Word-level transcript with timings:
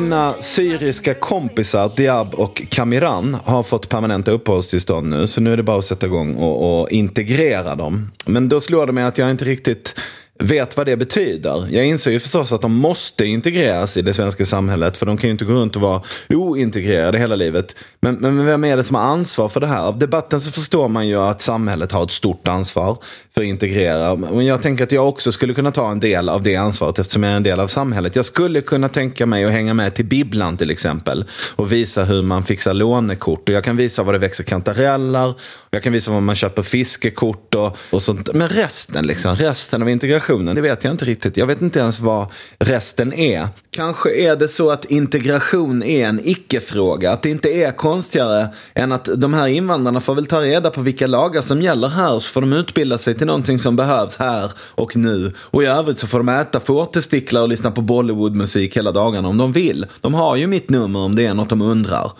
Mina 0.00 0.34
syriska 0.40 1.14
kompisar 1.14 1.90
Diab 1.96 2.34
och 2.34 2.62
Kamiran 2.68 3.36
har 3.44 3.62
fått 3.62 3.88
permanenta 3.88 4.30
uppehållstillstånd 4.30 5.08
nu. 5.10 5.26
Så 5.26 5.40
nu 5.40 5.52
är 5.52 5.56
det 5.56 5.62
bara 5.62 5.78
att 5.78 5.84
sätta 5.84 6.06
igång 6.06 6.34
och, 6.34 6.80
och 6.80 6.90
integrera 6.90 7.74
dem. 7.74 8.12
Men 8.26 8.48
då 8.48 8.60
slår 8.60 8.86
det 8.86 8.92
mig 8.92 9.04
att 9.04 9.18
jag 9.18 9.30
inte 9.30 9.44
riktigt 9.44 10.00
vet 10.38 10.76
vad 10.76 10.86
det 10.86 10.96
betyder. 10.96 11.68
Jag 11.70 11.86
inser 11.86 12.10
ju 12.10 12.20
förstås 12.20 12.52
att 12.52 12.60
de 12.60 12.74
måste 12.74 13.24
integreras 13.24 13.96
i 13.96 14.02
det 14.02 14.14
svenska 14.14 14.44
samhället. 14.44 14.96
För 14.96 15.06
de 15.06 15.16
kan 15.16 15.28
ju 15.28 15.32
inte 15.32 15.44
gå 15.44 15.52
runt 15.52 15.76
och 15.76 15.82
vara 15.82 16.02
ointegrerade 16.28 17.18
hela 17.18 17.36
livet. 17.36 17.76
Men, 18.00 18.14
men 18.14 18.46
vem 18.46 18.64
är 18.64 18.76
det 18.76 18.84
som 18.84 18.96
har 18.96 19.02
ansvar 19.02 19.48
för 19.48 19.60
det 19.60 19.66
här? 19.66 19.82
Av 19.82 19.98
debatten 19.98 20.40
så 20.40 20.50
förstår 20.50 20.88
man 20.88 21.08
ju 21.08 21.16
att 21.16 21.40
samhället 21.40 21.92
har 21.92 22.02
ett 22.02 22.10
stort 22.10 22.48
ansvar 22.48 22.98
för 23.34 23.40
att 23.40 23.46
integrera. 23.46 24.16
Men 24.16 24.46
jag 24.46 24.62
tänker 24.62 24.84
att 24.84 24.92
jag 24.92 25.08
också 25.08 25.32
skulle 25.32 25.54
kunna 25.54 25.70
ta 25.70 25.90
en 25.90 26.00
del 26.00 26.28
av 26.28 26.42
det 26.42 26.56
ansvaret 26.56 26.98
eftersom 26.98 27.22
jag 27.22 27.32
är 27.32 27.36
en 27.36 27.42
del 27.42 27.60
av 27.60 27.68
samhället. 27.68 28.16
Jag 28.16 28.24
skulle 28.24 28.60
kunna 28.60 28.88
tänka 28.88 29.26
mig 29.26 29.44
att 29.44 29.52
hänga 29.52 29.74
med 29.74 29.94
till 29.94 30.06
bibblan 30.06 30.56
till 30.56 30.70
exempel. 30.70 31.24
Och 31.56 31.72
visa 31.72 32.04
hur 32.04 32.22
man 32.22 32.44
fixar 32.44 32.74
lånekort. 32.74 33.48
Och 33.48 33.54
jag 33.54 33.64
kan 33.64 33.76
visa 33.76 34.02
var 34.02 34.12
det 34.12 34.18
växer 34.18 34.44
kantareller. 34.44 35.34
Jag 35.70 35.82
kan 35.82 35.92
visa 35.92 36.10
var 36.10 36.20
man 36.20 36.36
köper 36.36 36.62
fiskekort 36.62 37.54
och, 37.54 37.76
och 37.90 38.02
sånt. 38.02 38.34
Men 38.34 38.48
resten, 38.48 39.06
liksom, 39.06 39.36
resten 39.36 39.82
av 39.82 39.88
integrationen, 39.88 40.27
det 40.36 40.60
vet 40.60 40.84
jag 40.84 40.90
inte 40.90 41.04
riktigt. 41.04 41.36
Jag 41.36 41.46
vet 41.46 41.62
inte 41.62 41.78
ens 41.78 42.00
vad 42.00 42.26
resten 42.58 43.12
är. 43.12 43.48
Kanske 43.70 44.14
är 44.14 44.36
det 44.36 44.48
så 44.48 44.70
att 44.70 44.84
integration 44.84 45.82
är 45.82 46.06
en 46.06 46.20
icke-fråga. 46.24 47.12
Att 47.12 47.22
det 47.22 47.30
inte 47.30 47.48
är 47.48 47.72
konstigare 47.72 48.48
än 48.74 48.92
att 48.92 49.08
de 49.16 49.34
här 49.34 49.46
invandrarna 49.46 50.00
får 50.00 50.14
väl 50.14 50.26
ta 50.26 50.40
reda 50.40 50.70
på 50.70 50.80
vilka 50.80 51.06
lagar 51.06 51.42
som 51.42 51.62
gäller 51.62 51.88
här. 51.88 52.18
Så 52.18 52.32
får 52.32 52.40
de 52.40 52.52
utbilda 52.52 52.98
sig 52.98 53.14
till 53.14 53.26
någonting 53.26 53.58
som 53.58 53.76
behövs 53.76 54.16
här 54.16 54.52
och 54.58 54.96
nu. 54.96 55.32
Och 55.38 55.62
i 55.62 55.66
övrigt 55.66 55.98
så 55.98 56.06
får 56.06 56.18
de 56.18 56.28
äta 56.28 56.60
fårtestiklar 56.60 57.42
och 57.42 57.48
lyssna 57.48 57.70
på 57.70 57.80
Bollywoodmusik 57.80 58.76
hela 58.76 58.92
dagarna 58.92 59.28
om 59.28 59.36
de 59.36 59.52
vill. 59.52 59.86
De 60.00 60.14
har 60.14 60.36
ju 60.36 60.46
mitt 60.46 60.70
nummer 60.70 61.00
om 61.00 61.14
det 61.14 61.26
är 61.26 61.34
något 61.34 61.48
de 61.48 61.62
undrar. 61.62 62.12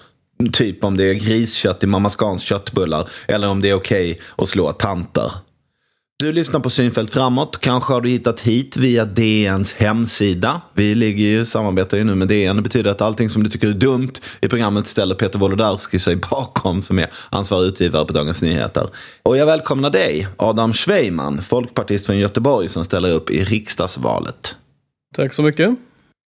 Typ 0.52 0.84
om 0.84 0.96
det 0.96 1.04
är 1.04 1.14
griskött 1.14 1.84
i 1.84 1.86
Mamma 1.86 2.10
Scans 2.10 2.42
köttbullar. 2.42 3.08
Eller 3.28 3.48
om 3.48 3.60
det 3.60 3.70
är 3.70 3.74
okej 3.74 4.12
okay 4.12 4.22
att 4.36 4.48
slå 4.48 4.72
tanter. 4.72 5.32
Du 6.22 6.32
lyssnar 6.32 6.60
på 6.60 6.70
Synfält 6.70 7.10
framåt. 7.10 7.60
Kanske 7.60 7.92
har 7.92 8.00
du 8.00 8.08
hittat 8.08 8.40
hit 8.40 8.76
via 8.76 9.04
DNs 9.04 9.72
hemsida. 9.72 10.60
Vi 10.74 10.94
ligger 10.94 11.24
ju, 11.24 11.44
samarbetar 11.44 11.98
ju 11.98 12.04
nu 12.04 12.14
med 12.14 12.28
DN. 12.28 12.56
Det 12.56 12.62
betyder 12.62 12.90
att 12.90 13.00
allting 13.00 13.30
som 13.30 13.42
du 13.42 13.50
tycker 13.50 13.68
är 13.68 13.72
dumt 13.72 14.12
i 14.40 14.48
programmet 14.48 14.88
ställer 14.88 15.14
Peter 15.14 15.38
Wolodarski 15.38 15.98
sig 15.98 16.16
bakom 16.30 16.82
som 16.82 16.98
är 16.98 17.10
ansvarig 17.30 17.68
utgivare 17.68 18.04
på 18.04 18.12
Dagens 18.12 18.42
Nyheter. 18.42 18.88
Och 19.22 19.36
jag 19.36 19.46
välkomnar 19.46 19.90
dig, 19.90 20.28
Adam 20.36 20.72
Schweiman, 20.72 21.42
folkpartist 21.42 22.06
från 22.06 22.18
Göteborg 22.18 22.68
som 22.68 22.84
ställer 22.84 23.12
upp 23.12 23.30
i 23.30 23.44
riksdagsvalet. 23.44 24.56
Tack 25.14 25.32
så 25.32 25.42
mycket. 25.42 25.70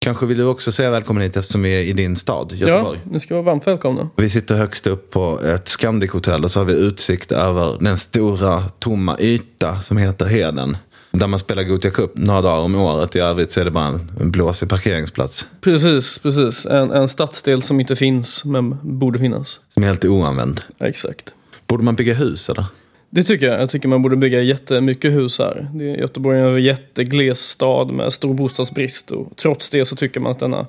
Kanske 0.05 0.27
vill 0.27 0.39
du 0.39 0.45
också 0.45 0.73
säga 0.73 0.91
välkommen 0.91 1.23
hit 1.23 1.37
eftersom 1.37 1.63
vi 1.63 1.81
är 1.81 1.85
i 1.85 1.93
din 1.93 2.17
stad, 2.17 2.53
Göteborg. 2.53 3.01
Ja, 3.05 3.11
ni 3.13 3.21
ska 3.21 3.35
vara 3.35 3.45
varmt 3.45 3.67
välkomna. 3.67 4.11
Vi 4.17 4.31
sitter 4.31 4.55
högst 4.55 4.87
upp 4.87 5.11
på 5.11 5.41
ett 5.41 5.69
Scandic-hotell 5.69 6.45
och 6.45 6.51
så 6.51 6.61
har 6.61 6.65
vi 6.65 6.73
utsikt 6.73 7.33
över 7.33 7.77
den 7.81 7.99
stora 7.99 8.63
tomma 8.63 9.17
yta 9.19 9.81
som 9.81 9.97
heter 9.97 10.27
Heden. 10.27 10.77
Där 11.11 11.27
man 11.27 11.39
spelar 11.39 11.63
Gothia 11.63 11.91
Cup 11.91 12.13
några 12.15 12.43
dagar 12.43 12.63
om 12.63 12.75
året. 12.75 13.17
I 13.17 13.19
övrigt 13.19 13.51
så 13.53 13.61
är 13.61 13.65
det 13.65 13.71
bara 13.71 14.01
en 14.21 14.31
blåsig 14.31 14.69
parkeringsplats. 14.69 15.47
Precis, 15.61 16.19
precis. 16.19 16.67
En, 16.67 16.91
en 16.91 17.09
stadsdel 17.09 17.63
som 17.63 17.81
inte 17.81 17.97
finns 17.97 18.45
men 18.45 18.99
borde 18.99 19.19
finnas. 19.19 19.61
Som 19.69 19.83
är 19.83 19.87
helt 19.87 20.05
oanvänd. 20.05 20.61
Exakt. 20.79 21.35
Borde 21.67 21.85
man 21.85 21.95
bygga 21.95 22.15
hus 22.15 22.49
eller? 22.51 22.65
Det 23.11 23.23
tycker 23.23 23.47
jag. 23.47 23.61
Jag 23.61 23.71
tycker 23.71 23.89
man 23.89 24.03
borde 24.03 24.17
bygga 24.17 24.41
jättemycket 24.41 25.13
hus 25.13 25.39
här. 25.39 25.69
Göteborg 25.99 26.39
är 26.39 26.47
en 26.47 26.63
jättegles 26.63 27.41
stad 27.41 27.91
med 27.91 28.13
stor 28.13 28.35
bostadsbrist. 28.35 29.11
Och 29.11 29.37
trots 29.37 29.71
det 29.71 29.85
så 29.85 29.97
tycker 29.97 30.21
man 30.21 30.33
att 30.33 30.39
denna 30.39 30.67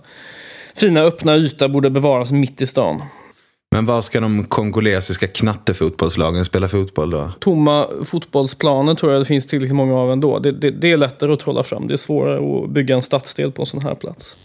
fina 0.75 1.02
öppna 1.02 1.38
yta 1.38 1.69
borde 1.69 1.90
bevaras 1.90 2.31
mitt 2.31 2.62
i 2.62 2.66
stan. 2.66 3.02
Men 3.75 3.85
var 3.85 4.02
ska 4.02 4.19
de 4.19 4.44
kongolesiska 4.44 5.28
knattefotbollslagen 5.28 6.46
spela 6.46 6.68
fotboll 6.68 7.09
då? 7.09 7.29
Tomma 7.40 7.88
fotbollsplaner 8.03 8.96
tror 8.96 9.12
jag 9.12 9.22
det 9.22 9.25
finns 9.25 9.47
tillräckligt 9.47 9.75
många 9.75 9.96
av 9.96 10.12
ändå. 10.12 10.40
Det, 10.40 10.52
det, 10.52 10.72
det 10.72 10.91
är 10.91 10.97
lättare 10.97 11.34
att 11.34 11.40
trolla 11.40 11.63
fram. 11.63 11.88
Det 11.88 11.94
är 11.94 11.97
svårare 11.97 12.63
att 12.63 12.69
bygga 12.69 12.96
en 12.96 13.02
stadsdel 13.02 13.52
på 13.52 13.62
en 13.62 13.66
sån 13.66 13.81
här 13.81 13.96
plats. 13.96 14.38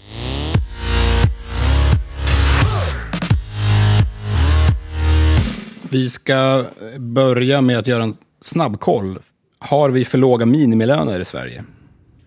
Vi 5.90 6.10
ska 6.10 6.64
börja 6.98 7.60
med 7.60 7.78
att 7.78 7.86
göra 7.86 8.02
en 8.02 8.16
snabbkoll. 8.40 9.18
Har 9.58 9.90
vi 9.90 10.04
för 10.04 10.18
låga 10.18 10.46
minimilöner 10.46 11.20
i 11.20 11.24
Sverige? 11.24 11.64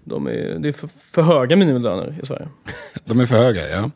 De 0.04 0.28
är, 0.28 0.60
det 0.60 0.70
är 0.70 0.74
för, 0.74 0.88
för 0.88 1.22
höga 1.22 1.56
minimilöner 1.56 2.16
i 2.24 2.26
Sverige. 2.26 2.48
De 3.06 3.20
är 3.20 3.26
för 3.26 3.36
höga, 3.38 3.70
ja. 3.70 3.92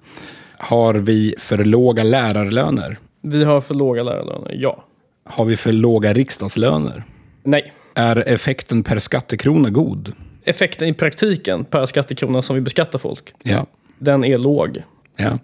Har 0.57 0.94
vi 0.94 1.35
för 1.38 1.66
låga 1.66 2.03
lärarlöner? 2.03 2.97
Vi 3.22 3.44
har 3.44 3.62
för 3.62 3.73
låga 3.73 4.03
lärarlöner, 4.03 4.56
ja. 4.59 4.84
Har 5.25 5.46
vi 5.46 5.57
för 5.57 5.72
låga 5.72 6.13
riksdagslöner? 6.13 7.03
Nej. 7.44 7.73
Är 7.94 8.28
effekten 8.28 8.84
per 8.84 9.00
skattekrona 9.00 9.69
god? 9.69 10.13
Effekten 10.44 10.88
i 10.88 10.94
praktiken 10.94 11.66
per 11.66 11.85
skattekrona 11.85 12.41
som 12.41 12.56
vi 12.56 12.62
beskattar 12.62 13.00
folk, 13.00 13.34
ja. 13.44 13.66
den 13.97 14.23
är 14.23 14.38
låg. 14.38 14.84
Ja. 15.18 15.40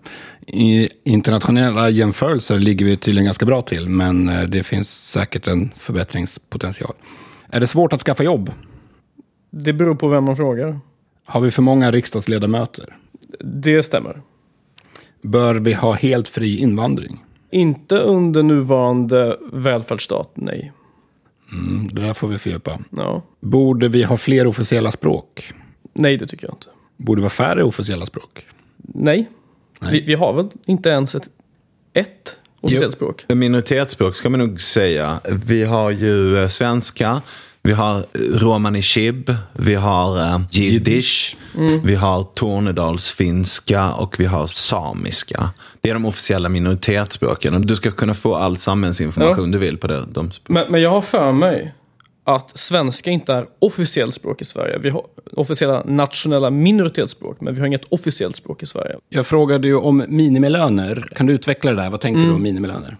I 0.47 0.90
internationella 1.03 1.90
jämförelser 1.90 2.59
ligger 2.59 2.85
vi 2.85 2.97
tydligen 2.97 3.25
ganska 3.25 3.46
bra 3.46 3.62
till, 3.62 3.90
men 3.90 4.30
eh, 4.30 4.41
det 4.41 4.63
finns 4.63 5.12
säkert 5.12 5.47
en 5.47 5.72
förbättringspotential. 5.78 6.94
Är 7.50 7.59
det 7.59 7.68
svårt 7.68 7.94
att 7.94 8.02
skaffa 8.02 8.24
jobb? 8.24 8.52
Det 9.50 9.74
beror 9.74 9.96
på 9.96 10.08
vem 10.08 10.24
man 10.24 10.35
frågar. 10.35 10.79
Har 11.25 11.41
vi 11.41 11.52
för 11.52 11.62
många 11.62 11.91
riksdagsledamöter? 11.91 12.97
Det 13.40 13.84
stämmer. 13.84 14.22
Bör 15.22 15.56
vi 15.56 15.74
ha 15.74 15.94
helt 15.94 16.28
fri 16.28 16.58
invandring? 16.58 17.18
Inte 17.52 17.96
under 17.97 18.44
nuvarande 18.44 19.38
välfärdsstat, 19.53 20.31
nej. 20.35 20.72
Mm, 21.53 21.88
det 21.88 22.02
där 22.02 22.13
får 22.13 22.28
vi 22.28 22.38
fördjupa. 22.38 22.79
Ja. 22.97 23.22
Borde 23.40 23.88
vi 23.88 24.03
ha 24.03 24.18
fler 24.18 24.47
officiella 24.47 24.91
språk? 24.91 25.53
Nej, 25.94 26.18
det 26.18 26.28
tycker 26.28 26.47
jag 26.47 26.53
inte. 26.53 26.68
Borde 26.97 27.22
vi 27.22 27.25
ha 27.25 27.29
färre 27.29 27.63
officiella 27.63 28.06
språk? 28.06 28.46
Nej. 28.78 29.29
Vi, 29.91 30.01
vi, 30.01 30.13
har 30.13 30.34
väl 30.34 30.50
inte 30.66 30.90
ens 30.90 31.16
ett, 31.16 31.29
ett 31.94 32.35
officiellt 32.62 32.94
språk? 32.94 33.25
Minoritetsspråk 33.28 34.16
ska 34.16 34.29
man 34.29 34.40
nog 34.40 34.62
säga. 34.62 35.19
Vi 35.45 35.63
har 35.63 35.91
ju 35.91 36.38
eh, 36.38 36.47
svenska, 36.47 37.22
vi 37.62 37.72
har 37.72 38.06
romani 38.40 38.81
chib, 38.81 39.35
vi 39.53 39.75
har 39.75 40.17
uh, 40.17 40.41
jiddisch, 40.51 41.38
mm. 41.57 41.81
vi 41.84 41.95
har 41.95 42.23
tornedalsfinska 42.23 43.94
och 43.94 44.19
vi 44.19 44.25
har 44.25 44.47
samiska. 44.47 45.50
Det 45.81 45.90
är 45.90 45.94
de 45.94 46.06
officiella 46.06 46.50
minoritetsspråken. 46.50 47.61
Du 47.61 47.75
ska 47.75 47.91
kunna 47.91 48.13
få 48.13 48.35
all 48.35 48.57
samhällsinformation 48.57 49.46
ja. 49.46 49.59
du 49.59 49.66
vill 49.66 49.78
på 49.78 49.88
det, 49.88 50.06
de 50.11 50.31
men, 50.47 50.72
men 50.72 50.81
jag 50.81 50.90
har 50.90 51.01
för 51.01 51.31
mig 51.31 51.73
att 52.35 52.57
svenska 52.57 53.12
inte 53.12 53.34
är 53.34 53.45
officiellt 53.59 54.13
språk 54.13 54.41
i 54.41 54.45
Sverige. 54.45 54.78
Vi 54.78 54.90
har 54.90 55.03
officiella 55.34 55.84
nationella 55.85 56.50
minoritetsspråk, 56.50 57.41
men 57.41 57.53
vi 57.53 57.59
har 57.59 57.67
inget 57.67 57.85
officiellt 57.90 58.35
språk 58.35 58.63
i 58.63 58.66
Sverige. 58.66 58.95
Jag 59.09 59.28
frågade 59.28 59.67
ju 59.67 59.75
om 59.75 60.06
minimilöner. 60.07 61.09
Kan 61.16 61.25
du 61.25 61.34
utveckla 61.34 61.72
det 61.72 61.81
där? 61.81 61.90
Vad 61.90 62.01
tänker 62.01 62.17
mm. 62.17 62.29
du 62.29 62.35
om 62.35 62.44
minimilöner? 62.44 62.97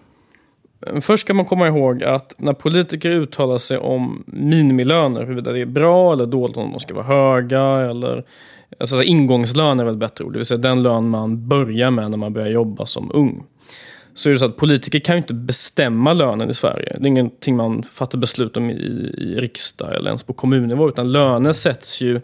Först 1.02 1.22
ska 1.22 1.34
man 1.34 1.46
komma 1.46 1.68
ihåg 1.68 2.04
att 2.04 2.36
när 2.38 2.54
politiker 2.54 3.10
uttalar 3.10 3.58
sig 3.58 3.78
om 3.78 4.24
minimilöner, 4.26 5.22
huruvida 5.22 5.52
det 5.52 5.60
är 5.60 5.66
bra 5.66 6.14
eller 6.14 6.26
dåligt, 6.26 6.58
om 6.58 6.72
de 6.72 6.80
ska 6.80 6.94
vara 6.94 7.06
höga 7.06 7.62
eller 7.62 8.24
alltså, 8.80 9.04
ingångslön 9.04 9.80
är 9.80 9.86
väl 9.86 9.98
bättre 9.98 10.24
ord, 10.24 10.34
det 10.34 10.40
vill 10.40 10.46
säga 10.46 10.58
den 10.58 10.84
lön 10.84 11.10
man 11.10 11.48
börjar 11.48 11.92
med 11.92 12.12
när 12.12 12.18
man 12.18 12.34
börjar 12.34 12.50
jobba 12.50 12.86
som 12.86 13.12
ung 13.14 13.44
så 14.20 14.30
är 14.30 14.34
det 14.34 14.40
så 14.40 14.46
att 14.46 14.58
politiker 14.58 15.00
kan 15.00 15.16
ju 15.16 15.18
inte 15.18 15.34
bestämma 15.34 16.14
lönen 16.14 16.50
i 16.50 16.54
Sverige. 16.54 16.96
Det 17.00 17.06
är 17.06 17.08
ingenting 17.08 17.56
man 17.56 17.84
fattar 17.84 18.18
beslut 18.18 18.58
om 18.58 18.70
i, 18.70 18.74
i 19.18 19.36
riksdag 19.40 19.96
eller 19.96 20.10
ens 20.10 20.24
på 20.24 20.34
kommunnivå, 20.34 20.90
utan 20.90 21.12
löner 21.12 21.52
sätts 21.52 22.02
ju 22.02 22.22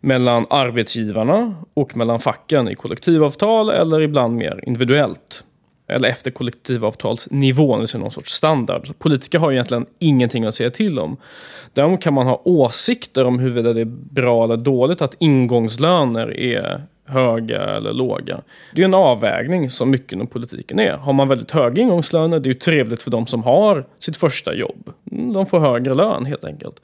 mellan 0.00 0.46
arbetsgivarna 0.50 1.54
och 1.74 1.96
mellan 1.96 2.20
facken 2.20 2.68
i 2.68 2.74
kollektivavtal 2.74 3.70
eller 3.70 4.00
ibland 4.00 4.36
mer 4.36 4.60
individuellt. 4.66 5.44
Eller 5.88 6.08
efter 6.08 6.30
kollektivavtalsnivån, 6.30 7.80
det 7.80 7.98
någon 7.98 8.10
sorts 8.10 8.32
standard. 8.32 8.86
Så 8.86 8.92
politiker 8.92 9.38
har 9.38 9.52
egentligen 9.52 9.86
ingenting 9.98 10.44
att 10.44 10.54
säga 10.54 10.70
till 10.70 10.98
om. 10.98 11.16
Däremot 11.72 12.02
kan 12.02 12.14
man 12.14 12.26
ha 12.26 12.42
åsikter 12.44 13.24
om 13.24 13.38
huruvida 13.38 13.72
det 13.72 13.80
är 13.80 13.92
bra 14.10 14.44
eller 14.44 14.56
dåligt 14.56 15.02
att 15.02 15.14
ingångslöner 15.18 16.36
är 16.36 16.82
höga 17.10 17.62
eller 17.62 17.92
låga. 17.92 18.40
Det 18.74 18.82
är 18.82 18.84
en 18.84 18.94
avvägning 18.94 19.70
som 19.70 19.90
mycket 19.90 20.12
inom 20.12 20.26
politiken 20.26 20.78
är. 20.78 20.92
Har 20.92 21.12
man 21.12 21.28
väldigt 21.28 21.50
höga 21.50 21.82
ingångslöner, 21.82 22.40
det 22.40 22.46
är 22.46 22.52
ju 22.52 22.58
trevligt 22.58 23.02
för 23.02 23.10
de 23.10 23.26
som 23.26 23.42
har 23.42 23.86
sitt 23.98 24.16
första 24.16 24.54
jobb. 24.54 24.90
Mm, 25.12 25.32
de 25.32 25.46
får 25.46 25.60
högre 25.60 25.94
lön 25.94 26.26
helt 26.26 26.44
enkelt. 26.44 26.80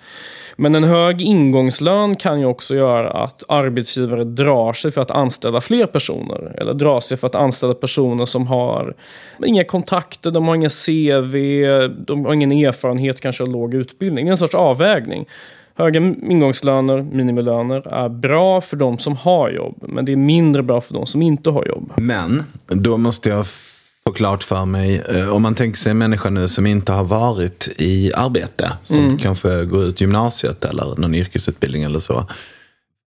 Men 0.56 0.74
en 0.74 0.84
hög 0.84 1.22
ingångslön 1.22 2.14
kan 2.14 2.40
ju 2.40 2.46
också 2.46 2.74
göra 2.74 3.10
att 3.10 3.42
arbetsgivare 3.48 4.24
drar 4.24 4.72
sig 4.72 4.92
för 4.92 5.00
att 5.00 5.10
anställa 5.10 5.60
fler 5.60 5.86
personer. 5.86 6.52
Eller 6.58 6.74
drar 6.74 7.00
sig 7.00 7.16
för 7.16 7.26
att 7.26 7.34
anställa 7.34 7.74
personer 7.74 8.24
som 8.24 8.46
har 8.46 8.94
inga 9.44 9.64
kontakter, 9.64 10.30
de 10.30 10.48
har 10.48 10.54
inga 10.54 10.68
CV, 10.68 11.36
de 12.06 12.24
har 12.24 12.32
ingen 12.32 12.52
erfarenhet, 12.52 13.20
kanske 13.20 13.42
har 13.42 13.48
låg 13.48 13.74
utbildning. 13.74 14.24
Det 14.24 14.28
är 14.28 14.32
en 14.32 14.36
sorts 14.36 14.54
avvägning. 14.54 15.26
Höga 15.78 16.00
ingångslöner, 16.30 17.02
minimilöner, 17.02 17.88
är 17.88 18.08
bra 18.08 18.60
för 18.60 18.76
de 18.76 18.98
som 18.98 19.16
har 19.16 19.50
jobb. 19.50 19.76
Men 19.88 20.04
det 20.04 20.12
är 20.12 20.16
mindre 20.16 20.62
bra 20.62 20.80
för 20.80 20.94
de 20.94 21.06
som 21.06 21.22
inte 21.22 21.50
har 21.50 21.66
jobb. 21.66 21.92
Men 21.96 22.42
då 22.66 22.96
måste 22.96 23.28
jag 23.28 23.46
få 24.06 24.12
klart 24.14 24.44
för 24.44 24.64
mig, 24.64 25.02
eh, 25.14 25.28
om 25.34 25.42
man 25.42 25.54
tänker 25.54 25.78
sig 25.78 25.90
en 25.90 25.98
människa 25.98 26.30
nu 26.30 26.48
som 26.48 26.66
inte 26.66 26.92
har 26.92 27.04
varit 27.04 27.68
i 27.76 28.12
arbete, 28.14 28.72
som 28.84 28.98
Mm. 28.98 29.18
kanske 29.18 29.64
går 29.64 29.84
ut 29.84 30.00
gymnasiet 30.00 30.64
eller 30.64 31.00
någon 31.00 31.14
yrkesutbildning 31.14 31.82
eller 31.82 31.98
så. 31.98 32.26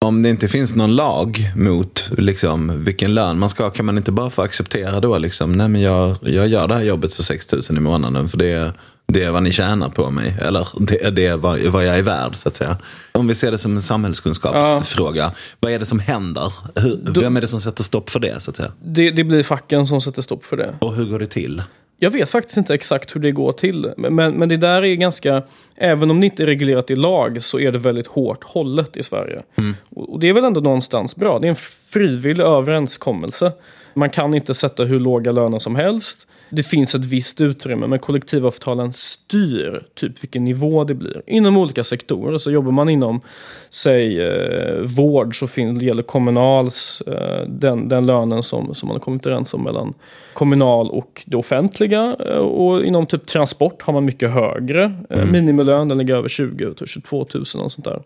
Om 0.06 0.24
det 0.24 0.30
inte 0.30 0.48
finns 0.48 0.76
någon 0.76 0.96
lag 0.96 1.52
mot 1.56 2.10
liksom, 2.18 2.84
vilken 2.84 3.14
lön 3.14 3.40
man 3.40 3.50
ska 3.50 3.64
ha, 3.64 3.70
kan 3.70 3.86
man 3.86 3.98
inte 3.98 4.12
bara 4.12 4.30
få 4.30 4.42
acceptera 4.42 5.00
då 5.00 5.18
liksom, 5.18 5.52
nej 5.52 5.68
men 5.68 5.82
jag, 5.82 6.16
jag 6.22 6.48
gör 6.48 6.68
det 6.68 6.76
här 6.76 6.84
jobbet 6.84 7.14
för 7.14 7.24
6 7.24 7.52
000 7.52 7.62
i 7.70 7.80
månaden 7.80 8.30
för 8.30 8.38
det 8.38 8.48
är, 8.52 8.74
det 9.06 9.24
är 9.24 9.32
vad 9.32 9.44
ni 9.44 9.52
tjänar 9.52 9.90
på 9.90 10.12
mig. 10.12 10.36
Eller 10.42 10.68
det, 10.80 11.10
det 11.10 11.26
är 11.26 11.38
vad, 11.38 11.60
vad 11.60 11.86
jag 11.86 11.98
är 11.98 12.02
värd 12.02 12.36
så 12.36 12.50
att 12.50 12.56
säga. 12.56 12.78
Om 13.12 13.28
vi 13.28 13.36
ser 13.36 13.52
det 13.52 13.58
som 13.58 13.76
en 13.76 13.82
samhällskunskapsfråga, 13.82 15.32
vad 15.60 15.72
är 15.72 15.80
det 15.80 15.86
som 15.86 16.00
händer? 16.00 16.54
Hur, 16.76 17.22
vem 17.22 17.38
är 17.38 17.42
det 17.42 17.48
som 17.48 17.62
sätter 17.62 17.84
stopp 17.84 18.10
för 18.10 18.20
det 18.20 18.40
så 18.40 18.52
att 18.52 18.58
säga? 18.58 18.72
Det, 18.84 19.12
det 19.12 19.24
blir 19.24 19.44
facken 19.44 19.88
som 19.88 20.02
sätter 20.02 20.22
stopp 20.22 20.46
för 20.46 20.58
det. 20.58 20.76
Och 20.80 20.96
hur 20.96 21.06
går 21.06 21.20
det 21.20 21.28
till? 21.28 21.62
Jag 22.00 22.12
vet 22.12 22.30
faktiskt 22.30 22.58
inte 22.58 22.74
exakt 22.74 23.16
hur 23.16 23.22
det 23.22 23.32
går 23.32 23.52
till. 23.52 23.94
Men, 23.98 24.16
men, 24.16 24.50
det 24.50 24.58
där 24.58 24.84
är 24.84 24.96
ganska, 24.96 25.44
även 25.76 26.12
om 26.12 26.20
det 26.20 26.26
inte 26.26 26.44
är 26.44 26.48
reglerat 26.48 26.92
i 26.92 26.96
lag, 26.96 27.44
så 27.44 27.60
är 27.60 27.72
det 27.72 27.80
väldigt 27.80 28.08
hårt 28.08 28.44
hållet 28.44 28.98
i 28.98 29.04
Sverige. 29.04 29.42
Och, 29.90 30.14
och 30.14 30.20
det 30.20 30.30
är 30.30 30.34
väl 30.34 30.44
ändå 30.44 30.62
någonstans 30.62 31.16
bra. 31.16 31.40
Det 31.40 31.48
är 31.48 31.50
en 31.50 31.56
frivillig 31.90 32.44
överenskommelse. 32.44 33.52
Man 33.94 34.10
kan 34.10 34.34
inte 34.34 34.54
sätta 34.54 34.84
hur 34.84 35.00
låga 35.00 35.32
löner 35.32 35.60
som 35.60 35.76
helst. 35.76 36.28
Det 36.56 36.64
finns 36.64 36.96
ett 36.96 37.06
visst 37.06 37.42
utrymme, 37.42 37.88
men 37.88 38.00
kollektivavtalen 38.00 38.94
styr 38.94 39.84
typ 39.96 40.24
vilken 40.24 40.44
nivå 40.44 40.84
det 40.84 40.94
blir. 40.94 41.22
Inom 41.28 41.58
olika 41.58 41.84
sektorer. 41.84 42.38
Så 42.38 42.52
jobbar 42.52 42.72
man 42.72 42.90
inom, 42.90 43.22
säg, 43.70 44.22
eh, 44.22 44.80
vård 44.82 45.40
så 45.40 45.48
fin- 45.48 45.80
gäller 45.80 46.02
Kommunals 46.02 47.02
eh, 47.08 47.48
den, 47.48 47.90
den 47.90 48.06
lönen 48.06 48.44
som, 48.44 48.76
som 48.76 48.88
man 48.88 48.96
har 48.98 49.02
kommit 49.02 49.26
överens 49.26 49.54
om 49.54 49.64
mellan 49.64 49.94
Kommunal 50.34 50.90
och 50.90 51.24
det 51.26 51.38
offentliga. 51.38 52.16
Eh, 52.20 52.38
och 52.38 52.84
inom 52.86 53.06
typ 53.06 53.26
transport 53.26 53.82
har 53.82 53.94
man 53.94 54.06
mycket 54.06 54.32
högre 54.32 54.94
eh, 55.10 55.26
minimilön. 55.26 55.88
Den 55.88 55.98
ligger 55.98 56.16
över 56.16 56.30
20 56.30 56.66
000, 56.66 56.76
22 56.88 57.28
000 57.34 57.42
och 57.42 57.48
sånt 57.72 57.84
där. 57.86 58.02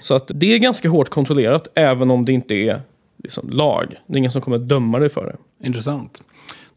Så 0.00 0.14
att 0.16 0.30
det 0.34 0.54
är 0.54 0.58
ganska 0.58 0.88
hårt 0.88 1.08
kontrollerat, 1.08 1.68
även 1.74 2.10
om 2.10 2.24
det 2.24 2.32
inte 2.32 2.54
är 2.54 2.80
liksom, 3.22 3.50
lag. 3.50 3.86
Det 4.06 4.14
är 4.14 4.18
ingen 4.18 4.30
som 4.30 4.42
kommer 4.42 4.58
döma 4.58 4.98
dig 4.98 5.08
för 5.08 5.24
det. 5.24 5.66
Intressant. 5.66 6.22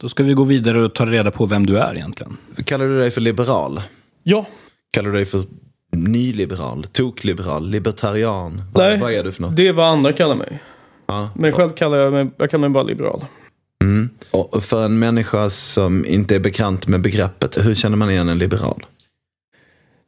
Då 0.01 0.09
ska 0.09 0.23
vi 0.23 0.33
gå 0.33 0.43
vidare 0.43 0.81
och 0.81 0.95
ta 0.95 1.05
reda 1.05 1.31
på 1.31 1.45
vem 1.45 1.65
du 1.65 1.77
är 1.77 1.95
egentligen. 1.95 2.37
Kallar 2.65 2.85
du 2.85 2.99
dig 2.99 3.11
för 3.11 3.21
liberal? 3.21 3.81
Ja, 4.23 4.45
Kallar 4.91 5.09
du 5.09 5.15
dig 5.15 5.25
för 5.25 5.43
nyliberal, 5.91 6.83
tokliberal, 6.83 7.69
libertarian? 7.69 8.61
Vad, 8.73 8.87
Nej. 8.87 8.97
vad 8.97 9.11
är 9.11 9.23
du 9.23 9.31
för 9.31 9.41
något? 9.41 9.55
det 9.55 9.67
är 9.67 9.73
vad 9.73 9.85
andra 9.87 10.13
kallar 10.13 10.35
mig. 10.35 10.59
Ja. 11.07 11.29
Men 11.35 11.51
själv 11.51 11.69
kallar 11.69 11.97
jag 11.97 12.13
mig, 12.13 12.29
jag 12.37 12.49
kallar 12.49 12.61
mig 12.61 12.69
bara 12.69 12.83
liberal. 12.83 13.25
Mm. 13.83 14.09
Och 14.31 14.63
för 14.63 14.85
en 14.85 14.99
människa 14.99 15.49
som 15.49 16.05
inte 16.05 16.35
är 16.35 16.39
bekant 16.39 16.87
med 16.87 17.01
begreppet, 17.01 17.65
hur 17.65 17.73
känner 17.73 17.97
man 17.97 18.09
igen 18.11 18.29
en 18.29 18.37
liberal? 18.37 18.85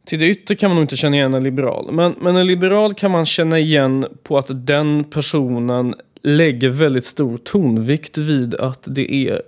Till 0.06 0.20
det 0.20 0.28
yttre 0.28 0.56
kan 0.56 0.70
man 0.70 0.76
nog 0.76 0.84
inte 0.84 0.98
känna 0.98 1.16
igen 1.16 1.34
en 1.34 1.44
liberal. 1.44 1.90
Men, 1.92 2.16
men 2.22 2.36
en 2.36 2.48
liberal 2.48 2.94
kan 2.94 3.12
man 3.12 3.26
känna 3.26 3.60
igen 3.60 4.06
på 4.24 4.38
att 4.38 4.48
den 4.50 5.04
personen 5.04 5.96
lägger 6.24 6.70
väldigt 6.70 7.06
stor 7.06 7.38
tonvikt 7.38 8.18
vid 8.18 8.56
att 8.56 8.84
det 8.86 9.14
är 9.14 9.42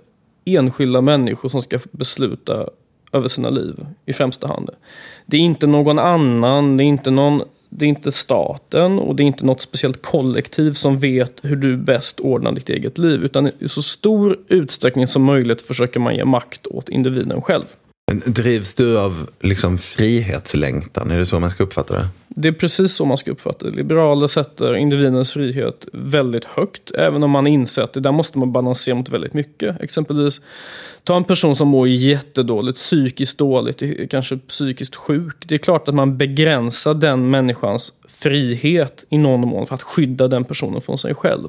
enskilda 0.44 1.00
människor 1.00 1.48
som 1.48 1.62
ska 1.62 1.78
besluta 1.90 2.68
över 3.12 3.28
sina 3.28 3.50
liv 3.50 3.86
i 4.06 4.12
främsta 4.12 4.46
hand. 4.46 4.70
Det 5.26 5.36
är 5.36 5.40
inte 5.40 5.66
någon 5.66 5.98
annan, 5.98 6.76
det 6.76 6.84
är 6.84 6.86
inte, 6.86 7.10
någon, 7.10 7.42
det 7.68 7.84
är 7.84 7.88
inte 7.88 8.12
staten 8.12 8.98
och 8.98 9.16
det 9.16 9.22
är 9.22 9.24
inte 9.24 9.46
något 9.46 9.60
speciellt 9.60 10.02
kollektiv 10.02 10.72
som 10.72 10.98
vet 10.98 11.32
hur 11.42 11.56
du 11.56 11.76
bäst 11.76 12.20
ordnar 12.20 12.52
ditt 12.52 12.68
eget 12.68 12.98
liv. 12.98 13.24
Utan 13.24 13.50
i 13.58 13.68
så 13.68 13.82
stor 13.82 14.38
utsträckning 14.48 15.06
som 15.06 15.22
möjligt 15.22 15.62
försöker 15.62 16.00
man 16.00 16.16
ge 16.16 16.24
makt 16.24 16.66
åt 16.66 16.88
individen 16.88 17.40
själv. 17.40 17.64
Men 18.06 18.22
Drivs 18.26 18.74
du 18.74 18.98
av 18.98 19.30
liksom 19.40 19.78
frihetslängtan? 19.78 21.10
Är 21.10 21.18
det 21.18 21.26
så 21.26 21.38
man 21.38 21.50
ska 21.50 21.62
uppfatta 21.62 21.94
det? 21.94 22.08
Det 22.28 22.48
är 22.48 22.52
precis 22.52 22.94
så 22.94 23.04
man 23.04 23.18
ska 23.18 23.30
uppfatta 23.30 23.64
det. 23.64 23.70
Liberaler 23.70 24.26
sätter 24.26 24.76
individens 24.76 25.32
frihet 25.32 25.86
väldigt 25.92 26.44
högt. 26.44 26.90
Även 26.90 27.22
om 27.22 27.30
man 27.30 27.46
inser 27.46 27.82
att 27.82 27.92
det 27.92 28.00
där 28.00 28.12
måste 28.12 28.38
man 28.38 28.52
balansera 28.52 28.94
mot 28.94 29.08
väldigt 29.08 29.34
mycket. 29.34 29.80
Exempelvis, 29.80 30.40
ta 31.04 31.16
en 31.16 31.24
person 31.24 31.56
som 31.56 31.68
mår 31.68 31.88
jättedåligt, 31.88 32.78
psykiskt 32.78 33.38
dåligt, 33.38 34.10
kanske 34.10 34.36
psykiskt 34.36 34.96
sjuk. 34.96 35.36
Det 35.46 35.54
är 35.54 35.58
klart 35.58 35.88
att 35.88 35.94
man 35.94 36.16
begränsar 36.16 36.94
den 36.94 37.30
människans 37.30 37.92
frihet 38.08 39.04
i 39.08 39.18
någon 39.18 39.40
mån 39.40 39.66
för 39.66 39.74
att 39.74 39.82
skydda 39.82 40.28
den 40.28 40.44
personen 40.44 40.80
från 40.80 40.98
sig 40.98 41.14
själv. 41.14 41.48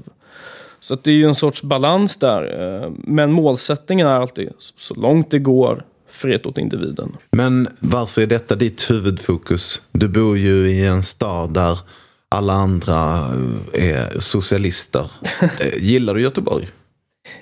Så 0.79 0.93
att 0.93 1.03
det 1.03 1.11
är 1.11 1.15
ju 1.15 1.25
en 1.25 1.35
sorts 1.35 1.63
balans 1.63 2.17
där. 2.17 2.83
Eh, 2.83 2.91
men 2.97 3.31
målsättningen 3.31 4.07
är 4.07 4.11
alltid, 4.11 4.49
så 4.57 4.93
långt 4.95 5.31
det 5.31 5.39
går, 5.39 5.83
frihet 6.15 6.45
åt 6.45 6.57
individen. 6.57 7.17
Men 7.31 7.67
varför 7.79 8.21
är 8.21 8.27
detta 8.27 8.55
ditt 8.55 8.91
huvudfokus? 8.91 9.81
Du 9.91 10.07
bor 10.07 10.37
ju 10.37 10.69
i 10.69 10.85
en 10.85 11.03
stad 11.03 11.53
där 11.53 11.79
alla 12.29 12.53
andra 12.53 13.29
eh, 13.73 13.97
är 13.97 14.19
socialister. 14.19 15.11
Eh, 15.41 15.77
Gillar 15.77 16.13
du 16.13 16.21
Göteborg? 16.21 16.69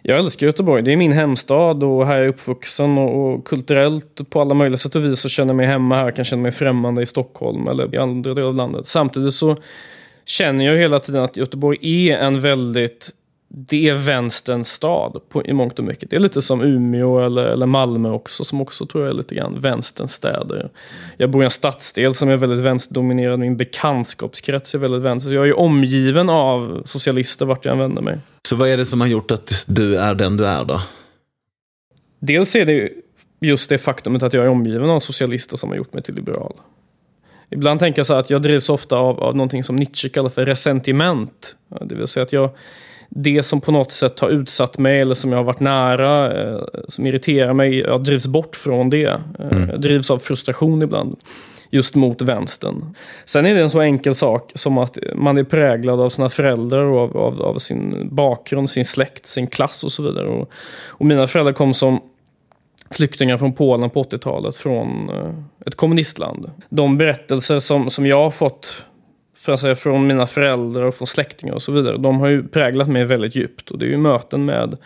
Jag 0.01 0.19
älskar 0.19 0.47
Göteborg. 0.47 0.83
Det 0.83 0.93
är 0.93 0.97
min 0.97 1.11
hemstad 1.11 1.83
och 1.83 2.07
här 2.07 2.17
är 2.17 2.21
jag 2.21 2.29
uppvuxen 2.29 2.97
och, 2.97 3.33
och 3.33 3.47
kulturellt 3.47 4.29
på 4.29 4.41
alla 4.41 4.53
möjliga 4.53 4.77
sätt 4.77 4.95
och 4.95 5.05
vis 5.05 5.19
så 5.19 5.29
känner 5.29 5.49
jag 5.49 5.57
mig 5.57 5.65
hemma 5.65 5.95
här. 5.95 6.11
Kan 6.11 6.25
känna 6.25 6.41
mig 6.41 6.51
främmande 6.51 7.01
i 7.01 7.05
Stockholm 7.05 7.67
eller 7.67 7.95
i 7.95 7.97
andra 7.97 8.33
delar 8.33 8.47
av 8.47 8.55
landet. 8.55 8.87
Samtidigt 8.87 9.33
så 9.33 9.57
känner 10.25 10.65
jag 10.65 10.77
hela 10.77 10.99
tiden 10.99 11.23
att 11.23 11.37
Göteborg 11.37 12.09
är 12.09 12.17
en 12.17 12.41
väldigt 12.41 13.11
det 13.55 13.89
är 13.89 13.93
vänsterns 13.93 14.69
stad 14.69 15.21
på, 15.29 15.45
i 15.45 15.53
mångt 15.53 15.79
och 15.79 15.85
mycket. 15.85 16.09
Det 16.09 16.15
är 16.15 16.19
lite 16.19 16.41
som 16.41 16.61
Umeå 16.61 17.19
eller, 17.19 17.45
eller 17.45 17.65
Malmö 17.65 18.09
också, 18.09 18.43
som 18.43 18.61
också 18.61 18.85
tror 18.85 19.03
jag 19.03 19.13
är 19.13 19.17
lite 19.17 19.35
grann 19.35 19.59
vänsterns 19.59 20.11
städer. 20.11 20.69
Jag 21.17 21.29
bor 21.29 21.41
i 21.41 21.45
en 21.45 21.51
stadsdel 21.51 22.13
som 22.13 22.29
är 22.29 22.37
väldigt 22.37 22.59
vänsterdominerad, 22.59 23.39
min 23.39 23.57
bekantskapskrets 23.57 24.75
är 24.75 24.79
väldigt 24.79 25.01
vänster. 25.01 25.29
Så 25.29 25.35
jag 25.35 25.47
är 25.47 25.59
omgiven 25.59 26.29
av 26.29 26.83
socialister 26.85 27.45
vart 27.45 27.65
jag 27.65 27.71
än 27.71 27.79
vänder 27.79 28.01
mig. 28.01 28.17
Så 28.47 28.55
vad 28.55 28.69
är 28.69 28.77
det 28.77 28.85
som 28.85 29.01
har 29.01 29.07
gjort 29.07 29.31
att 29.31 29.65
du 29.67 29.97
är 29.97 30.15
den 30.15 30.37
du 30.37 30.45
är 30.45 30.65
då? 30.65 30.81
Dels 32.19 32.55
är 32.55 32.65
det 32.65 32.73
ju 32.73 32.89
just 33.41 33.69
det 33.69 33.77
faktumet 33.77 34.23
att 34.23 34.33
jag 34.33 34.45
är 34.45 34.49
omgiven 34.49 34.89
av 34.89 34.99
socialister 34.99 35.57
som 35.57 35.69
har 35.69 35.77
gjort 35.77 35.93
mig 35.93 36.03
till 36.03 36.15
liberal. 36.15 36.53
Ibland 37.49 37.79
tänker 37.79 37.99
jag 37.99 38.05
så 38.05 38.13
här 38.13 38.19
att 38.19 38.29
jag 38.29 38.41
drivs 38.41 38.69
ofta 38.69 38.97
av, 38.97 39.19
av 39.19 39.35
någonting 39.35 39.63
som 39.63 39.75
Nietzsche 39.75 40.09
kallar 40.09 40.29
för 40.29 40.45
resentiment. 40.45 41.55
Det 41.81 41.95
vill 41.95 42.07
säga 42.07 42.23
att 42.23 42.33
jag, 42.33 42.49
det 43.15 43.43
som 43.43 43.61
på 43.61 43.71
något 43.71 43.91
sätt 43.91 44.19
har 44.19 44.29
utsatt 44.29 44.77
mig 44.77 45.01
eller 45.01 45.15
som 45.15 45.31
jag 45.31 45.39
har 45.39 45.43
varit 45.43 45.59
nära, 45.59 46.41
eh, 46.41 46.61
som 46.87 47.05
irriterar 47.07 47.53
mig, 47.53 47.79
jag 47.79 48.03
drivs 48.03 48.27
bort 48.27 48.55
från 48.55 48.89
det. 48.89 49.05
Eh, 49.39 49.69
Jag 49.69 49.81
drivs 49.81 50.11
av 50.11 50.17
frustration 50.17 50.81
ibland. 50.81 51.15
Just 51.69 51.95
mot 51.95 52.21
vänstern. 52.21 52.95
Sen 53.25 53.45
är 53.45 53.55
det 53.55 53.61
en 53.61 53.69
så 53.69 53.81
enkel 53.81 54.15
sak 54.15 54.51
som 54.55 54.77
att 54.77 54.97
man 55.15 55.37
är 55.37 55.43
präglad 55.43 55.99
av 56.01 56.09
sina 56.09 56.29
föräldrar 56.29 56.83
och 56.83 56.99
av, 56.99 57.17
av, 57.17 57.41
av 57.41 57.57
sin 57.57 58.09
bakgrund, 58.11 58.69
sin 58.69 58.85
släkt, 58.85 59.25
sin 59.27 59.47
klass 59.47 59.83
och 59.83 59.91
så 59.91 60.03
vidare. 60.03 60.27
Och, 60.27 60.49
och 60.87 61.05
mina 61.05 61.27
föräldrar 61.27 61.53
kom 61.53 61.73
som 61.73 61.99
flyktingar 62.91 63.37
från 63.37 63.53
Polen 63.53 63.89
på 63.89 64.03
80-talet 64.03 64.57
från 64.57 65.09
eh, 65.09 65.33
ett 65.65 65.75
kommunistland. 65.75 66.51
De 66.69 66.97
berättelser 66.97 67.59
som, 67.59 67.89
som 67.89 68.05
jag 68.05 68.23
har 68.23 68.31
fått 68.31 68.83
säga, 69.43 69.75
från 69.75 70.07
mina 70.07 70.27
föräldrar 70.27 70.83
och 70.83 70.95
från 70.95 71.07
släktingar 71.07 71.53
och 71.53 71.61
så 71.61 71.71
vidare, 71.71 71.97
de 71.97 72.19
har 72.19 72.27
ju 72.27 72.47
präglat 72.47 72.87
mig 72.87 73.05
väldigt 73.05 73.35
djupt. 73.35 73.71
Och 73.71 73.79
det 73.79 73.85
är 73.85 73.89
ju 73.89 73.97
möten 73.97 74.45
med 74.45 74.77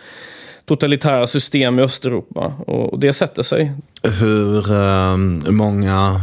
totalitära 0.66 1.28
system 1.28 1.80
i 1.80 1.82
Östeuropa 1.82 2.54
och, 2.68 2.94
och 2.94 3.00
det 3.00 3.14
sätter 3.14 3.44
sig. 3.44 3.72
Hur 4.04 4.72
eh, 4.72 5.18
många 5.52 6.22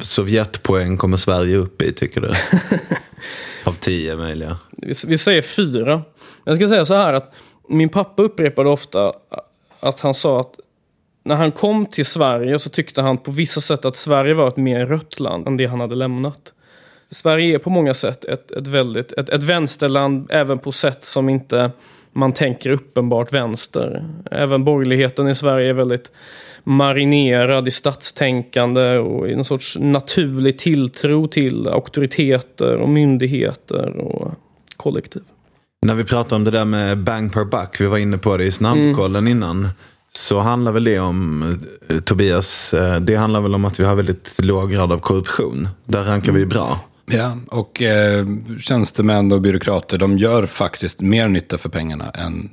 Sovjetpoäng 0.00 0.96
kommer 0.96 1.16
Sverige 1.16 1.56
upp 1.56 1.82
i 1.82 1.92
tycker 1.92 2.20
du? 2.20 2.28
Av 3.64 3.72
tio 3.72 4.16
möjliga. 4.16 4.58
Vi, 4.70 4.92
vi 5.06 5.18
säger 5.18 5.42
fyra. 5.42 6.02
Jag 6.44 6.56
ska 6.56 6.68
säga 6.68 6.84
så 6.84 6.94
här 6.94 7.12
att 7.12 7.34
min 7.68 7.88
pappa 7.88 8.22
upprepade 8.22 8.68
ofta 8.68 9.12
att 9.80 10.00
han 10.00 10.14
sa 10.14 10.40
att 10.40 10.54
när 11.24 11.36
han 11.36 11.52
kom 11.52 11.86
till 11.86 12.06
Sverige 12.06 12.58
så 12.58 12.70
tyckte 12.70 13.02
han 13.02 13.18
på 13.18 13.30
vissa 13.30 13.60
sätt 13.60 13.84
att 13.84 13.96
Sverige 13.96 14.34
var 14.34 14.48
ett 14.48 14.56
mer 14.56 14.86
rött 14.86 15.20
land 15.20 15.46
än 15.46 15.56
det 15.56 15.66
han 15.66 15.80
hade 15.80 15.94
lämnat. 15.94 16.52
Sverige 17.10 17.54
är 17.54 17.58
på 17.58 17.70
många 17.70 17.94
sätt 17.94 18.24
ett, 18.24 18.50
ett, 18.50 18.66
väldigt, 18.66 19.12
ett, 19.12 19.28
ett 19.28 19.42
vänsterland 19.42 20.30
även 20.30 20.58
på 20.58 20.72
sätt 20.72 21.04
som 21.04 21.28
inte 21.28 21.70
man 22.12 22.32
tänker 22.32 22.70
uppenbart 22.70 23.32
vänster. 23.32 24.04
Även 24.30 24.64
borgerligheten 24.64 25.28
i 25.28 25.34
Sverige 25.34 25.70
är 25.70 25.74
väldigt 25.74 26.10
marinerad 26.64 27.68
i 27.68 27.70
statstänkande 27.70 28.98
och 28.98 29.28
i 29.28 29.32
en 29.32 29.44
sorts 29.44 29.78
naturlig 29.80 30.58
tilltro 30.58 31.28
till 31.28 31.68
auktoriteter 31.68 32.76
och 32.76 32.88
myndigheter 32.88 33.96
och 33.96 34.32
kollektiv. 34.76 35.22
När 35.86 35.94
vi 35.94 36.04
pratar 36.04 36.36
om 36.36 36.44
det 36.44 36.50
där 36.50 36.64
med 36.64 36.98
bang 36.98 37.32
per 37.32 37.44
buck, 37.44 37.80
vi 37.80 37.86
var 37.86 37.98
inne 37.98 38.18
på 38.18 38.36
det 38.36 38.44
i 38.44 38.52
snabbkollen 38.52 39.28
innan. 39.28 39.68
så 40.12 40.40
handlar 40.40 40.72
väl 40.72 40.84
det 40.84 40.98
om, 40.98 41.42
eh, 41.88 42.00
Tobias, 42.00 42.74
eh, 42.74 43.00
det 43.00 43.16
handlar 43.16 43.40
väl 43.40 43.54
om 43.54 43.64
att 43.64 43.80
vi 43.80 43.84
har 43.84 43.94
väldigt 43.94 44.36
låg 44.42 44.70
grad 44.70 44.92
av 44.92 44.98
korruption. 44.98 45.68
Där 45.84 46.04
rankar 46.04 46.32
vi 46.32 46.46
bra. 46.46 46.80
Ja, 47.12 47.36
och 47.46 47.82
eh, 47.82 48.26
tjänstemän 48.60 49.32
och 49.32 49.40
byråkrater, 49.40 49.98
de 49.98 50.18
gör 50.18 50.46
faktiskt 50.46 51.00
mer 51.00 51.28
nytta 51.28 51.58
för 51.58 51.68
pengarna 51.68 52.10
än 52.10 52.50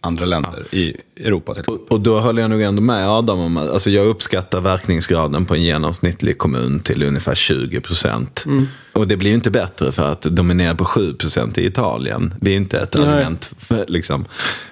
andra 0.00 0.24
länder 0.24 0.74
i 0.74 0.96
Europa. 1.16 1.54
Till. 1.54 1.64
Och, 1.66 1.92
och 1.92 2.00
då 2.00 2.20
håller 2.20 2.42
jag 2.42 2.50
nog 2.50 2.62
ändå 2.62 2.82
med 2.82 3.08
Adam 3.08 3.40
om 3.40 3.56
att 3.56 3.70
alltså 3.70 3.90
jag 3.90 4.06
uppskattar 4.06 4.60
verkningsgraden 4.60 5.44
på 5.44 5.54
en 5.54 5.62
genomsnittlig 5.62 6.38
kommun 6.38 6.80
till 6.80 7.02
ungefär 7.02 7.34
20 7.34 7.80
procent. 7.80 8.44
Och 8.92 9.08
det 9.08 9.16
blir 9.16 9.30
ju 9.30 9.34
inte 9.34 9.50
bättre 9.50 9.92
för 9.92 10.12
att 10.12 10.26
de 10.30 10.50
är 10.50 10.54
nere 10.54 10.74
på 10.74 10.84
7 10.84 11.14
procent 11.14 11.58
i 11.58 11.66
Italien. 11.66 12.34
Det 12.40 12.50
är 12.50 12.56
inte 12.56 12.80
ett 12.80 12.96
argument. 12.96 13.52
För, 13.58 13.84
liksom. 13.88 14.24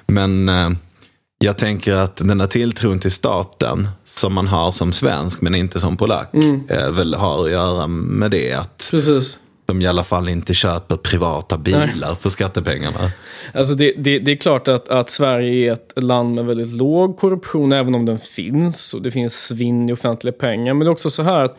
Men 0.06 0.48
eh, 0.48 0.70
jag 1.38 1.58
tänker 1.58 1.92
att 1.92 2.16
den 2.16 2.40
här 2.40 2.46
tilltron 2.46 2.98
till 2.98 3.10
staten 3.10 3.88
som 4.04 4.34
man 4.34 4.46
har 4.46 4.72
som 4.72 4.92
svensk 4.92 5.40
men 5.40 5.54
inte 5.54 5.80
som 5.80 5.96
polack 5.96 6.34
eh, 6.68 6.90
väl 6.90 7.14
har 7.14 7.44
att 7.44 7.50
göra 7.50 7.86
med 7.86 8.30
det. 8.30 8.52
Att 8.52 8.88
Precis. 8.90 9.38
de 9.66 9.82
i 9.82 9.86
alla 9.86 10.04
fall 10.04 10.28
inte 10.28 10.54
köper 10.54 10.96
privata 10.96 11.58
bilar 11.58 12.14
för 12.14 12.30
skattepengarna. 12.30 13.10
Alltså 13.54 13.74
det, 13.74 13.92
det, 13.96 14.18
det 14.18 14.32
är 14.32 14.36
klart 14.36 14.68
att, 14.68 14.88
att 14.88 15.10
Sverige 15.10 15.68
är 15.68 15.72
ett 15.72 15.92
land 15.96 16.34
med 16.34 16.46
väldigt 16.46 16.72
låg 16.72 17.18
korruption, 17.18 17.72
även 17.72 17.94
om 17.94 18.06
den 18.06 18.18
finns. 18.18 18.94
Och 18.94 19.02
det 19.02 19.10
finns 19.10 19.46
svinn 19.46 19.88
i 19.88 19.92
offentliga 19.92 20.32
pengar. 20.32 20.74
Men 20.74 20.84
det 20.84 20.88
är 20.88 20.92
också 20.92 21.10
så 21.10 21.22
här 21.22 21.44
att 21.44 21.58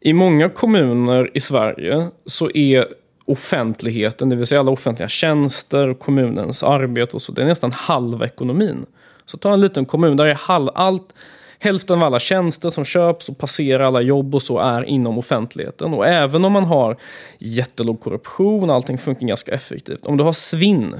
i 0.00 0.12
många 0.12 0.48
kommuner 0.48 1.30
i 1.34 1.40
Sverige 1.40 2.10
så 2.26 2.50
är 2.50 2.86
offentligheten, 3.24 4.28
det 4.28 4.36
vill 4.36 4.46
säga 4.46 4.60
alla 4.60 4.70
offentliga 4.70 5.08
tjänster, 5.08 5.94
kommunens 5.94 6.62
arbete 6.62 7.16
och 7.16 7.22
så, 7.22 7.32
det 7.32 7.42
är 7.42 7.46
nästan 7.46 7.72
halva 7.72 8.26
ekonomin. 8.26 8.86
Så 9.30 9.36
ta 9.36 9.52
en 9.52 9.60
liten 9.60 9.84
kommun 9.84 10.16
där 10.16 10.26
är 10.26 10.34
halv, 10.34 10.68
allt, 10.74 11.14
hälften 11.58 11.96
av 11.96 12.02
alla 12.02 12.18
tjänster 12.18 12.70
som 12.70 12.84
köps 12.84 13.28
och 13.28 13.38
passerar 13.38 13.84
alla 13.84 14.00
jobb 14.00 14.34
och 14.34 14.42
så 14.42 14.58
är 14.58 14.82
inom 14.82 15.18
offentligheten. 15.18 15.94
Och 15.94 16.06
även 16.06 16.44
om 16.44 16.52
man 16.52 16.64
har 16.64 16.96
jättelåg 17.38 18.00
korruption, 18.00 18.70
allting 18.70 18.98
funkar 18.98 19.26
ganska 19.26 19.52
effektivt. 19.52 20.06
Om 20.06 20.16
du 20.16 20.24
har 20.24 20.32
svinn, 20.32 20.96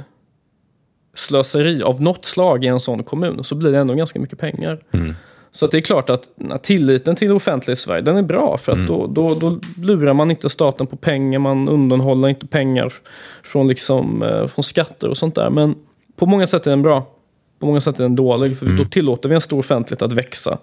slöseri 1.15 1.83
av 1.83 2.03
något 2.03 2.25
slag 2.25 2.65
i 2.65 2.67
en 2.67 2.81
sån 2.81 3.05
kommun 3.05 3.45
så 3.45 3.55
blir 3.55 3.73
det 3.73 3.79
ändå 3.79 3.95
ganska 3.95 4.21
mycket 4.21 4.39
pengar. 4.39 4.81
Så 5.51 5.65
att 5.65 5.71
det 5.71 5.77
är 5.77 5.83
klart 5.83 6.11
att 6.11 6.29
tilliten 6.63 7.17
till 7.17 7.33
offentlighet 7.33 7.79
i 7.79 7.83
Sverige 7.83 8.03
den 8.03 8.17
är 8.17 8.23
bra 8.23 8.57
för 8.59 8.73
att 8.73 8.87
då, 8.87 9.07
då, 9.07 9.35
då 9.35 9.59
lurar 9.77 10.15
man 10.15 10.31
inte 10.31 10.51
staten 10.51 10.87
på 10.87 10.97
pengar, 10.97 11.39
man 11.39 11.69
undanhåller 11.69 12.29
inte 12.29 12.47
pengar 12.47 12.93
från, 13.43 13.69
liksom, 13.69 14.23
eh, 14.23 14.47
från 14.47 14.63
skatter 14.63 15.09
och 15.09 15.17
sånt 15.17 15.35
där. 15.35 15.51
Men 15.51 15.75
på 16.17 16.27
många 16.27 16.47
sätt 16.47 16.67
är 16.67 16.71
den 16.71 16.83
bra. 16.83 17.07
På 17.61 17.67
många 17.67 17.81
sätt 17.81 17.99
är 17.99 18.03
den 18.03 18.17
dålig 18.17 18.59
för 18.59 18.67
då 18.67 18.85
tillåter 18.85 19.29
vi 19.29 19.35
en 19.35 19.41
stor 19.41 19.59
offentlighet 19.59 20.03
att 20.03 20.13
växa. 20.13 20.59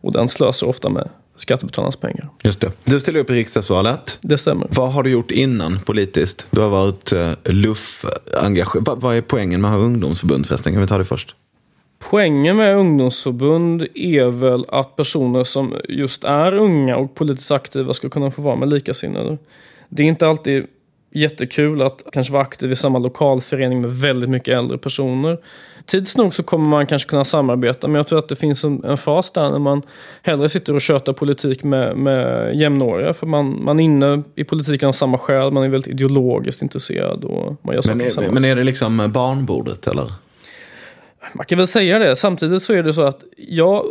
Och 0.00 0.12
den 0.12 0.28
slösar 0.28 0.66
ofta 0.66 0.88
med 0.88 1.08
skattebetalarnas 1.36 1.96
pengar. 1.96 2.28
Just 2.42 2.60
det. 2.60 2.72
Du 2.84 3.00
ställer 3.00 3.20
upp 3.20 3.30
i 3.30 3.32
riksdagsvalet. 3.32 4.18
Det 4.20 4.38
stämmer. 4.38 4.68
Vad 4.70 4.92
har 4.92 5.02
du 5.02 5.10
gjort 5.10 5.30
innan 5.30 5.80
politiskt? 5.80 6.46
Du 6.50 6.60
har 6.60 6.68
varit 6.68 7.12
uh, 7.12 7.32
luff-engagerad. 7.44 8.86
Va, 8.86 8.94
vad 8.94 9.16
är 9.16 9.20
poängen 9.20 9.60
med 9.60 9.70
att 9.70 9.76
ha 9.76 9.84
ungdomsförbund 9.84 10.46
förresten? 10.46 10.72
Kan 10.72 10.82
vi 10.82 10.88
ta 10.88 10.98
det 10.98 11.04
först? 11.04 11.34
Poängen 12.10 12.56
med 12.56 12.76
ungdomsförbund 12.76 13.86
är 13.94 14.30
väl 14.30 14.64
att 14.68 14.96
personer 14.96 15.44
som 15.44 15.74
just 15.88 16.24
är 16.24 16.54
unga 16.54 16.96
och 16.96 17.14
politiskt 17.14 17.50
aktiva 17.50 17.94
ska 17.94 18.08
kunna 18.08 18.30
få 18.30 18.42
vara 18.42 18.56
med 18.56 18.68
likasinnade. 18.68 19.38
Det 19.88 20.02
är 20.02 20.06
inte 20.06 20.28
alltid 20.28 20.66
jättekul 21.14 21.82
att 21.82 22.02
kanske 22.12 22.32
vara 22.32 22.42
aktiv 22.42 22.72
i 22.72 22.76
samma 22.76 22.98
lokalförening 22.98 23.80
med 23.80 23.90
väldigt 23.90 24.30
mycket 24.30 24.58
äldre 24.58 24.78
personer. 24.78 25.38
Tids 25.86 26.16
nog 26.16 26.34
så 26.34 26.42
kommer 26.42 26.68
man 26.68 26.86
kanske 26.86 27.08
kunna 27.08 27.24
samarbeta, 27.24 27.88
men 27.88 27.96
jag 27.96 28.08
tror 28.08 28.18
att 28.18 28.28
det 28.28 28.36
finns 28.36 28.64
en, 28.64 28.84
en 28.84 28.96
fas 28.96 29.30
där 29.30 29.50
när 29.50 29.58
man 29.58 29.82
hellre 30.22 30.48
sitter 30.48 30.74
och 30.74 30.80
tjötar 30.80 31.12
politik 31.12 31.64
med, 31.64 31.96
med 31.96 32.54
jämnåriga. 32.56 33.14
För 33.14 33.26
man, 33.26 33.64
man 33.64 33.80
är 33.80 33.84
inne 33.84 34.22
i 34.34 34.44
politiken 34.44 34.88
av 34.88 34.92
samma 34.92 35.18
skäl, 35.18 35.50
man 35.50 35.64
är 35.64 35.68
väldigt 35.68 35.90
ideologiskt 35.90 36.62
intresserad 36.62 37.24
och 37.24 37.56
man 37.62 37.74
gör 37.74 37.82
saker 37.82 37.96
Men 37.96 38.28
är, 38.28 38.30
men 38.30 38.44
är 38.44 38.56
det 38.56 38.64
liksom 38.64 39.10
barnbordet 39.14 39.86
eller? 39.86 40.12
Man 41.34 41.46
kan 41.46 41.58
väl 41.58 41.66
säga 41.66 41.98
det. 41.98 42.16
Samtidigt 42.16 42.62
så 42.62 42.72
är 42.72 42.82
det 42.82 42.92
så 42.92 43.02
att 43.02 43.20
jag 43.36 43.84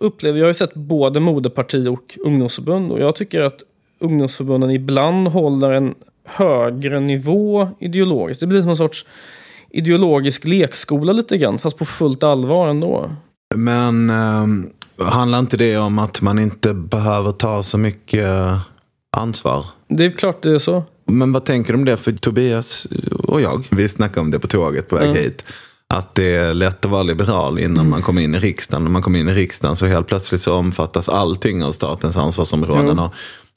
upplever, 0.00 0.38
jag 0.38 0.44
har 0.44 0.50
ju 0.50 0.54
sett 0.54 0.74
både 0.74 1.20
moderparti 1.20 1.86
och 1.86 2.18
ungdomsförbund 2.24 2.92
och 2.92 3.00
jag 3.00 3.16
tycker 3.16 3.42
att 3.42 3.62
ungdomsförbunden 3.98 4.70
ibland 4.70 5.28
håller 5.28 5.70
en 5.70 5.94
högre 6.30 7.00
nivå 7.00 7.68
ideologiskt. 7.80 8.40
Det 8.40 8.46
blir 8.46 8.60
som 8.60 8.70
en 8.70 8.76
sorts 8.76 9.04
ideologisk 9.70 10.46
lekskola 10.46 11.12
lite 11.12 11.36
grann, 11.36 11.58
fast 11.58 11.78
på 11.78 11.84
fullt 11.84 12.22
allvar 12.22 12.68
ändå. 12.68 13.10
Men 13.54 14.10
ehm, 14.10 14.70
handlar 14.98 15.38
inte 15.38 15.56
det 15.56 15.76
om 15.76 15.98
att 15.98 16.22
man 16.22 16.38
inte 16.38 16.74
behöver 16.74 17.32
ta 17.32 17.62
så 17.62 17.78
mycket 17.78 18.24
eh, 18.24 18.60
ansvar? 19.16 19.66
Det 19.88 20.06
är 20.06 20.10
klart 20.10 20.42
det 20.42 20.50
är 20.50 20.58
så. 20.58 20.84
Men 21.06 21.32
vad 21.32 21.44
tänker 21.44 21.72
du 21.72 21.78
om 21.78 21.84
det? 21.84 21.96
För 21.96 22.12
Tobias 22.12 22.86
och 23.22 23.40
jag, 23.40 23.68
vi 23.70 23.88
snackade 23.88 24.20
om 24.20 24.30
det 24.30 24.38
på 24.38 24.46
tåget 24.46 24.88
på 24.88 24.96
väg 24.96 25.16
hit. 25.16 25.44
Att 25.94 26.14
det 26.14 26.36
är 26.36 26.54
lätt 26.54 26.84
att 26.84 26.90
vara 26.90 27.02
liberal 27.02 27.58
innan 27.58 27.88
man 27.88 28.02
kommer 28.02 28.22
in 28.22 28.34
i 28.34 28.38
riksdagen. 28.38 28.84
När 28.84 28.90
man 28.90 29.02
kommer 29.02 29.18
in 29.18 29.28
i 29.28 29.34
riksdagen 29.34 29.76
så 29.76 29.86
helt 29.86 30.06
plötsligt 30.06 30.40
så 30.40 30.54
omfattas 30.54 31.08
allting 31.08 31.64
av 31.64 31.72
statens 31.72 32.16
ansvarsområden. 32.16 32.98
Och 32.98 33.14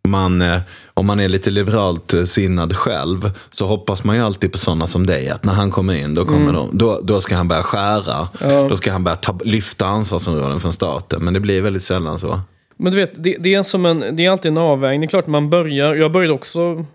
man, 0.08 0.42
eh, 0.42 0.60
om 0.94 1.06
man 1.06 1.20
är 1.20 1.30
lite 1.30 1.52
liberalt 1.52 2.14
eh, 2.14 2.24
sinnad 2.24 2.76
själv 2.76 3.32
så 3.50 3.66
hoppas 3.68 4.04
man 4.04 4.16
ju 4.16 4.22
alltid 4.22 4.52
på 4.52 4.58
sådana 4.58 4.88
som 4.88 5.08
dig. 5.08 5.30
Att 5.30 5.44
när 5.44 5.54
han 5.54 5.72
kommer 5.72 5.94
in 5.94 6.16
då, 6.16 6.26
kommer 6.26 6.54
de, 6.54 6.78
då, 6.78 7.00
då 7.04 7.22
ska 7.22 7.36
han 7.36 7.48
börja 7.48 7.64
skära. 7.64 8.28
Då 8.70 8.78
ska 8.78 8.92
han 8.92 9.04
börja 9.04 9.16
ta, 9.16 9.40
lyfta 9.44 9.86
ansvarsområden 9.86 10.60
från 10.60 10.74
staten. 10.74 11.26
Men 11.26 11.34
det 11.34 11.40
blir 11.40 11.62
väldigt 11.62 11.84
sällan 11.84 12.20
så. 12.20 12.40
Men 12.78 12.92
du 12.92 12.98
vet, 12.98 13.24
det, 13.24 13.38
det, 13.40 13.54
är 13.54 13.64
som 13.64 13.86
en, 13.86 14.16
det 14.16 14.26
är 14.26 14.32
alltid 14.32 14.52
en 14.52 14.58
avvägning. 14.58 15.00
Det 15.00 15.06
är 15.06 15.10
klart 15.10 15.28
man 15.28 15.50
börjar, 15.50 15.96
jag 15.96 16.12
började 16.12 16.34
också 16.34 16.86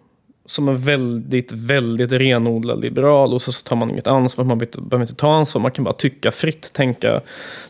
som 0.46 0.68
en 0.68 0.76
väldigt, 0.76 1.52
väldigt 1.52 2.12
renodlad 2.12 2.80
liberal 2.80 3.34
och 3.34 3.42
så, 3.42 3.52
så 3.52 3.62
tar 3.62 3.76
man 3.76 3.90
inget 3.90 4.06
ansvar, 4.06 4.44
man 4.44 4.58
behöver 4.58 4.76
inte- 4.76 4.88
behöver 4.88 5.04
inte 5.04 5.14
ta 5.20 5.34
ansvar, 5.34 5.62
man 5.62 5.70
kan 5.70 5.84
bara 5.84 5.94
tycka 5.94 6.30
fritt, 6.30 6.72
tänka 6.72 7.20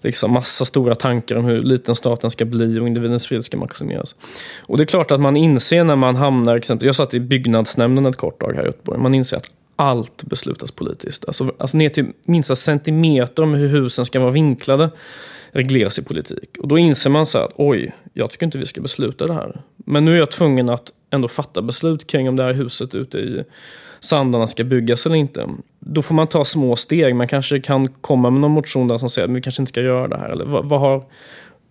liksom 0.00 0.32
massa 0.32 0.64
stora 0.64 0.94
tankar 0.94 1.36
om 1.36 1.44
hur 1.44 1.60
liten 1.60 1.94
staten 1.94 2.30
ska 2.30 2.44
bli 2.44 2.80
och 2.80 2.86
individens 2.86 3.26
frihet 3.26 3.44
ska 3.44 3.56
maximeras. 3.56 4.14
Och 4.60 4.76
det 4.76 4.82
är 4.82 4.86
klart 4.86 5.10
att 5.10 5.20
man 5.20 5.36
inser 5.36 5.84
när 5.84 5.96
man 5.96 6.16
hamnar, 6.16 6.56
exempel, 6.56 6.86
jag 6.86 6.94
satt 6.94 7.14
i 7.14 7.20
byggnadsnämnden 7.20 8.06
ett 8.06 8.16
kort 8.16 8.40
tag 8.40 8.54
här 8.54 8.62
i 8.62 8.66
Göteborg, 8.66 9.00
man 9.00 9.14
inser 9.14 9.36
att 9.36 9.50
allt 9.76 10.22
beslutas 10.22 10.70
politiskt. 10.70 11.24
Alltså, 11.24 11.54
alltså 11.58 11.76
ner 11.76 11.88
till 11.88 12.12
minsta 12.24 12.54
centimeter 12.54 13.42
om 13.42 13.54
hur 13.54 13.68
husen 13.68 14.04
ska 14.04 14.20
vara 14.20 14.30
vinklade 14.30 14.90
regleras 15.56 15.98
i 15.98 16.04
politik. 16.04 16.56
Och 16.58 16.68
då 16.68 16.78
inser 16.78 17.10
man 17.10 17.26
så 17.26 17.38
här 17.38 17.44
att 17.44 17.52
oj, 17.56 17.94
jag 18.12 18.30
tycker 18.30 18.46
inte 18.46 18.58
vi 18.58 18.66
ska 18.66 18.80
besluta 18.80 19.26
det 19.26 19.34
här. 19.34 19.60
Men 19.76 20.04
nu 20.04 20.14
är 20.14 20.18
jag 20.18 20.30
tvungen 20.30 20.68
att 20.68 20.92
ändå 21.10 21.28
fatta 21.28 21.62
beslut 21.62 22.06
kring 22.06 22.28
om 22.28 22.36
det 22.36 22.42
här 22.42 22.52
huset 22.52 22.94
ute 22.94 23.18
i 23.18 23.44
Sandarna 24.00 24.46
ska 24.46 24.64
byggas 24.64 25.06
eller 25.06 25.16
inte. 25.16 25.48
Då 25.78 26.02
får 26.02 26.14
man 26.14 26.26
ta 26.26 26.44
små 26.44 26.76
steg. 26.76 27.16
Man 27.16 27.28
kanske 27.28 27.60
kan 27.60 27.88
komma 27.88 28.30
med 28.30 28.40
någon 28.40 28.50
motion 28.50 28.88
där 28.88 28.98
som 28.98 29.10
säger 29.10 29.28
att 29.28 29.34
vi 29.34 29.42
kanske 29.42 29.62
inte 29.62 29.70
ska 29.70 29.80
göra 29.80 30.08
det 30.08 30.16
här. 30.16 30.28
Eller 30.28 30.44
vad, 30.44 30.64
vad 30.64 30.80
har 30.80 31.04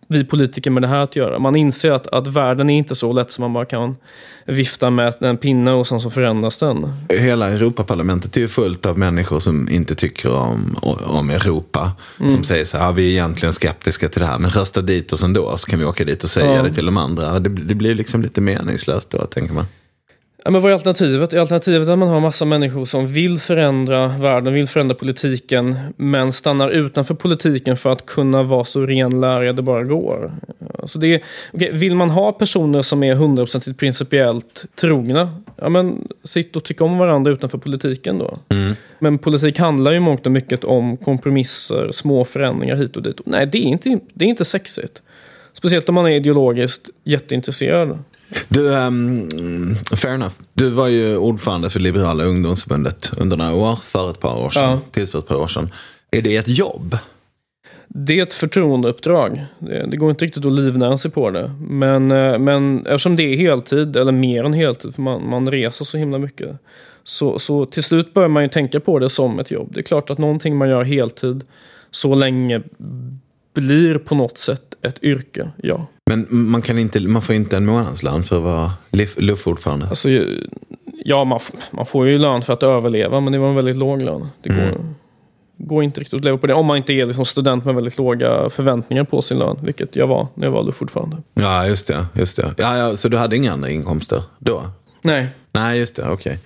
vi 0.08 0.24
politiker 0.26 0.72
med 0.72 0.84
det 0.84 0.88
här 0.88 1.04
att 1.04 1.16
göra? 1.16 1.40
Man 1.40 1.56
inser 1.56 1.92
att, 1.92 2.08
att 2.08 2.28
världen 2.28 2.70
är 2.70 2.78
inte 2.78 2.96
så 2.96 3.14
lätt 3.14 3.32
som 3.32 3.42
man 3.42 3.54
bara 3.54 3.66
kan 3.66 3.96
vifta 4.46 4.90
med 4.90 5.14
en 5.24 5.38
pinne 5.38 5.72
och 5.72 5.88
sen 5.88 6.02
så 6.02 6.10
förändras 6.10 6.58
den. 6.58 6.94
Hela 7.10 7.50
Europaparlamentet 7.50 8.38
är 8.38 8.42
ju 8.42 8.48
fullt 8.48 8.86
av 8.86 8.98
människor 8.98 9.40
som 9.40 9.70
inte 9.70 9.96
tycker 9.96 10.32
om, 10.32 10.78
om 11.06 11.30
Europa. 11.30 11.92
Som 12.32 12.44
säger 12.44 12.66
så 12.66 12.78
här, 12.78 12.86
"Ja, 12.86 12.92
vi 12.92 13.08
är 13.08 13.12
egentligen 13.12 13.54
skeptiska 13.54 14.10
till 14.10 14.22
det 14.22 14.28
här, 14.28 14.40
men 14.40 14.52
rösta 14.52 14.82
dit 14.82 15.14
oss 15.14 15.24
ändå 15.24 15.58
så 15.58 15.68
kan 15.70 15.80
vi 15.80 15.86
åka 15.86 16.06
dit 16.06 16.24
och 16.24 16.30
säga 16.30 16.56
Ja. 16.56 16.64
det 16.64 16.70
till 16.74 16.86
de 16.86 16.98
andra. 16.98 17.40
Det, 17.40 17.50
det 17.50 17.76
blir 17.76 17.96
liksom 17.96 18.22
lite 18.22 18.42
meningslöst 18.42 19.10
då, 19.10 19.26
tänker 19.26 19.54
man. 19.54 19.66
Ja, 20.48 20.52
men 20.52 20.62
vad 20.62 20.72
är 20.72 20.74
alternativet? 20.74 21.34
Är 21.34 21.40
alternativet 21.40 21.90
att 21.90 22.00
man 22.00 22.08
har 22.08 22.20
massa 22.20 22.46
människor 22.46 22.86
som 22.86 23.08
vill 23.08 23.40
förändra 23.40 24.08
världen, 24.08 24.54
vill 24.54 24.68
förändra 24.68 24.96
politiken, 24.96 25.76
men 25.98 26.32
stannar 26.34 26.70
utanför 26.70 27.14
politiken 27.14 27.78
för 27.78 27.90
att 27.90 28.06
kunna 28.06 28.44
vara 28.44 28.66
så 28.66 28.86
renläriga 28.86 29.54
det 29.54 29.62
bara 29.62 29.84
går? 29.84 30.32
Alltså 30.80 31.00
det 31.00 31.08
är, 31.08 31.22
okej, 31.54 31.72
vill 31.72 31.96
man 31.96 32.10
ha 32.10 32.32
personer 32.32 32.82
som 32.82 33.04
är 33.04 33.16
100% 33.16 33.74
principiellt 33.74 34.66
trogna, 34.76 35.42
ja 35.56 35.70
men 35.70 36.08
sitt 36.24 36.56
och 36.56 36.64
tycka 36.64 36.84
om 36.84 36.98
varandra 36.98 37.32
utanför 37.32 37.58
politiken 37.58 38.18
då. 38.18 38.40
Men 39.00 39.18
politik 39.18 39.60
handlar 39.60 39.92
ju 39.92 40.00
mångt 40.00 40.26
och 40.26 40.32
mycket 40.32 40.64
om 40.64 40.98
kompromisser, 40.98 41.92
små 41.92 42.26
förändringar 42.26 42.76
hit 42.76 42.96
och 42.96 43.04
dit. 43.04 43.22
Nej, 43.26 43.48
det 43.48 43.58
är 43.58 43.68
inte, 43.68 44.00
det 44.14 44.26
är 44.26 44.30
inte 44.30 44.46
sexigt. 44.46 45.02
Speciellt 45.54 45.90
om 45.90 45.96
man 45.96 46.06
är 46.06 46.16
ideologiskt 46.16 46.90
jätteintresserad. 47.04 48.00
Du, 48.48 48.76
ehm, 48.76 49.76
fair 49.96 50.14
enough. 50.14 50.34
Du 50.54 50.70
var 50.70 50.88
ju 50.88 51.18
ordförande 51.18 51.70
för 51.70 51.80
Liberala 51.80 52.24
ungdomsförbundet 52.24 53.12
under 53.18 53.38
några 53.38 53.54
år, 53.54 53.80
för 53.84 54.10
ett 54.10 54.20
par 54.20 54.38
år 54.38 54.50
sedan. 54.50 54.72
Ja. 54.72 54.80
Tills 54.92 55.12
för 55.12 55.20
ett 55.20 55.28
par 55.28 55.36
år 55.36 55.48
sedan. 55.48 55.70
Är 56.12 56.22
det 56.22 56.38
ett 56.38 56.48
jobb? 56.48 56.98
Det 57.88 58.20
är 58.20 58.24
ett 58.24 58.34
förtroendeuppdrag. 58.34 59.46
Det, 59.60 59.88
det 59.88 59.98
går 59.98 60.10
inte 60.10 60.26
riktigt 60.26 60.46
att 60.46 60.52
livnära 60.52 60.98
sig 60.98 61.12
på 61.12 61.30
det. 61.30 61.52
Men, 61.60 62.12
eh, 62.12 62.40
men 62.40 62.86
eftersom 62.86 63.16
det 63.16 63.24
är 63.24 63.38
heltid, 63.38 63.96
eller 63.96 64.12
mer 64.12 64.44
än 64.44 64.54
heltid, 64.54 64.96
för 64.96 65.02
man, 65.02 65.30
man 65.30 65.52
reser 65.52 65.86
så 65.86 65.98
himla 65.98 66.18
mycket. 66.18 66.58
Så, 67.04 67.40
så 67.40 67.66
till 67.66 67.84
slut 67.84 68.14
börjar 68.14 68.30
man 68.30 68.44
ju 68.44 68.50
tänka 68.50 68.80
på 68.80 69.00
det 69.00 69.10
som 69.10 69.40
ett 69.40 69.52
jobb. 69.52 69.70
Det 69.74 69.80
är 69.80 69.84
klart 69.84 70.10
att 70.10 70.18
någonting 70.18 70.58
man 70.58 70.70
gör 70.70 70.84
heltid 70.84 71.44
så 71.92 72.16
länge 72.16 72.62
blir 73.56 73.98
på 73.98 74.16
något 74.16 74.38
sätt 74.38 74.76
ett 74.82 75.04
yrke, 75.04 75.50
ja. 75.64 75.88
Men 76.10 76.28
man, 76.30 76.62
kan 76.62 76.80
inte, 76.80 77.00
man 77.00 77.22
får 77.22 77.36
inte 77.36 77.58
en 77.58 77.66
månadslön 77.66 78.24
för 78.24 78.38
att 78.38 78.44
vara 78.44 78.72
luffordförande? 79.18 79.88
Alltså, 79.88 80.10
ja, 81.06 81.24
man, 81.24 81.40
man 81.72 81.86
får 81.86 82.08
ju 82.08 82.18
lön 82.18 82.42
för 82.42 82.54
att 82.54 82.64
överleva, 82.64 83.20
men 83.20 83.34
det 83.34 83.40
var 83.40 83.50
en 83.50 83.56
väldigt 83.56 83.76
låg 83.76 84.02
lön. 84.02 84.28
Det 84.44 84.50
går, 84.50 84.62
mm. 84.62 84.96
går 85.58 85.84
inte 85.84 86.00
riktigt 86.00 86.14
att 86.14 86.24
leva 86.24 86.38
på 86.38 86.48
det. 86.48 86.54
Om 86.54 86.66
man 86.66 86.78
inte 86.78 86.94
är 86.94 87.06
liksom 87.06 87.26
student 87.26 87.66
med 87.66 87.76
väldigt 87.76 87.98
låga 87.98 88.50
förväntningar 88.50 89.04
på 89.04 89.22
sin 89.22 89.38
lön, 89.38 89.58
vilket 89.62 89.96
jag 89.96 90.08
var 90.08 90.28
när 90.36 90.48
jag 90.48 90.52
var 90.52 90.64
luffordförande. 90.64 91.18
Ja, 91.34 91.68
just 91.68 91.88
det. 91.88 92.06
Just 92.14 92.36
det. 92.36 92.54
Ja, 92.58 92.78
ja, 92.78 92.98
så 92.98 93.10
du 93.10 93.18
hade 93.18 93.36
inga 93.36 93.54
andra 93.54 93.70
inkomster 93.70 94.24
då? 94.40 94.64
Nej. 95.02 95.28
Nej, 95.52 95.80
just 95.80 95.96
det. 95.96 96.02
Okej. 96.02 96.14
Okay. 96.14 96.38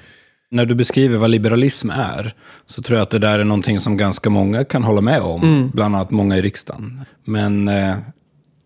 När 0.52 0.66
du 0.66 0.76
beskriver 0.76 1.18
vad 1.18 1.30
liberalism 1.30 1.90
är, 1.90 2.34
så 2.66 2.82
tror 2.82 2.98
jag 2.98 3.04
att 3.04 3.10
det 3.10 3.20
där 3.20 3.40
är 3.40 3.44
någonting 3.44 3.80
som 3.80 3.98
ganska 3.98 4.30
många 4.30 4.64
kan 4.64 4.84
hålla 4.84 5.02
med 5.02 5.22
om. 5.22 5.44
Mm. 5.44 5.70
Bland 5.70 5.96
annat 5.96 6.12
många 6.12 6.38
i 6.38 6.42
riksdagen. 6.42 7.02
Men 7.26 7.68
eh, 7.68 7.96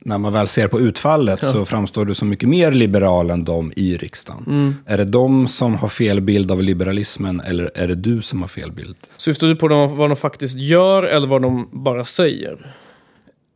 när 0.05 0.17
man 0.17 0.33
väl 0.33 0.47
ser 0.47 0.67
på 0.67 0.79
utfallet 0.79 1.39
ja. 1.41 1.51
så 1.51 1.65
framstår 1.65 2.05
du 2.05 2.15
som 2.15 2.29
mycket 2.29 2.49
mer 2.49 2.71
liberal 2.71 3.29
än 3.29 3.43
de 3.43 3.73
i 3.75 3.97
riksdagen. 3.97 4.43
Mm. 4.47 4.75
Är 4.85 4.97
det 4.97 5.05
de 5.05 5.47
som 5.47 5.75
har 5.75 5.89
fel 5.89 6.21
bild 6.21 6.51
av 6.51 6.63
liberalismen 6.63 7.39
eller 7.39 7.71
är 7.75 7.87
det 7.87 7.95
du 7.95 8.21
som 8.21 8.41
har 8.41 8.47
fel 8.47 8.71
bild? 8.71 8.95
Syftar 9.17 9.47
du 9.47 9.55
på 9.55 9.67
dem, 9.67 9.97
vad 9.97 10.09
de 10.09 10.15
faktiskt 10.15 10.57
gör 10.57 11.03
eller 11.03 11.27
vad 11.27 11.41
de 11.41 11.69
bara 11.71 12.05
säger? 12.05 12.73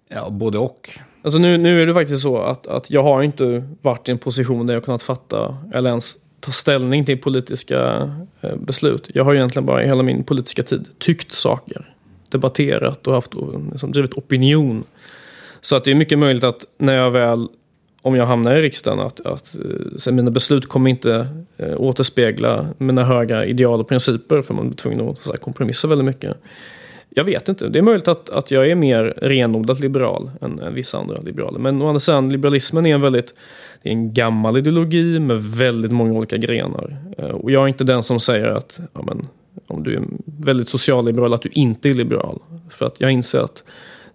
Ja, 0.09 0.29
både 0.29 0.57
och. 0.57 0.89
Alltså 1.23 1.39
nu, 1.39 1.57
nu 1.57 1.81
är 1.81 1.85
det 1.85 1.93
faktiskt 1.93 2.21
så 2.21 2.37
att, 2.37 2.67
att 2.67 2.89
jag 2.89 3.03
har 3.03 3.23
inte 3.23 3.69
varit 3.81 4.09
i 4.09 4.11
en 4.11 4.17
position 4.17 4.67
där 4.67 4.73
jag 4.73 4.85
kunnat 4.85 5.03
fatta 5.03 5.57
eller 5.73 5.89
ens 5.89 6.17
ta 6.39 6.51
ställning 6.51 7.05
till 7.05 7.21
politiska 7.21 8.11
eh, 8.41 8.55
beslut. 8.55 9.09
Jag 9.13 9.23
har 9.23 9.35
egentligen 9.35 9.65
bara 9.65 9.83
i 9.83 9.87
hela 9.87 10.03
min 10.03 10.23
politiska 10.23 10.63
tid 10.63 10.87
tyckt 10.97 11.31
saker, 11.31 11.93
debatterat 12.29 13.07
och 13.07 13.13
haft 13.13 13.33
eh, 13.35 13.41
liksom, 13.71 13.91
drivit 13.91 14.13
opinion. 14.13 14.83
Så 15.61 15.75
att 15.75 15.83
det 15.83 15.91
är 15.91 15.95
mycket 15.95 16.19
möjligt 16.19 16.43
att 16.43 16.65
när 16.77 16.93
jag 16.93 17.11
väl, 17.11 17.47
om 18.01 18.15
jag 18.15 18.25
hamnar 18.25 18.55
i 18.55 18.61
riksdagen, 18.61 18.99
att, 18.99 19.19
att 19.19 19.55
eh, 19.55 19.97
så 19.97 20.11
mina 20.11 20.31
beslut 20.31 20.69
kommer 20.69 20.89
inte 20.89 21.27
återspegla 21.77 22.67
mina 22.77 23.03
höga 23.03 23.45
ideal 23.45 23.79
och 23.79 23.87
principer, 23.87 24.41
för 24.41 24.53
man 24.53 24.67
blir 24.67 24.77
tvungen 24.77 25.09
att 25.09 25.27
här, 25.27 25.37
kompromissa 25.37 25.87
väldigt 25.87 26.05
mycket. 26.05 26.37
Jag 27.17 27.23
vet 27.23 27.49
inte. 27.49 27.69
Det 27.69 27.79
är 27.79 27.83
möjligt 27.83 28.07
att, 28.07 28.29
att 28.29 28.51
jag 28.51 28.69
är 28.69 28.75
mer 28.75 29.13
renodlat 29.17 29.79
liberal 29.79 30.31
än, 30.41 30.59
än 30.59 30.73
vissa 30.73 30.97
andra 30.97 31.21
liberaler. 31.21 31.59
Men 31.59 31.81
å 31.81 31.87
andra 31.87 31.99
sidan, 31.99 32.29
liberalismen 32.29 32.85
är 32.85 32.95
en 32.95 33.01
väldigt 33.01 33.33
det 33.83 33.89
är 33.89 33.93
en 33.93 34.13
gammal 34.13 34.57
ideologi 34.57 35.19
med 35.19 35.43
väldigt 35.43 35.91
många 35.91 36.13
olika 36.13 36.37
grenar. 36.37 36.97
Eh, 37.17 37.29
och 37.29 37.51
jag 37.51 37.63
är 37.63 37.67
inte 37.67 37.83
den 37.83 38.03
som 38.03 38.19
säger 38.19 38.45
att 38.45 38.79
ja, 38.93 39.01
men, 39.07 39.27
om 39.67 39.83
du 39.83 39.95
är 39.95 40.01
väldigt 40.25 40.69
socialliberal 40.69 41.33
att 41.33 41.41
du 41.41 41.49
inte 41.53 41.89
är 41.89 41.93
liberal. 41.93 42.39
För 42.69 42.85
att 42.85 42.95
jag 43.01 43.11
inser 43.11 43.39
att 43.39 43.63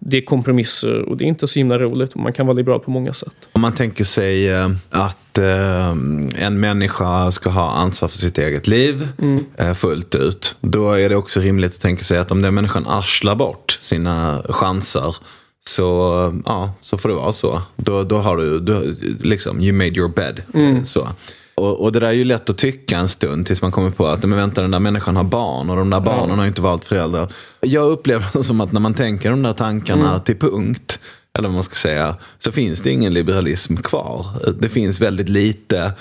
det 0.04 0.16
är 0.16 0.20
kompromisser 0.20 1.02
och 1.02 1.16
det 1.16 1.24
är 1.24 1.26
inte 1.26 1.48
så 1.48 1.58
himla 1.58 1.78
roligt. 1.78 2.14
Man 2.14 2.32
kan 2.32 2.46
vara 2.46 2.56
liberal 2.56 2.80
på 2.80 2.90
många 2.90 3.12
sätt. 3.12 3.34
Om 3.52 3.60
man 3.60 3.74
tänker 3.74 4.04
sig 4.04 4.50
eh, 4.50 4.70
att 4.90 5.38
eh, 5.38 5.88
en 6.36 6.60
människa 6.60 7.32
ska 7.32 7.50
ha 7.50 7.70
ansvar 7.70 8.08
för 8.08 8.18
sitt 8.18 8.38
eget 8.38 8.66
liv 8.66 9.08
mm. 9.18 9.74
fullt 9.74 10.14
ut. 10.14 10.56
Då 10.60 10.92
är 10.92 11.08
det 11.08 11.16
också 11.16 11.40
rimligt 11.40 11.74
att 11.74 11.80
tänka 11.80 12.04
sig 12.04 12.18
att 12.18 12.30
om 12.30 12.42
den 12.42 12.54
människan 12.54 12.86
arslar 12.86 13.34
bort 13.34 13.78
sina 13.80 14.42
chanser 14.48 15.16
så, 15.64 16.42
ja, 16.44 16.74
så 16.80 16.98
får 16.98 17.08
det 17.08 17.14
vara 17.14 17.32
så. 17.32 17.62
Då, 17.76 18.04
då 18.04 18.18
har 18.18 18.36
du, 18.36 18.60
du 18.60 18.96
liksom, 19.20 19.60
you 19.60 19.72
made 19.72 19.90
your 19.90 20.08
bed. 20.08 20.42
Mm. 20.54 20.84
Så. 20.84 21.08
Och, 21.54 21.80
och, 21.80 21.92
det 21.92 22.00
där 22.00 22.06
är 22.06 22.12
ju 22.12 22.24
lätt 22.24 22.50
att 22.50 22.58
tycka 22.58 22.98
en 22.98 23.08
stund 23.08 23.46
tills 23.46 23.62
man 23.62 23.72
kommer 23.72 23.90
på 23.90 24.06
att 24.06 24.22
men 24.22 24.36
vänta, 24.36 24.62
den 24.62 24.70
där 24.70 24.80
människan 24.80 25.16
har 25.16 25.24
barn 25.24 25.70
och 25.70 25.76
de 25.76 25.90
där 25.90 26.00
barnen 26.00 26.30
ja. 26.30 26.36
har 26.36 26.46
inte 26.46 26.62
valt 26.62 26.84
föräldrar. 26.84 27.32
Jag 27.60 27.90
upplever 27.90 28.26
det 28.32 28.42
som 28.42 28.60
att 28.60 28.72
när 28.72 28.80
man 28.80 28.94
tänker 28.94 29.30
de 29.30 29.42
där 29.42 29.52
tankarna 29.52 30.08
mm. 30.08 30.20
till 30.20 30.38
punkt, 30.38 30.98
eller 31.38 31.48
vad 31.48 31.54
man 31.54 31.64
ska 31.64 31.74
säga, 31.74 32.16
så 32.38 32.52
finns 32.52 32.82
det 32.82 32.90
ingen 32.90 33.14
liberalism 33.14 33.76
kvar. 33.76 34.26
Det 34.60 34.68
finns 34.68 35.00
väldigt 35.00 35.28
lite 35.28 35.92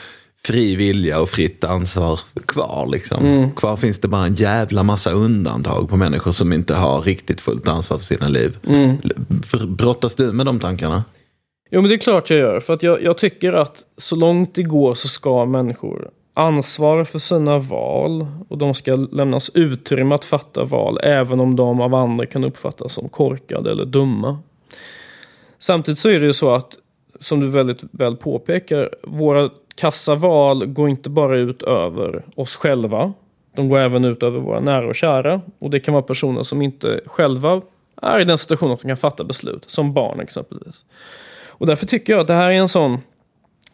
fri 0.43 0.75
vilja 0.75 1.21
och 1.21 1.29
fritt 1.29 1.63
ansvar 1.63 2.19
kvar. 2.45 2.87
Liksom. 2.91 3.25
Mm. 3.25 3.51
Kvar 3.51 3.75
finns 3.75 3.99
det 3.99 4.07
bara 4.07 4.25
en 4.25 4.35
jävla 4.35 4.83
massa 4.83 5.11
undantag 5.11 5.89
på 5.89 5.97
människor 5.97 6.31
som 6.31 6.53
inte 6.53 6.75
har 6.75 7.01
riktigt 7.01 7.41
fullt 7.41 7.67
ansvar 7.67 7.97
för 7.97 8.05
sina 8.05 8.27
liv. 8.27 8.57
Mm. 8.67 8.97
Brottas 9.67 10.15
du 10.15 10.31
med 10.31 10.45
de 10.45 10.59
tankarna? 10.59 11.03
Jo, 11.73 11.81
men 11.81 11.89
det 11.89 11.95
är 11.95 11.97
klart 11.97 12.29
jag 12.29 12.39
gör. 12.39 12.59
För 12.59 12.73
att 12.73 12.83
jag, 12.83 13.03
jag 13.03 13.17
tycker 13.17 13.53
att 13.53 13.85
så 13.97 14.15
långt 14.15 14.55
det 14.55 14.63
går 14.63 14.93
så 14.93 15.07
ska 15.07 15.45
människor 15.45 16.09
ansvara 16.33 17.05
för 17.05 17.19
sina 17.19 17.59
val 17.59 18.27
och 18.49 18.57
de 18.57 18.73
ska 18.73 18.95
lämnas 18.95 19.51
utrymme 19.53 20.15
att 20.15 20.25
fatta 20.25 20.63
val 20.63 20.99
även 21.03 21.39
om 21.39 21.55
de 21.55 21.81
av 21.81 21.95
andra 21.95 22.25
kan 22.25 22.43
uppfattas 22.43 22.93
som 22.93 23.09
korkade 23.09 23.71
eller 23.71 23.85
dumma. 23.85 24.39
Samtidigt 25.59 25.99
så 25.99 26.09
är 26.09 26.19
det 26.19 26.25
ju 26.25 26.33
så 26.33 26.53
att, 26.53 26.77
som 27.19 27.39
du 27.39 27.47
väldigt 27.47 27.83
väl 27.91 28.15
påpekar, 28.15 28.89
våra 29.03 29.49
kassaval 29.75 30.65
går 30.65 30.89
inte 30.89 31.09
bara 31.09 31.37
ut 31.37 31.61
över 31.61 32.25
oss 32.35 32.55
själva. 32.55 33.13
De 33.55 33.69
går 33.69 33.79
även 33.79 34.05
ut 34.05 34.23
över 34.23 34.39
våra 34.39 34.59
nära 34.59 34.87
och 34.87 34.95
kära. 34.95 35.41
Och 35.59 35.69
det 35.69 35.79
kan 35.79 35.93
vara 35.93 36.03
personer 36.03 36.43
som 36.43 36.61
inte 36.61 37.01
själva 37.05 37.61
är 38.01 38.19
i 38.19 38.23
den 38.23 38.37
situationen 38.37 38.73
att 38.73 38.81
de 38.81 38.87
kan 38.87 38.97
fatta 38.97 39.23
beslut. 39.23 39.63
Som 39.65 39.93
barn 39.93 40.19
exempelvis. 40.19 40.85
Och 41.61 41.67
därför 41.67 41.85
tycker 41.85 42.13
jag 42.13 42.19
att 42.19 42.27
det 42.27 42.33
här 42.33 42.51
är 42.51 42.55
en 42.55 42.67
sån 42.67 42.97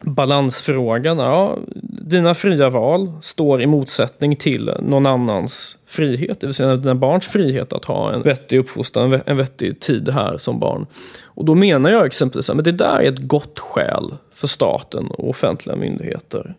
balansfråga. 0.00 1.14
Ja, 1.14 1.58
dina 2.02 2.34
fria 2.34 2.70
val 2.70 3.12
står 3.22 3.62
i 3.62 3.66
motsättning 3.66 4.36
till 4.36 4.70
någon 4.80 5.06
annans 5.06 5.78
frihet. 5.86 6.40
Det 6.40 6.46
vill 6.46 6.54
säga 6.54 6.76
dina 6.76 6.94
barns 6.94 7.26
frihet 7.26 7.72
att 7.72 7.84
ha 7.84 8.12
en 8.12 8.22
vettig 8.22 8.58
uppfostran, 8.58 9.20
en 9.26 9.36
vettig 9.36 9.80
tid 9.80 10.08
här 10.08 10.38
som 10.38 10.58
barn. 10.58 10.86
Och 11.22 11.44
då 11.44 11.54
menar 11.54 11.90
jag 11.90 12.06
exempelvis 12.06 12.50
att 12.50 12.64
det 12.64 12.72
där 12.72 12.98
är 12.98 13.12
ett 13.12 13.18
gott 13.18 13.58
skäl 13.58 14.14
för 14.34 14.46
staten 14.46 15.06
och 15.06 15.28
offentliga 15.28 15.76
myndigheter 15.76 16.54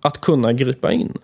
att 0.00 0.20
kunna 0.20 0.52
gripa 0.52 0.92
in. 0.92 1.18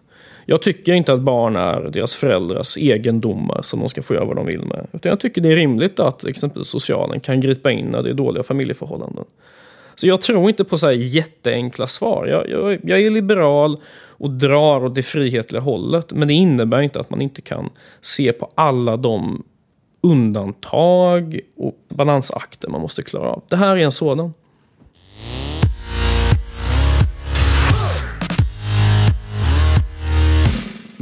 Jag 0.47 0.63
tycker 0.63 0.93
inte 0.93 1.13
att 1.13 1.21
barn 1.21 1.57
är 1.57 1.81
deras 1.81 2.15
föräldrars 2.15 2.77
egendomar 2.77 3.63
som 3.63 3.81
de 3.81 3.89
ska 3.89 4.03
få 4.03 4.15
göra 4.15 4.25
vad 4.25 4.37
de 4.37 4.47
vill 4.47 4.61
med. 4.65 4.87
Utan 4.93 5.11
jag 5.11 5.21
tycker 5.21 5.41
det 5.41 5.53
är 5.53 5.57
rimligt 5.57 6.01
att 6.01 6.25
exempelvis 6.25 6.69
socialen 6.69 7.21
kan 7.21 7.41
gripa 7.41 7.71
in 7.71 7.87
när 7.87 8.03
det 8.03 8.11
är 8.11 8.15
dåliga 8.15 8.43
familjeförhållanden. 8.43 9.25
Så 9.95 10.07
jag 10.07 10.21
tror 10.21 10.49
inte 10.49 10.65
på 10.65 10.79
så 10.79 10.87
här 10.87 10.93
jätteenkla 10.93 11.87
svar. 11.87 12.27
Jag, 12.27 12.51
jag, 12.51 12.79
jag 12.83 13.01
är 13.01 13.11
liberal 13.11 13.81
och 14.09 14.31
drar 14.31 14.85
åt 14.85 14.95
det 14.95 15.03
frihetliga 15.03 15.63
hållet. 15.63 16.13
Men 16.13 16.29
det 16.29 16.35
innebär 16.35 16.83
inte 16.83 17.01
att 17.01 17.11
man 17.11 17.21
inte 17.21 17.41
kan 17.41 17.71
se 18.01 18.33
på 18.33 18.51
alla 18.55 18.97
de 18.97 19.43
undantag 20.01 21.41
och 21.57 21.75
balansakter 21.89 22.69
man 22.69 22.81
måste 22.81 23.03
klara 23.03 23.29
av. 23.29 23.43
Det 23.49 23.57
här 23.57 23.77
är 23.77 23.85
en 23.85 23.93
sådan. 23.93 24.33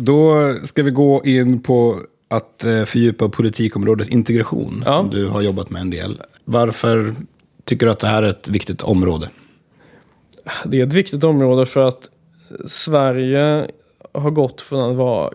Då 0.00 0.54
ska 0.64 0.82
vi 0.82 0.90
gå 0.90 1.24
in 1.24 1.62
på 1.62 2.00
att 2.28 2.64
eh, 2.64 2.84
fördjupa 2.84 3.28
politikområdet 3.28 4.08
integration, 4.08 4.82
ja. 4.86 4.98
som 4.98 5.10
du 5.10 5.28
har 5.28 5.42
jobbat 5.42 5.70
med 5.70 5.82
en 5.82 5.90
del. 5.90 6.22
Varför 6.44 7.14
tycker 7.64 7.86
du 7.86 7.92
att 7.92 8.00
det 8.00 8.06
här 8.06 8.22
är 8.22 8.28
ett 8.28 8.48
viktigt 8.48 8.82
område? 8.82 9.30
Det 10.64 10.80
är 10.80 10.86
ett 10.86 10.92
viktigt 10.92 11.24
område 11.24 11.66
för 11.66 11.80
att 11.80 12.10
Sverige 12.66 13.70
har 14.12 14.30
gått 14.30 14.60
från 14.60 14.90
att 14.90 14.96
vara 14.96 15.30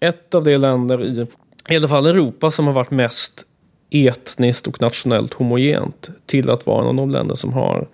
ett 0.00 0.34
av 0.34 0.44
de 0.44 0.56
länder 0.56 1.04
i, 1.04 1.26
i 1.68 1.76
alla 1.76 1.88
fall 1.88 2.06
Europa 2.06 2.50
som 2.50 2.66
har 2.66 2.72
varit 2.72 2.90
mest 2.90 3.44
etniskt 3.90 4.66
och 4.66 4.80
nationellt 4.80 5.34
homogent 5.34 6.10
till 6.26 6.50
att 6.50 6.66
vara 6.66 6.82
en 6.82 6.88
av 6.88 6.94
de 6.94 7.10
länder 7.10 7.34
som 7.34 7.52
har 7.52 7.88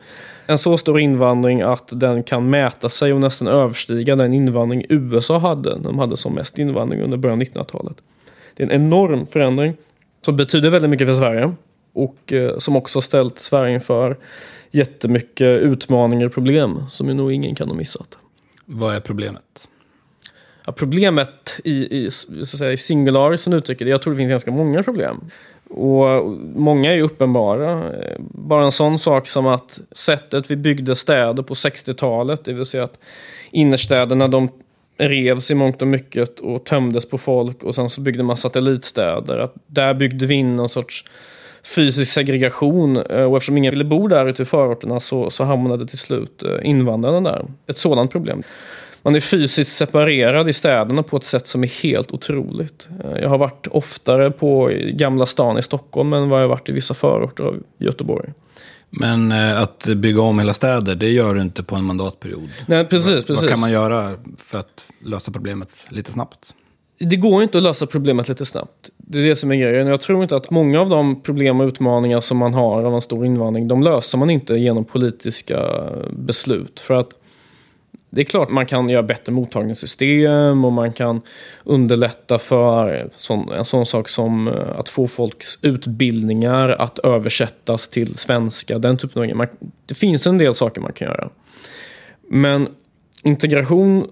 en 0.51 0.59
så 0.59 0.77
stor 0.77 1.01
invandring 1.01 1.63
att 1.63 1.89
den 1.93 2.23
kan 2.23 2.51
mäta 2.51 2.89
sig 2.89 3.13
och 3.13 3.21
nästan 3.21 3.49
överstiga 3.49 4.17
den 4.17 4.35
invandring 4.35 4.87
USA 4.89 5.39
hade 5.39 5.77
när 5.77 5.85
de 5.85 5.99
hade 5.99 6.17
som 6.17 6.35
mest 6.35 6.59
invandring 6.59 7.01
under 7.01 7.17
början 7.17 7.41
av 7.41 7.47
1900-talet. 7.47 7.97
Det 8.57 8.63
är 8.63 8.67
en 8.67 8.83
enorm 8.83 9.27
förändring 9.27 9.77
som 10.23 10.37
betyder 10.37 10.71
väldigt 10.71 10.91
mycket 10.91 11.07
för 11.07 11.15
Sverige 11.15 11.55
och 11.93 12.33
eh, 12.33 12.59
som 12.59 12.77
också 12.77 13.01
ställt 13.01 13.39
Sverige 13.39 13.75
inför 13.75 14.17
jättemycket 14.71 15.61
utmaningar 15.61 16.27
och 16.27 16.33
problem 16.33 16.85
som 16.91 17.09
ju 17.09 17.15
nog 17.15 17.33
ingen 17.33 17.55
kan 17.55 17.69
ha 17.69 17.75
missat. 17.75 18.19
Vad 18.65 18.95
är 18.95 19.01
problemet? 19.01 19.69
Ja, 20.67 20.73
problemet 20.73 21.61
i, 21.65 22.05
i, 22.05 22.11
så 22.11 22.43
att 22.43 22.49
säga, 22.49 22.73
i 22.73 22.77
singular 22.77 23.37
som 23.37 23.53
uttrycker 23.53 23.85
det, 23.85 23.91
jag 23.91 24.03
tror 24.03 24.13
det 24.13 24.17
finns 24.17 24.31
ganska 24.31 24.51
många 24.51 24.83
problem. 24.83 25.21
Och 25.71 26.25
många 26.55 26.91
är 26.91 26.95
ju 26.95 27.03
uppenbara. 27.03 27.93
Bara 28.19 28.65
en 28.65 28.73
sån 28.73 28.99
sak 28.99 29.27
som 29.27 29.47
att 29.47 29.81
sättet 29.93 30.51
vi 30.51 30.57
byggde 30.57 30.95
städer 30.95 31.43
på 31.43 31.55
60-talet, 31.55 32.45
det 32.45 32.53
vill 32.53 32.65
säga 32.65 32.85
att 32.85 32.99
innerstäderna 33.51 34.29
de 34.29 34.49
revs 34.99 35.51
i 35.51 35.55
mångt 35.55 35.83
och 35.83 35.89
mycket 35.89 36.41
och 36.41 36.65
tömdes 36.65 37.09
på 37.09 37.19
folk 37.19 37.63
och 37.63 37.75
sen 37.75 37.91
så 37.91 38.01
byggde 38.01 38.23
man 38.23 38.37
satellitstäder. 38.37 39.39
Att 39.39 39.55
där 39.67 39.95
byggde 39.95 40.27
vi 40.27 40.35
in 40.35 40.57
någon 40.57 40.69
sorts 40.69 41.05
fysisk 41.63 42.13
segregation 42.13 42.97
eh, 42.97 43.25
och 43.25 43.37
eftersom 43.37 43.59
ingen 43.59 43.71
ville 43.71 43.85
bo 43.85 44.09
där 44.09 44.27
ute 44.27 44.43
i 44.43 44.47
förorterna 44.47 45.01
så, 45.01 45.31
så 45.31 45.45
hamnade 45.45 45.87
till 45.87 45.99
slut 45.99 46.43
eh, 46.43 46.69
invandrarna 46.69 47.31
där. 47.31 47.45
Ett 47.67 47.79
sådant 47.79 48.13
problem 48.13 48.43
man 49.03 49.15
är 49.15 49.21
fysiskt 49.21 49.77
separerad 49.77 50.49
i 50.49 50.53
städerna 50.53 51.03
på 51.03 51.17
ett 51.17 51.25
sätt 51.25 51.49
som 51.49 51.63
är 51.63 51.83
helt 51.83 52.13
otroligt. 52.13 52.89
Eh, 53.05 53.21
jag 53.23 53.29
har 53.29 53.39
varit 53.39 53.67
oftare 53.67 54.31
på 54.31 54.71
Gamla 54.93 55.27
stan 55.27 55.59
i 55.59 55.63
Stockholm 55.63 56.13
än 56.13 56.29
vad 56.29 56.43
jag 56.43 56.49
varit 56.49 56.69
i 56.69 56.73
vissa 56.73 56.95
förorter 56.95 57.45
av 57.45 57.63
Göteborg. 57.79 58.33
Men 58.91 59.33
eh, 59.33 59.63
att 59.63 59.87
bygga 59.97 60.23
om 60.23 60.39
hela 60.39 60.55
städer, 60.55 60.95
det 60.95 61.11
gör 61.11 61.35
du 61.35 61.41
inte 61.41 61.63
på 61.63 61.77
en 61.77 61.85
mandatperiod. 61.85 62.49
Nej, 62.67 62.85
precis, 62.85 63.11
vad, 63.11 63.27
precis. 63.27 63.43
Vad 63.43 63.51
kan 63.51 63.61
man 63.61 63.71
göra 63.71 64.15
för 64.39 64.59
att 64.59 64.87
lösa 65.05 65.33
problemet 65.33 65.87
lite 65.89 66.13
snabbt? 66.13 66.55
Det 66.99 67.17
går 67.17 67.43
inte 67.43 67.59
att 67.59 67.65
lösa 67.65 67.87
problemet 67.87 68.29
lite 68.29 68.45
snabbt. 68.45 68.91
Det 68.97 69.19
är 69.19 69.23
det 69.23 69.37
som 69.37 69.51
är 69.51 69.57
grejen. 69.57 69.87
Jag 69.87 70.01
tror 70.01 70.23
inte 70.23 70.37
att 70.37 70.51
många 70.51 70.81
av 70.81 70.89
de 70.89 71.23
problem 71.23 71.61
och 71.61 71.67
utmaningar 71.67 72.21
som 72.21 72.39
man 72.39 72.55
har 72.55 72.83
av 72.83 72.95
en 72.95 73.01
stor 73.01 73.27
invandring, 73.27 73.69
de 73.69 73.83
löser 73.83 74.19
man 74.19 74.31
inte 74.31 74.55
genom 74.55 74.85
politiska 74.85 75.71
beslut. 76.11 76.81
För 76.81 76.95
att 76.95 77.20
det 78.11 78.21
är 78.21 78.25
klart 78.25 78.51
man 78.51 78.67
kan 78.67 78.89
göra 78.89 79.03
bättre 79.03 79.33
mottagningssystem 79.33 80.65
och 80.65 80.73
man 80.73 80.93
kan 80.93 81.21
underlätta 81.65 82.39
för 82.39 83.11
en 83.57 83.65
sån 83.65 83.87
sak 83.87 84.09
som 84.09 84.49
eh, 84.49 84.79
att 84.79 84.89
få 84.89 85.07
folks 85.07 85.59
utbildningar 85.63 86.69
att 86.69 86.99
översättas 86.99 87.89
till 87.89 88.19
svenska. 88.19 88.79
Den 88.79 88.97
typen 88.97 89.23
av 89.23 89.29
grejer. 89.29 89.49
Det 89.87 89.95
finns 89.95 90.27
en 90.27 90.39
del 90.39 90.55
saker 90.55 90.81
man 90.81 90.93
kan 90.93 91.09
göra. 91.09 91.31
Men 92.29 92.69
integration 93.23 94.09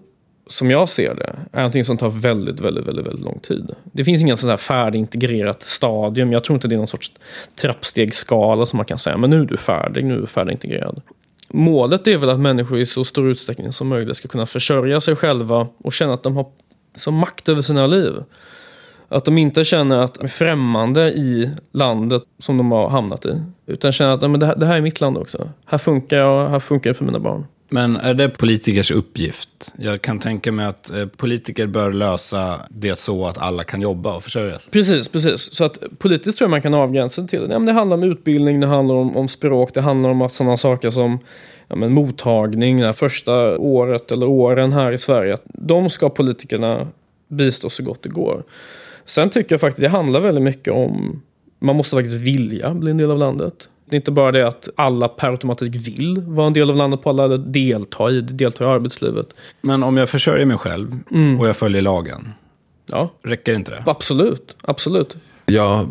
som 0.47 0.71
jag 0.71 0.89
ser 0.89 1.15
det, 1.15 1.37
är 1.53 1.59
någonting 1.59 1.85
som 1.85 1.97
tar 1.97 2.11
väldigt, 2.11 2.61
väldigt, 2.61 2.87
väldigt, 2.87 3.07
väldigt 3.07 3.25
lång 3.25 3.39
tid. 3.39 3.71
Det 3.85 4.05
finns 4.05 4.23
ingen 4.23 4.37
sån 4.37 4.49
där 4.49 4.57
färdigintegrerat 4.57 5.63
stadium. 5.63 6.33
Jag 6.33 6.45
tror 6.45 6.55
inte 6.55 6.69
det 6.69 6.75
är 6.75 6.77
någon 6.79 6.87
sorts 6.87 7.13
trappstegsskala 7.61 8.67
som 8.67 8.77
man 8.77 8.87
kan 8.87 8.99
säga, 8.99 9.17
men 9.17 9.31
nu 9.31 9.41
är 9.41 9.45
du 9.45 9.57
färdig, 9.57 10.05
nu 10.05 10.15
är 10.15 10.21
du 10.21 10.27
färdigintegrerad. 10.27 11.03
Målet 11.49 12.07
är 12.07 12.17
väl 12.17 12.31
att 12.31 12.41
människor 12.41 12.79
i 12.79 12.87
så 12.87 13.05
stor 13.05 13.29
utsträckning 13.29 13.73
som 13.73 13.89
möjligt 13.89 14.17
ska 14.17 14.29
kunna 14.29 14.47
försörja 14.47 15.01
sig 15.01 15.17
själva 15.17 15.69
och 15.79 15.93
känna 15.93 16.15
att 16.15 16.23
de 16.23 16.37
har 16.37 16.47
som 16.97 17.15
makt 17.15 17.49
över 17.49 17.61
sina 17.61 17.87
liv. 17.87 18.15
Att 19.09 19.25
de 19.25 19.39
inte 19.39 19.65
känner 19.65 19.99
att 19.99 20.15
de 20.15 20.25
är 20.25 20.29
främmande 20.29 21.11
i 21.11 21.51
landet 21.73 22.23
som 22.39 22.57
de 22.57 22.73
har 22.73 22.89
hamnat 22.89 23.27
i. 23.27 23.43
Utan 23.67 23.93
känner 23.93 24.13
att 24.13 24.21
men 24.21 24.41
det, 24.41 24.47
här, 24.47 24.57
det 24.57 24.67
här 24.67 24.77
är 24.77 24.81
mitt 24.81 25.01
land 25.01 25.19
också. 25.19 25.51
Här 25.67 25.79
funkar 25.79 26.17
jag, 26.17 26.49
här 26.49 26.61
funkar 26.61 26.91
det 26.91 26.95
för 26.95 27.05
mina 27.05 27.19
barn. 27.19 27.47
Men 27.69 27.97
är 27.97 28.15
det 28.15 28.29
politikers 28.29 28.91
uppgift? 28.91 29.73
Jag 29.79 30.03
kan 30.03 30.19
tänka 30.19 30.53
mig 30.53 30.67
att 30.67 30.91
eh, 30.91 31.07
politiker 31.07 31.67
bör 31.67 31.93
lösa 31.93 32.61
det 32.71 32.99
så 32.99 33.27
att 33.27 33.39
alla 33.39 33.65
kan 33.65 33.81
jobba 33.81 34.15
och 34.15 34.23
försörja 34.23 34.59
sig. 34.59 34.73
Precis, 34.73 35.09
precis. 35.09 35.55
Så 35.55 35.65
att 35.65 35.79
politiskt 35.99 36.39
tror 36.39 36.47
jag 36.47 36.51
man 36.51 36.63
kan 36.63 36.75
avgränsa 36.75 37.23
det 37.23 37.29
till 37.29 37.47
ja, 37.51 37.59
det. 37.59 37.73
handlar 37.73 37.97
om 37.97 38.03
utbildning, 38.03 38.61
det 38.61 38.67
handlar 38.67 38.95
om, 38.95 39.17
om 39.17 39.29
språk, 39.29 39.71
det 39.75 39.81
handlar 39.81 40.11
om 40.11 40.31
sådana 40.31 40.57
saker 40.57 40.91
som 40.91 41.19
ja, 41.69 41.77
men 41.77 41.93
mottagning, 41.93 42.81
det 42.81 42.93
första 42.93 43.59
året 43.59 44.11
eller 44.11 44.27
åren 44.27 44.73
här 44.73 44.93
i 44.93 44.99
Sverige. 44.99 45.37
De 45.45 45.91
ska 45.91 46.09
politikerna 46.09 46.89
bistå 47.29 47.71
så 47.71 47.83
gott 47.83 48.03
det 48.03 48.09
går. 48.09 48.45
Sen 49.05 49.31
tycker 49.31 49.53
jag 49.53 49.61
faktiskt 49.61 49.83
det 49.83 49.89
handlar 49.89 50.21
väldigt 50.21 50.45
mycket 50.45 50.73
om 50.73 51.23
man 51.59 51.77
måste 51.77 51.97
faktiskt 51.97 52.17
vilja 52.17 52.75
bli 52.75 52.91
en 52.91 52.97
del 52.97 53.11
av 53.11 53.19
landet. 53.19 53.69
Det 53.91 53.95
är 53.95 53.97
inte 53.97 54.11
bara 54.11 54.33
det 54.33 54.49
att 54.49 54.69
alla 54.77 55.09
per 55.09 55.31
automatik 55.31 55.75
vill 55.75 56.21
vara 56.27 56.47
en 56.47 56.53
del 56.53 56.71
av 56.71 56.77
landet 56.77 57.03
på 57.03 57.11
alla, 57.11 57.25
eller 57.25 57.39
delta 57.39 58.11
i, 58.11 58.21
delta 58.21 58.65
i 58.65 58.67
arbetslivet. 58.67 59.27
Men 59.61 59.83
om 59.83 59.97
jag 59.97 60.09
försörjer 60.09 60.47
mig 60.47 60.59
själv 60.59 60.93
mm. 61.11 61.41
och 61.41 61.49
jag 61.49 61.57
följer 61.57 61.83
lagen, 61.83 62.33
ja. 62.87 63.11
räcker 63.25 63.55
inte 63.55 63.71
det? 63.71 63.85
Absolut, 63.87 64.57
absolut. 64.61 65.17
Jag 65.47 65.89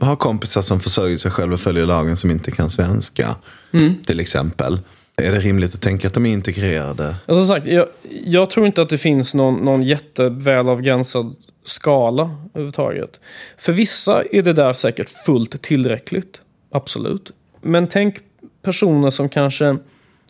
har 0.00 0.16
kompisar 0.16 0.62
som 0.62 0.80
försörjer 0.80 1.18
sig 1.18 1.30
själva 1.30 1.54
och 1.54 1.60
följer 1.60 1.86
lagen 1.86 2.16
som 2.16 2.30
inte 2.30 2.50
kan 2.50 2.70
svenska. 2.70 3.36
Mm. 3.72 3.94
Till 4.02 4.20
exempel. 4.20 4.78
Är 5.16 5.32
det 5.32 5.40
rimligt 5.40 5.74
att 5.74 5.80
tänka 5.80 6.08
att 6.08 6.14
de 6.14 6.26
är 6.26 6.32
integrerade? 6.32 7.14
Ja, 7.26 7.34
som 7.34 7.46
sagt, 7.46 7.66
jag, 7.66 7.86
jag 8.24 8.50
tror 8.50 8.66
inte 8.66 8.82
att 8.82 8.88
det 8.88 8.98
finns 8.98 9.34
någon, 9.34 9.64
någon 9.64 9.82
jätteväl 9.82 10.68
avgränsad 10.68 11.36
skala 11.64 12.36
överhuvudtaget. 12.54 13.20
För 13.58 13.72
vissa 13.72 14.22
är 14.32 14.42
det 14.42 14.52
där 14.52 14.72
säkert 14.72 15.08
fullt 15.08 15.62
tillräckligt. 15.62 16.40
Absolut. 16.70 17.30
Men 17.60 17.86
tänk 17.86 18.18
personer 18.62 19.10
som 19.10 19.28
kanske 19.28 19.76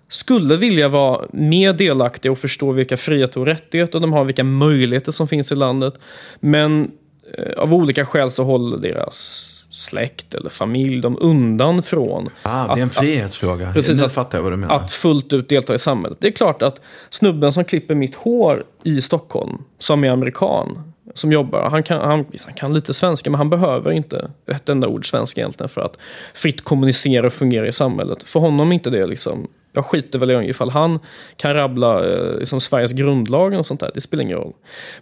skulle 0.08 0.56
vilja 0.56 0.88
vara 0.88 1.26
mer 1.32 1.72
delaktiga 1.72 2.32
och 2.32 2.38
förstå 2.38 2.72
vilka 2.72 2.96
friheter 2.96 3.40
och 3.40 3.46
rättigheter 3.46 4.00
de 4.00 4.12
har, 4.12 4.24
vilka 4.24 4.44
möjligheter 4.44 5.12
som 5.12 5.28
finns 5.28 5.52
i 5.52 5.54
landet. 5.54 5.94
Men 6.40 6.90
eh, 7.38 7.52
av 7.62 7.74
olika 7.74 8.06
skäl 8.06 8.30
så 8.30 8.44
håller 8.44 8.76
deras 8.76 9.46
släkt 9.70 10.34
eller 10.34 10.50
familj 10.50 11.00
dem 11.00 11.16
undan 11.20 11.82
från. 11.82 12.28
Ah, 12.42 12.74
det 12.74 12.80
är 12.80 12.82
en 12.82 12.90
frihetsfråga. 12.90 13.68
Att, 13.68 13.74
precis, 13.74 14.00
nu 14.00 14.06
att, 14.06 14.12
fattar 14.12 14.38
jag 14.38 14.42
vad 14.42 14.52
du 14.52 14.56
menar. 14.56 14.74
Att 14.74 14.90
fullt 14.90 15.32
ut 15.32 15.48
delta 15.48 15.74
i 15.74 15.78
samhället. 15.78 16.18
Det 16.20 16.26
är 16.26 16.32
klart 16.32 16.62
att 16.62 16.80
snubben 17.10 17.52
som 17.52 17.64
klipper 17.64 17.94
mitt 17.94 18.14
hår 18.14 18.64
i 18.82 19.00
Stockholm, 19.00 19.58
som 19.78 20.04
är 20.04 20.10
amerikan, 20.10 20.89
som 21.14 21.32
jobbar. 21.32 21.70
Han 21.70 21.82
kan, 21.82 22.00
han, 22.00 22.24
han 22.44 22.54
kan 22.54 22.74
lite 22.74 22.94
svenska, 22.94 23.30
men 23.30 23.38
han 23.38 23.50
behöver 23.50 23.92
inte 23.92 24.30
ett 24.46 24.68
enda 24.68 24.88
ord 24.88 25.10
svenska 25.10 25.40
egentligen 25.40 25.68
för 25.68 25.80
att 25.80 25.96
fritt 26.34 26.64
kommunicera 26.64 27.26
och 27.26 27.32
fungera 27.32 27.66
i 27.66 27.72
samhället. 27.72 28.22
För 28.22 28.40
honom 28.40 28.70
är 28.70 28.74
inte 28.74 28.90
det 28.90 29.06
liksom 29.06 29.48
jag 29.72 29.84
skiter 29.84 30.18
väl 30.18 30.30
i 30.30 30.48
ifall 30.48 30.70
han 30.70 30.98
kan 31.36 31.54
rabbla 31.54 32.06
eh, 32.08 32.38
liksom 32.38 32.60
Sveriges 32.60 32.92
grundlag 32.92 33.54
och 33.54 33.66
sånt 33.66 33.80
där. 33.80 33.90
Det 33.94 34.00
spelar 34.00 34.24
ingen 34.24 34.36
roll. 34.36 34.52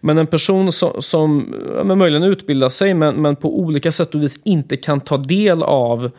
Men 0.01 0.19
en 0.19 0.27
person 0.27 0.73
som, 0.73 1.03
som 1.03 1.55
ja, 1.77 1.85
möjligen 1.85 2.23
utbildar 2.23 2.69
sig 2.69 2.95
men, 2.95 3.23
men 3.23 3.37
på 3.37 3.59
olika 3.61 3.93
sätt 3.93 4.15
och 4.15 4.23
vis 4.23 4.39
inte 4.45 4.77
kan 4.77 5.01
ta 5.01 5.17
del 5.17 5.63
av 5.63 6.05
eh, 6.05 6.11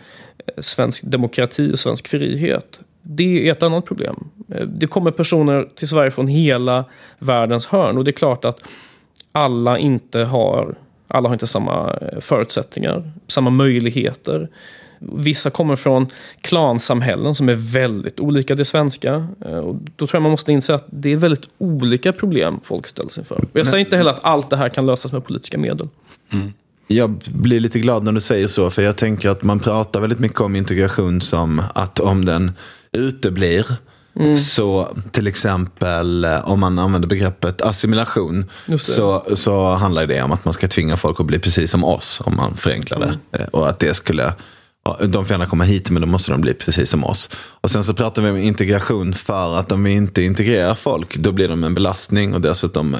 svensk 0.57 1.03
demokrati 1.03 1.71
och 1.73 1.79
svensk 1.79 2.07
frihet. 2.07 2.79
Det 3.01 3.47
är 3.47 3.51
ett 3.51 3.63
annat 3.63 3.85
problem. 3.85 4.27
Eh, 4.53 4.65
det 4.65 4.87
kommer 4.87 5.11
personer 5.11 5.67
till 5.75 5.87
Sverige 5.87 6.11
från 6.11 6.27
hela 6.27 6.85
världens 7.19 7.65
hörn 7.65 7.97
och 7.97 8.03
det 8.03 8.11
är 8.11 8.13
klart 8.13 8.45
att 8.45 8.63
alla 9.31 9.77
inte 9.77 10.19
har, 10.19 10.75
alla 11.07 11.29
har 11.29 11.33
inte 11.33 11.47
samma 11.47 11.97
eh, 12.01 12.19
förutsättningar, 12.19 13.11
samma 13.27 13.49
möjligheter. 13.49 14.49
Vissa 14.99 15.49
kommer 15.49 15.75
från 15.75 16.07
klansamhällen 16.41 17.35
som 17.35 17.49
är 17.49 17.55
väldigt 17.55 18.19
olika 18.19 18.55
det 18.55 18.65
svenska. 18.65 19.27
Eh, 19.45 19.57
och 19.57 19.75
då 19.75 20.07
tror 20.07 20.15
jag 20.15 20.21
man 20.21 20.31
måste 20.31 20.51
inse 20.51 20.75
att 20.75 20.87
det 20.89 21.13
är 21.13 21.17
väldigt 21.17 21.49
olika 21.57 22.11
problem 22.11 22.59
folk 22.63 22.87
ställs 22.87 23.17
inför. 23.17 23.43
Jag 23.53 23.67
säger 23.67 23.85
inte 23.85 23.97
heller 23.97 24.11
att 24.11 24.23
allt 24.23 24.49
det 24.49 24.57
här 24.57 24.69
kan 24.69 24.85
lösas 24.85 25.11
med 25.11 25.25
politiska 25.25 25.57
medel. 25.57 25.87
Mm. 26.33 26.53
Jag 26.87 27.09
blir 27.27 27.59
lite 27.59 27.79
glad 27.79 28.03
när 28.03 28.11
du 28.11 28.21
säger 28.21 28.47
så, 28.47 28.69
för 28.69 28.81
jag 28.81 28.95
tänker 28.95 29.29
att 29.29 29.43
man 29.43 29.59
pratar 29.59 30.01
väldigt 30.01 30.19
mycket 30.19 30.41
om 30.41 30.55
integration 30.55 31.21
som 31.21 31.61
att 31.75 31.99
om 31.99 32.25
den 32.25 32.51
uteblir 32.91 33.65
Mm. 34.15 34.37
Så 34.37 34.97
till 35.11 35.27
exempel 35.27 36.25
eh, 36.25 36.49
om 36.49 36.59
man 36.59 36.79
använder 36.79 37.07
begreppet 37.07 37.61
assimilation 37.61 38.45
så, 38.79 39.25
så 39.33 39.73
handlar 39.73 40.05
det 40.05 40.21
om 40.21 40.31
att 40.31 40.45
man 40.45 40.53
ska 40.53 40.67
tvinga 40.67 40.97
folk 40.97 41.19
att 41.19 41.25
bli 41.25 41.39
precis 41.39 41.71
som 41.71 41.83
oss, 41.83 42.21
om 42.25 42.35
man 42.35 42.55
förenklar 42.55 42.99
det. 42.99 43.05
Mm. 43.05 43.19
Eh, 43.31 43.47
och 43.47 43.69
att 43.69 43.79
det 43.79 43.93
skulle, 43.93 44.33
de 44.99 45.25
får 45.25 45.31
gärna 45.31 45.45
komma 45.45 45.63
hit 45.63 45.89
men 45.89 46.01
då 46.01 46.07
måste 46.07 46.31
de 46.31 46.41
bli 46.41 46.53
precis 46.53 46.89
som 46.89 47.03
oss. 47.03 47.29
Och 47.35 47.71
sen 47.71 47.83
så 47.83 47.93
pratar 47.93 48.21
vi 48.21 48.29
om 48.29 48.37
integration 48.37 49.13
för 49.13 49.57
att 49.57 49.71
om 49.71 49.83
vi 49.83 49.91
inte 49.91 50.21
integrerar 50.23 50.75
folk 50.75 51.17
då 51.17 51.31
blir 51.31 51.47
de 51.47 51.63
en 51.63 51.73
belastning 51.73 52.33
och 52.33 52.41
dessutom 52.41 52.93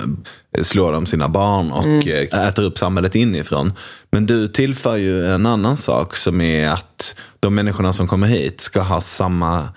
eh, 0.58 0.62
slår 0.62 0.92
de 0.92 1.06
sina 1.06 1.30
barn 1.30 1.72
och 1.72 1.86
mm. 1.86 2.48
äter 2.48 2.64
upp 2.64 2.78
samhället 2.78 3.16
inifrån. 3.16 3.74
Men 4.12 4.26
du 4.26 4.48
tillför 4.48 4.96
ju 4.96 5.26
en 5.26 5.46
annan 5.46 5.78
sak 5.78 6.16
som 6.16 6.42
är 6.42 6.70
att 6.70 7.16
de 7.40 7.56
människorna 7.56 7.94
som 7.94 8.08
kommer 8.08 8.28
hit 8.28 8.62
ska 8.62 8.82
ha 8.82 9.02
samma 9.02 9.70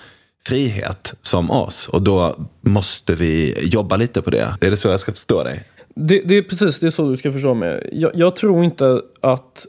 frihet 0.47 1.15
som 1.23 1.51
oss. 1.51 1.89
Och 1.89 2.03
då 2.03 2.37
måste 2.61 3.15
vi 3.15 3.55
jobba 3.61 3.97
lite 3.97 4.23
på 4.23 4.31
det. 4.31 4.57
Är 4.61 4.71
det 4.71 4.77
så 4.77 4.89
jag 4.89 5.01
ska 5.01 5.13
förstå 5.13 5.45
dig? 5.45 5.65
Det, 5.95 6.21
det 6.21 6.37
är 6.37 6.43
precis 6.43 6.79
det 6.79 6.87
är 6.87 6.91
så 6.91 7.11
du 7.11 7.17
ska 7.17 7.33
förstå 7.33 7.55
mig. 7.55 7.89
Jag, 7.93 8.11
jag, 8.15 8.37
tror 8.37 8.65
inte 8.65 9.03
att... 9.21 9.67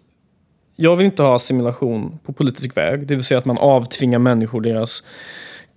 Jag 0.76 0.96
vill 0.96 1.06
inte 1.06 1.24
ha 1.24 1.36
assimilation 1.36 2.20
på 2.26 2.34
politisk 2.34 2.78
väg. 2.78 3.08
Det 3.08 3.16
vill 3.16 3.24
säga 3.24 3.38
att 3.38 3.46
man 3.46 3.58
avtvingar 3.58 4.20
människor 4.20 4.62
deras 4.62 5.04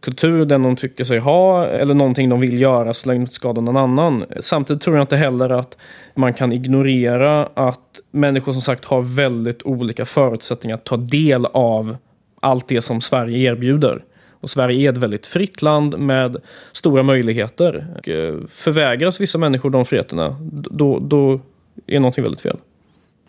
kultur, 0.00 0.44
den 0.46 0.62
de 0.62 0.76
tycker 0.76 1.04
sig 1.04 1.18
ha 1.18 1.66
eller 1.66 1.94
någonting 1.94 2.28
de 2.28 2.40
vill 2.40 2.61
göra 2.61 2.94
så 2.94 3.09
länge 3.09 3.18
det 3.18 3.22
inte 3.22 3.35
skadar 3.35 3.62
någon 3.62 3.76
annan. 3.76 4.24
Samtidigt 4.40 4.82
tror 4.82 4.96
jag 4.96 5.02
inte 5.02 5.16
heller 5.16 5.50
att 5.50 5.76
man 6.14 6.35
kan 6.35 6.52
ignorera 6.52 7.46
att 7.46 8.00
människor 8.11 8.52
som 8.52 8.62
sagt 8.62 8.85
har 8.85 9.02
väldigt 9.02 9.62
olika 9.62 10.04
förutsättningar 10.04 10.76
att 10.76 10.85
ta 10.85 10.96
del 10.96 11.46
av 11.46 11.96
allt 12.40 12.68
det 12.68 12.80
som 12.80 13.00
Sverige 13.00 13.52
erbjuder. 13.52 14.04
Och 14.46 14.50
Sverige 14.50 14.88
är 14.88 14.92
ett 14.92 14.98
väldigt 14.98 15.26
fritt 15.26 15.62
land 15.62 15.98
med 15.98 16.37
stora 16.72 17.02
möjligheter. 17.02 17.87
Och 17.98 18.09
eh, 18.09 18.35
förvägras 18.48 19.20
vissa 19.20 19.38
människor 19.38 19.70
de 19.70 19.85
friheterna, 19.85 20.37
då, 20.70 20.98
då 20.98 21.40
är 21.87 22.00
någonting 22.00 22.24
väldigt 22.24 22.40
fel. 22.40 22.56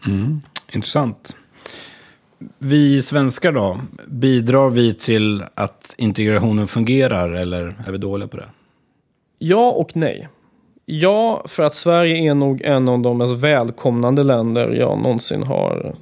Mm, 0.07 0.41
intressant. 0.71 1.35
Vi 2.57 3.01
svenskar 3.01 3.51
då, 3.51 3.79
bidrar 4.07 4.69
vi 4.69 4.93
till 4.93 5.43
att 5.53 5.95
integrationen 5.97 6.67
fungerar 6.67 7.33
eller 7.33 7.75
är 7.87 7.91
vi 7.91 7.97
dåliga 7.97 8.27
på 8.27 8.37
det? 8.37 8.49
Ja 9.37 9.71
och 9.71 9.95
nej. 9.95 10.29
Ja, 10.85 11.43
för 11.47 11.63
att 11.63 11.73
Sverige 11.73 12.31
är 12.31 12.35
nog 12.35 12.61
en 12.61 12.89
av 12.89 12.99
de 12.99 13.17
mest 13.17 13.33
välkomnande 13.33 14.23
länder 14.23 14.71
jag 14.71 15.01
någonsin 15.01 15.43
har 15.43 15.95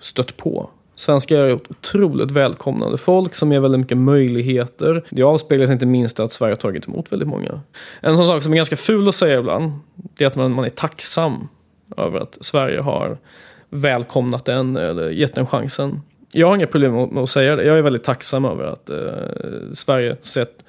stött 0.00 0.36
på. 0.36 0.70
Svenskar 0.96 1.40
är 1.40 1.54
ett 1.56 1.70
otroligt 1.70 2.30
välkomnande 2.30 2.98
folk 2.98 3.34
som 3.34 3.52
ger 3.52 3.60
väldigt 3.60 3.80
mycket 3.80 3.98
möjligheter. 3.98 5.04
Det 5.10 5.22
avspeglas 5.22 5.70
inte 5.70 5.86
minst 5.86 6.20
att 6.20 6.32
Sverige 6.32 6.52
har 6.52 6.56
tagit 6.56 6.88
emot 6.88 7.12
väldigt 7.12 7.28
många. 7.28 7.60
En 8.00 8.16
sån 8.16 8.26
sak 8.26 8.42
som 8.42 8.52
är 8.52 8.56
ganska 8.56 8.76
ful 8.76 9.08
att 9.08 9.14
säga 9.14 9.38
ibland, 9.38 9.72
det 9.94 10.24
är 10.24 10.28
att 10.28 10.36
man, 10.36 10.52
man 10.52 10.64
är 10.64 10.68
tacksam 10.68 11.48
över 11.96 12.20
att 12.20 12.38
Sverige 12.40 12.80
har 12.80 13.18
välkomnat 13.70 14.48
en 14.48 14.76
eller 14.76 15.10
gett 15.10 15.38
en 15.38 15.46
chansen. 15.46 16.00
Jag 16.32 16.46
har 16.46 16.56
inga 16.56 16.66
problem 16.66 16.92
med 16.92 17.22
att 17.22 17.30
säga 17.30 17.56
det. 17.56 17.64
Jag 17.64 17.78
är 17.78 17.82
väldigt 17.82 18.04
tacksam 18.04 18.44
över 18.44 18.64
att 18.64 18.90
eh, 18.90 19.72
Sverige 19.72 20.16
sett, 20.20 20.62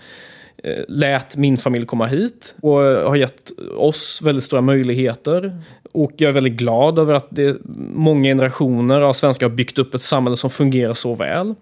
eh, 0.64 0.84
lät 0.88 1.36
min 1.36 1.58
familj 1.58 1.86
komma 1.86 2.06
hit 2.06 2.56
och 2.62 2.86
eh, 2.86 3.10
har 3.10 3.16
gett 3.16 3.52
oss 3.76 4.20
väldigt 4.24 4.44
stora 4.44 4.62
möjligheter. 4.62 5.62
Och 5.92 6.12
jag 6.18 6.30
är 6.30 6.34
väldigt 6.34 6.54
glad 6.54 7.00
över 7.00 7.14
att 7.14 7.28
det, 7.30 7.58
många 7.94 8.24
generationer 8.24 9.02
av 9.02 9.14
svenskar 9.14 9.50
har 9.50 9.56
byggt 9.56 9.80
upp 9.80 9.94
ett 9.94 10.02
samhälle 10.02 10.36
som 10.36 10.50
fungerar 10.50 10.94
så 10.94 11.16
väl. 11.16 11.56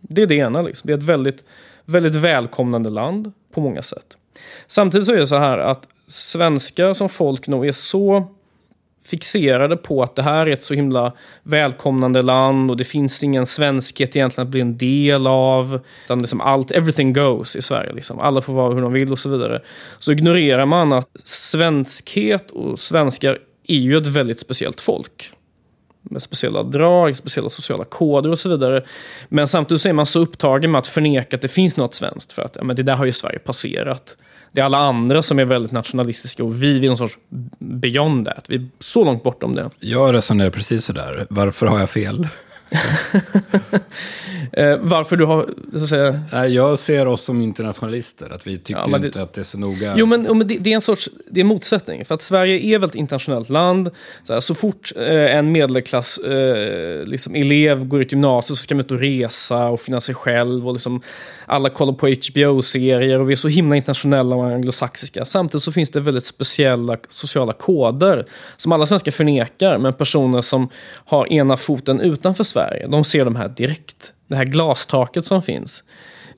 Det 0.00 0.22
är 0.22 0.26
det 0.26 0.34
ena. 0.34 0.62
Liksom. 0.62 0.86
Det 0.86 0.92
är 0.92 0.98
ett 0.98 1.04
väldigt, 1.04 1.44
väldigt 1.84 2.14
välkomnande 2.14 2.90
land 2.90 3.32
på 3.54 3.60
många 3.60 3.82
sätt. 3.82 4.16
Samtidigt 4.66 5.06
så 5.06 5.12
är 5.12 5.18
det 5.18 5.26
så 5.26 5.38
här 5.38 5.58
att 5.58 5.88
svenskar 6.08 6.94
som 6.94 7.08
folk 7.08 7.48
nog 7.48 7.66
är 7.66 7.72
så 7.72 8.36
fixerade 9.06 9.76
på 9.76 10.02
att 10.02 10.16
det 10.16 10.22
här 10.22 10.46
är 10.46 10.50
ett 10.50 10.62
så 10.62 10.74
himla 10.74 11.12
välkomnande 11.42 12.22
land 12.22 12.70
och 12.70 12.76
det 12.76 12.84
finns 12.84 13.24
ingen 13.24 13.46
svenskhet 13.46 14.16
egentligen 14.16 14.46
att 14.46 14.50
bli 14.50 14.60
en 14.60 14.78
del 14.78 15.26
av. 15.26 15.80
Utan 16.04 16.18
liksom 16.18 16.40
allt, 16.40 16.70
everything 16.70 17.12
goes 17.12 17.56
i 17.56 17.62
Sverige. 17.62 17.92
Liksom. 17.92 18.18
Alla 18.18 18.40
får 18.40 18.52
vara 18.52 18.74
hur 18.74 18.82
de 18.82 18.92
vill 18.92 19.12
och 19.12 19.18
så 19.18 19.28
vidare. 19.28 19.62
Så 19.98 20.12
ignorerar 20.12 20.66
man 20.66 20.92
att 20.92 21.10
svenskhet 21.24 22.50
och 22.50 22.78
svenskar 22.78 23.38
är 23.68 23.76
ju 23.76 23.96
ett 23.96 24.06
väldigt 24.06 24.40
speciellt 24.40 24.80
folk. 24.80 25.30
Med 26.02 26.22
speciella 26.22 26.62
drag, 26.62 27.16
speciella 27.16 27.50
sociala 27.50 27.84
koder 27.84 28.30
och 28.30 28.38
så 28.38 28.48
vidare. 28.48 28.84
Men 29.28 29.48
samtidigt 29.48 29.80
så 29.80 29.88
är 29.88 29.92
man 29.92 30.06
så 30.06 30.20
upptagen 30.20 30.70
med 30.70 30.78
att 30.78 30.86
förneka 30.86 31.36
att 31.36 31.42
det 31.42 31.48
finns 31.48 31.76
något 31.76 31.94
svenskt. 31.94 32.32
För 32.32 32.42
att 32.42 32.56
ja, 32.56 32.64
men 32.64 32.76
det 32.76 32.82
där 32.82 32.96
har 32.96 33.04
ju 33.04 33.12
Sverige 33.12 33.38
passerat. 33.38 34.16
Det 34.52 34.60
är 34.60 34.64
alla 34.64 34.78
andra 34.78 35.22
som 35.22 35.38
är 35.38 35.44
väldigt 35.44 35.72
nationalistiska 35.72 36.44
och 36.44 36.62
vi 36.62 36.84
är 36.84 36.88
någon 36.88 36.96
sorts 36.96 37.18
beyond 37.58 38.26
that. 38.26 38.44
Vi 38.48 38.56
är 38.56 38.68
så 38.78 39.04
långt 39.04 39.22
bortom 39.22 39.54
det. 39.54 39.70
Jag 39.80 40.14
resonerar 40.14 40.50
precis 40.50 40.84
sådär. 40.84 41.26
Varför 41.30 41.66
har 41.66 41.80
jag 41.80 41.90
fel? 41.90 42.28
eh, 44.52 44.76
varför 44.80 45.16
du 45.16 45.24
har, 45.24 45.46
så 45.72 45.82
att 45.82 45.88
säga... 45.88 46.46
Jag 46.46 46.78
ser 46.78 47.06
oss 47.06 47.24
som 47.24 47.40
internationalister, 47.42 48.34
att 48.34 48.46
vi 48.46 48.58
tycker 48.58 48.80
ja, 48.88 48.96
inte 48.96 49.22
att 49.22 49.32
det 49.32 49.40
är 49.40 49.44
så 49.44 49.58
noga. 49.58 49.94
Jo, 49.96 50.06
men, 50.06 50.22
men 50.22 50.48
det, 50.48 50.58
det, 50.58 50.70
är 50.70 50.74
en 50.74 50.80
sorts 50.80 51.08
det 51.30 51.40
är 51.40 51.42
en 51.42 51.48
motsättning. 51.48 52.04
För 52.04 52.14
att 52.14 52.22
Sverige 52.22 52.74
är 52.74 52.78
väl 52.78 52.88
ett 52.88 52.94
internationellt 52.94 53.48
land. 53.48 53.90
Så, 54.24 54.32
här, 54.32 54.40
så 54.40 54.54
fort 54.54 54.92
eh, 54.96 55.36
en 55.36 55.52
medelklass 55.52 56.18
eh, 56.18 57.04
liksom, 57.04 57.34
elev 57.34 57.84
går 57.84 58.02
ut 58.02 58.12
gymnasiet 58.12 58.58
så 58.58 58.62
ska 58.62 58.74
man 58.74 58.84
ut 58.84 58.90
och 58.90 59.00
resa 59.00 59.66
och 59.66 59.80
finna 59.80 60.00
sig 60.00 60.14
själv. 60.14 60.68
Och 60.68 60.74
liksom, 60.74 61.02
alla 61.46 61.70
kollar 61.70 61.92
på 61.92 62.06
HBO-serier 62.06 63.20
och 63.20 63.28
vi 63.28 63.32
är 63.32 63.36
så 63.36 63.48
himla 63.48 63.76
internationella 63.76 64.36
och 64.36 64.46
anglosaxiska. 64.46 65.24
Samtidigt 65.24 65.62
så 65.62 65.72
finns 65.72 65.90
det 65.90 66.00
väldigt 66.00 66.24
speciella 66.24 66.96
sociala 67.08 67.52
koder 67.52 68.26
som 68.56 68.72
alla 68.72 68.86
svenskar 68.86 69.12
förnekar. 69.12 69.78
Men 69.78 69.92
personer 69.92 70.40
som 70.40 70.68
har 71.04 71.32
ena 71.32 71.56
foten 71.56 72.00
utanför 72.00 72.44
Sverige, 72.44 72.86
de 72.86 73.04
ser 73.04 73.24
de 73.24 73.36
här 73.36 73.48
direkt. 73.48 74.12
Det 74.28 74.36
här 74.36 74.44
glastaket 74.44 75.26
som 75.26 75.42
finns. 75.42 75.84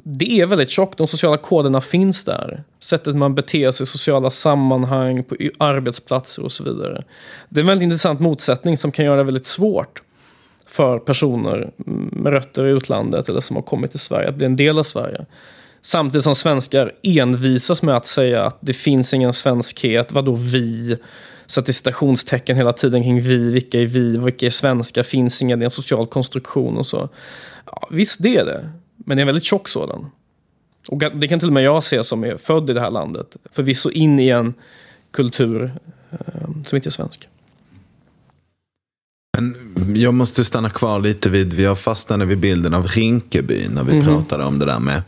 Det 0.04 0.40
är 0.40 0.46
väldigt 0.46 0.70
tjockt, 0.70 0.98
de 0.98 1.06
sociala 1.06 1.36
koderna 1.36 1.80
finns 1.80 2.24
där. 2.24 2.64
Sättet 2.80 3.16
man 3.16 3.34
beter 3.34 3.70
sig 3.70 3.84
i 3.84 3.86
sociala 3.86 4.30
sammanhang, 4.30 5.22
på 5.22 5.36
arbetsplatser 5.58 6.44
och 6.44 6.52
så 6.52 6.64
vidare. 6.64 7.02
Det 7.48 7.60
är 7.60 7.62
en 7.62 7.66
väldigt 7.66 7.84
intressant 7.84 8.20
motsättning 8.20 8.76
som 8.76 8.92
kan 8.92 9.04
göra 9.04 9.16
det 9.16 9.24
väldigt 9.24 9.46
svårt 9.46 10.02
för 10.68 10.98
personer 10.98 11.70
med 12.12 12.33
rötter 12.33 12.66
i 12.66 12.70
utlandet 12.70 13.28
eller 13.28 13.40
som 13.40 13.57
har 13.57 13.62
kommit 13.62 13.90
till 13.90 14.00
Sverige 14.00 14.28
att 14.28 14.35
bli 14.35 14.46
en 14.46 14.57
del 14.57 14.78
av 14.78 14.83
Sverige. 14.83 15.26
Samtidigt 15.83 16.24
som 16.24 16.35
svenskar 16.35 16.92
envisas 17.02 17.83
med 17.83 17.96
att 17.96 18.07
säga 18.07 18.44
att 18.44 18.59
det 18.61 18.72
finns 18.72 19.14
ingen 19.14 19.33
svenskhet, 19.33 20.12
vadå 20.12 20.33
vi? 20.33 20.98
Sätter 21.46 21.72
citationstecken 21.72 22.57
hela 22.57 22.72
tiden 22.72 23.02
kring 23.02 23.20
vi, 23.20 23.50
vilka 23.50 23.81
är 23.81 23.87
vi, 23.87 24.16
vilka 24.16 24.46
är 24.46 24.50
svenskar, 24.50 25.02
finns 25.02 25.42
inga, 25.42 25.57
det 25.57 25.62
är 25.62 25.64
en 25.64 25.70
social 25.70 26.07
konstruktion 26.07 26.76
och 26.76 26.87
så. 26.87 27.09
Ja, 27.66 27.88
visst, 27.90 28.22
det 28.22 28.37
är 28.37 28.44
det. 28.44 28.70
Men 28.96 29.16
det 29.16 29.20
är 29.20 29.22
en 29.22 29.26
väldigt 29.26 29.44
tjock 29.44 29.68
sådan. 29.68 30.11
Och 30.88 30.98
det 30.98 31.28
kan 31.28 31.38
till 31.38 31.48
och 31.48 31.54
med 31.54 31.62
jag 31.62 31.85
se 31.85 32.04
som 32.04 32.24
är 32.24 32.37
född 32.37 32.70
i 32.70 32.72
det 32.72 32.81
här 32.81 32.90
landet. 32.90 33.37
Förvisso 33.50 33.90
in 33.90 34.18
i 34.18 34.28
en 34.28 34.54
kultur 35.11 35.72
eh, 36.11 36.18
som 36.66 36.76
inte 36.76 36.88
är 36.88 36.90
svensk. 36.90 37.28
Men 39.40 39.96
jag 39.96 40.14
måste 40.14 40.44
stanna 40.44 40.70
kvar 40.70 41.01
lite 41.01 41.31
vid, 41.31 41.55
vi 41.55 41.64
har 41.64 41.74
fastnat 41.74 42.20
vid 42.20 42.38
bilden 42.38 42.74
av 42.74 42.87
Rinkeby 42.87 43.68
när 43.68 43.85
vi 43.85 43.92
mm. 43.92 44.05
pratade 44.05 44.44
om 44.44 44.59
det 44.59 44.66
där 44.66 44.81
med 44.81 45.03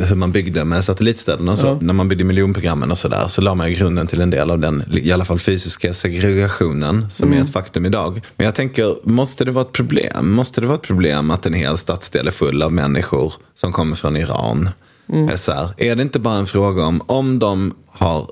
hur 0.00 0.16
man 0.16 0.32
byggde 0.32 0.64
med 0.64 0.84
satellitstäderna. 0.84 1.56
Så, 1.56 1.66
ja. 1.66 1.78
När 1.80 1.94
man 1.94 2.08
byggde 2.08 2.24
miljonprogrammen 2.24 2.90
och 2.90 2.98
sådär 2.98 3.28
så 3.28 3.40
la 3.40 3.54
man 3.54 3.72
grunden 3.72 4.06
till 4.06 4.20
en 4.20 4.30
del 4.30 4.50
av 4.50 4.58
den, 4.58 4.84
i 4.92 5.12
alla 5.12 5.24
fall 5.24 5.38
fysiska 5.38 5.94
segregationen 5.94 7.10
som 7.10 7.28
mm. 7.28 7.38
är 7.38 7.42
ett 7.42 7.52
faktum 7.52 7.86
idag. 7.86 8.20
Men 8.36 8.44
jag 8.44 8.54
tänker, 8.54 8.96
måste 9.02 9.44
det 9.44 9.50
vara 9.50 9.64
ett 9.64 9.72
problem? 9.72 10.32
Måste 10.32 10.60
det 10.60 10.66
vara 10.66 10.76
ett 10.76 10.82
problem 10.82 11.30
att 11.30 11.46
en 11.46 11.54
hel 11.54 11.76
stadsdel 11.76 12.26
är 12.26 12.30
full 12.30 12.62
av 12.62 12.72
människor 12.72 13.34
som 13.54 13.72
kommer 13.72 13.96
från 13.96 14.16
Iran? 14.16 14.68
Mm. 15.12 15.38
Så 15.38 15.52
här, 15.52 15.68
är 15.76 15.96
det 15.96 16.02
inte 16.02 16.18
bara 16.18 16.38
en 16.38 16.46
fråga 16.46 16.84
om, 16.84 17.02
om 17.06 17.38
de 17.38 17.74
har 17.86 18.30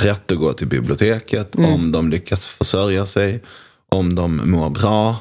rätt 0.00 0.32
att 0.32 0.38
gå 0.38 0.52
till 0.52 0.66
biblioteket, 0.66 1.54
mm. 1.54 1.72
om 1.72 1.92
de 1.92 2.10
lyckas 2.10 2.46
försörja 2.46 3.06
sig, 3.06 3.42
om 3.88 4.14
de 4.14 4.50
mår 4.50 4.70
bra. 4.70 5.16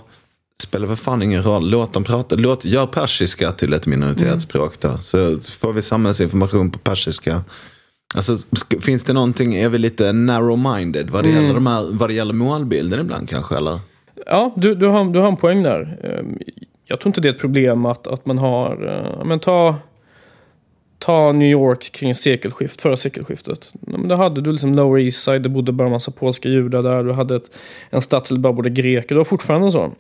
Spelar 0.64 0.88
väl 0.88 0.98
fan 0.98 1.22
ingen 1.22 1.44
roll. 1.44 1.70
Låt 1.70 1.94
dem 1.94 2.04
prata. 2.04 2.36
Låt, 2.36 2.66
gör 2.66 2.86
persiska 2.86 3.52
till 3.52 3.74
ett 3.74 3.88
minoritetsspråk 3.88 4.80
då. 4.80 4.98
Så 4.98 5.40
får 5.40 5.74
vi 5.74 5.82
samhällsinformation 5.82 6.72
på 6.72 6.80
persiska. 6.80 7.44
Alltså, 8.16 8.34
finns 8.82 9.04
det 9.04 9.14
någonting, 9.14 9.56
är 9.56 9.70
vi 9.70 9.78
lite 9.78 10.12
narrow-minded 10.12 11.10
vad 11.10 11.24
det, 11.24 11.30
mm. 11.30 11.42
gäller 11.42 11.54
de 11.54 11.68
här, 11.68 11.88
vad 11.92 12.10
det 12.10 12.14
gäller 12.14 12.34
målbilden 12.34 13.00
ibland 13.00 13.30
kanske? 13.30 13.56
Eller? 13.56 13.80
Ja, 14.26 14.54
du, 14.56 14.76
du, 14.76 14.88
har, 14.88 15.06
du 15.06 15.20
har 15.20 15.28
en 15.28 15.38
poäng 15.38 15.64
där. 15.64 15.98
Ehm, 16.04 16.38
jag 16.86 17.00
tror 17.00 17.10
inte 17.10 17.22
det 17.22 17.30
är 17.30 17.34
ett 17.34 17.40
problem 17.40 17.86
att, 17.86 18.08
att 18.08 18.26
man 18.26 18.38
har, 18.38 18.88
eh, 18.88 19.26
men 19.26 19.40
ta 19.40 19.76
ta 21.00 21.32
New 21.32 21.50
York 21.50 21.92
kring 21.92 22.16
sekelskift, 22.16 22.82
förra 22.82 22.98
sekelskiftet. 22.98 23.72
Men 23.72 24.08
då 24.08 24.16
hade 24.16 24.42
du 24.42 24.52
liksom 24.52 24.74
Lower 24.76 25.00
East 25.00 25.24
Side, 25.24 25.44
det 25.44 25.50
bodde 25.50 25.72
bara 25.72 25.86
en 25.86 25.92
massa 25.92 26.12
polska 26.12 26.50
judar 26.50 26.82
där. 26.82 27.04
Du 27.04 27.12
hade 27.12 27.36
ett, 27.36 27.52
en 27.90 28.02
stadsdel 28.02 28.40
bara 28.40 28.54
bodde 28.54 28.70
greker. 28.70 29.10
Det 29.10 29.16
var 29.16 29.24
fortfarande 29.24 29.72
så. 29.72 29.92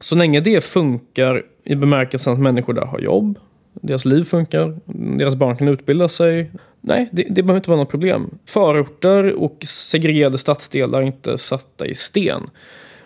Så 0.00 0.14
länge 0.14 0.40
det 0.40 0.64
funkar 0.64 1.42
i 1.64 1.74
bemärkelsen 1.74 2.32
att 2.32 2.38
människor 2.38 2.72
där 2.72 2.84
har 2.84 2.98
jobb, 2.98 3.38
deras 3.72 4.04
liv 4.04 4.24
funkar, 4.24 4.76
deras 5.18 5.36
barn 5.36 5.56
kan 5.56 5.68
utbilda 5.68 6.08
sig. 6.08 6.50
Nej, 6.80 7.08
det, 7.12 7.22
det 7.22 7.42
behöver 7.42 7.56
inte 7.56 7.70
vara 7.70 7.80
något 7.80 7.90
problem. 7.90 8.30
Förorter 8.46 9.42
och 9.42 9.64
segregerade 9.66 10.38
stadsdelar 10.38 11.02
är 11.02 11.06
inte 11.06 11.38
satta 11.38 11.86
i 11.86 11.94
sten. 11.94 12.50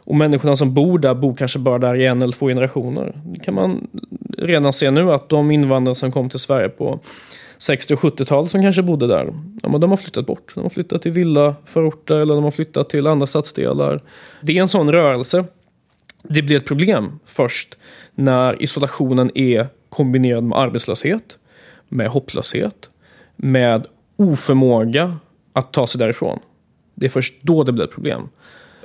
Och 0.06 0.14
människorna 0.14 0.56
som 0.56 0.74
bor 0.74 0.98
där 0.98 1.14
bor 1.14 1.34
kanske 1.34 1.58
bara 1.58 1.78
där 1.78 1.94
i 1.94 2.06
en 2.06 2.22
eller 2.22 2.32
två 2.32 2.48
generationer. 2.48 3.20
Det 3.24 3.40
kan 3.40 3.54
man 3.54 3.86
redan 4.38 4.72
se 4.72 4.90
nu 4.90 5.12
att 5.12 5.28
de 5.28 5.50
invandrare 5.50 5.94
som 5.94 6.12
kom 6.12 6.30
till 6.30 6.38
Sverige 6.38 6.68
på 6.68 7.00
60 7.58 7.94
och 7.94 8.00
70-talet 8.00 8.50
som 8.50 8.62
kanske 8.62 8.82
bodde 8.82 9.06
där, 9.06 9.34
ja, 9.62 9.68
men 9.68 9.80
de 9.80 9.90
har 9.90 9.96
flyttat 9.96 10.26
bort. 10.26 10.52
De 10.54 10.62
har 10.62 10.70
flyttat 10.70 11.02
till 11.02 11.12
villaförorter 11.12 12.14
eller 12.14 12.34
de 12.34 12.44
har 12.44 12.50
flyttat 12.50 12.90
till 12.90 13.06
andra 13.06 13.26
stadsdelar. 13.26 14.02
Det 14.40 14.56
är 14.56 14.60
en 14.60 14.68
sån 14.68 14.92
rörelse. 14.92 15.44
Det 16.22 16.42
blir 16.42 16.56
ett 16.56 16.66
problem 16.66 17.18
först 17.24 17.76
när 18.14 18.62
isolationen 18.62 19.30
är 19.34 19.66
kombinerad 19.88 20.44
med 20.44 20.58
arbetslöshet, 20.58 21.38
med 21.88 22.08
hopplöshet, 22.08 22.88
med 23.36 23.86
oförmåga 24.16 25.16
att 25.52 25.72
ta 25.72 25.86
sig 25.86 25.98
därifrån. 25.98 26.38
Det 26.94 27.06
är 27.06 27.10
först 27.10 27.42
då 27.42 27.64
det 27.64 27.72
blir 27.72 27.84
ett 27.84 27.94
problem 27.94 28.28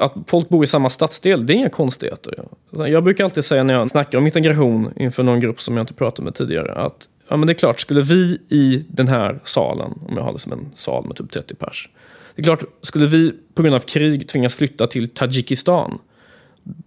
att 0.02 0.14
folk 0.28 0.50
bor 0.50 0.64
i 0.64 0.68
samma 0.68 0.90
stadsdel, 0.90 1.46
det 1.46 1.54
är 1.54 1.56
inga 1.56 1.70
konstigheter. 1.70 2.44
Jag 2.72 3.04
brukar 3.04 3.24
alltid 3.24 3.44
säga 3.44 3.64
när 3.64 3.74
jag 3.74 3.90
snackar 3.90 4.18
om 4.18 4.26
integration 4.26 4.94
inför 4.96 5.24
någon 5.24 5.40
grupp 5.40 5.62
som 5.62 5.78
jag 5.78 5.84
inte 5.84 5.94
pratat 5.94 6.26
med 6.26 6.36
tidigare, 6.36 6.74
att 6.74 7.08
ja, 7.30 7.38
men 7.38 7.48
det 7.48 7.54
är 7.54 7.56
klart, 7.56 7.80
skulle 7.80 8.02
vi 8.02 8.42
i 8.50 8.86
den 8.88 9.08
här 9.08 9.40
salen, 9.44 10.00
om 10.08 10.18
jag 10.18 10.24
har 10.24 10.38
som 10.38 10.52
en 10.52 10.72
sal 10.76 11.08
med 11.08 11.16
typ 11.16 11.32
30 11.32 11.56
pers, 11.56 11.90
det 12.36 12.42
är 12.42 12.44
klart, 12.44 12.64
skulle 12.82 13.06
vi 13.06 13.34
på 13.54 13.62
grund 13.62 13.76
av 13.76 13.80
krig 13.80 14.28
tvingas 14.28 14.56
flytta 14.56 14.88
till 14.88 15.10
Tadzjikistan, 15.10 16.00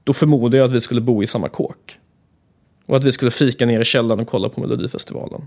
då 0.05 0.13
förmodar 0.13 0.59
jag 0.59 0.65
att 0.65 0.73
vi 0.73 0.81
skulle 0.81 1.01
bo 1.01 1.23
i 1.23 1.27
samma 1.27 1.49
kåk. 1.49 1.99
Och 2.87 2.97
att 2.97 3.05
vi 3.05 3.13
skulle 3.13 3.31
fika 3.31 3.67
ner 3.67 3.81
i 3.81 3.85
källaren 3.85 4.21
och 4.21 4.29
kolla 4.29 4.49
på 4.49 4.61
Melodifestivalen. 4.61 5.43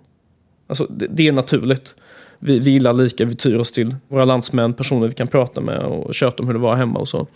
Alltså, 0.67 0.87
det, 0.89 1.07
det 1.07 1.27
är 1.27 1.31
naturligt 1.31 1.95
vi, 2.39 2.59
vi 2.59 2.71
gillar 2.71 2.93
lika, 2.93 3.25
vi 3.25 3.35
tyr 3.35 3.57
oss 3.57 3.71
till 3.71 3.95
våra 4.07 4.25
landsmän, 4.25 4.73
personer 4.73 5.07
vi 5.07 5.13
kan 5.13 5.27
prata 5.27 5.61
med 5.61 5.79
och 5.79 6.15
köta 6.15 6.43
om 6.43 6.47
hur 6.47 6.53
det 6.53 6.59
var 6.59 6.75
hemma 6.75 6.99
och 6.99 7.07
så. 7.07 7.27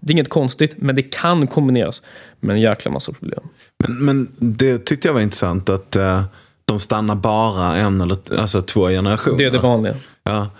Det 0.00 0.10
är 0.10 0.12
inget 0.12 0.28
konstigt, 0.28 0.74
men 0.76 0.96
det 0.96 1.02
kan 1.02 1.46
kombineras 1.46 2.02
med 2.40 2.54
en 2.54 2.60
jäkla 2.60 2.90
massa 2.90 3.12
problem. 3.12 3.40
Men, 3.78 4.04
men 4.04 4.28
det 4.38 4.78
tyckte 4.78 5.08
jag 5.08 5.14
var 5.14 5.20
intressant 5.20 5.68
att 5.68 5.96
uh, 5.96 6.22
de 6.64 6.80
stannar 6.80 7.14
bara 7.14 7.76
en 7.76 8.00
eller 8.00 8.18
alltså 8.38 8.62
två 8.62 8.88
generationer. 8.88 9.38
Det 9.38 9.44
är 9.44 9.50
det 9.50 9.58
vanliga. 9.58 9.96
Ja. 10.22 10.50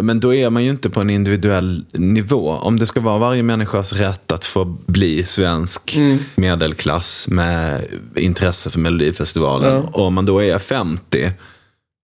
Men 0.00 0.20
då 0.20 0.34
är 0.34 0.50
man 0.50 0.64
ju 0.64 0.70
inte 0.70 0.90
på 0.90 1.00
en 1.00 1.10
individuell 1.10 1.84
nivå. 1.92 2.50
Om 2.50 2.78
det 2.78 2.86
ska 2.86 3.00
vara 3.00 3.18
varje 3.18 3.42
människas 3.42 3.92
rätt 3.92 4.32
att 4.32 4.44
få 4.44 4.64
bli 4.64 5.24
svensk 5.24 5.98
medelklass 6.34 7.28
med 7.28 7.84
intresse 8.16 8.70
för 8.70 8.78
Melodifestivalen. 8.78 9.74
Ja. 9.74 9.90
Och 9.92 10.06
om 10.06 10.14
man 10.14 10.26
då 10.26 10.42
är 10.42 10.58
50 10.58 11.32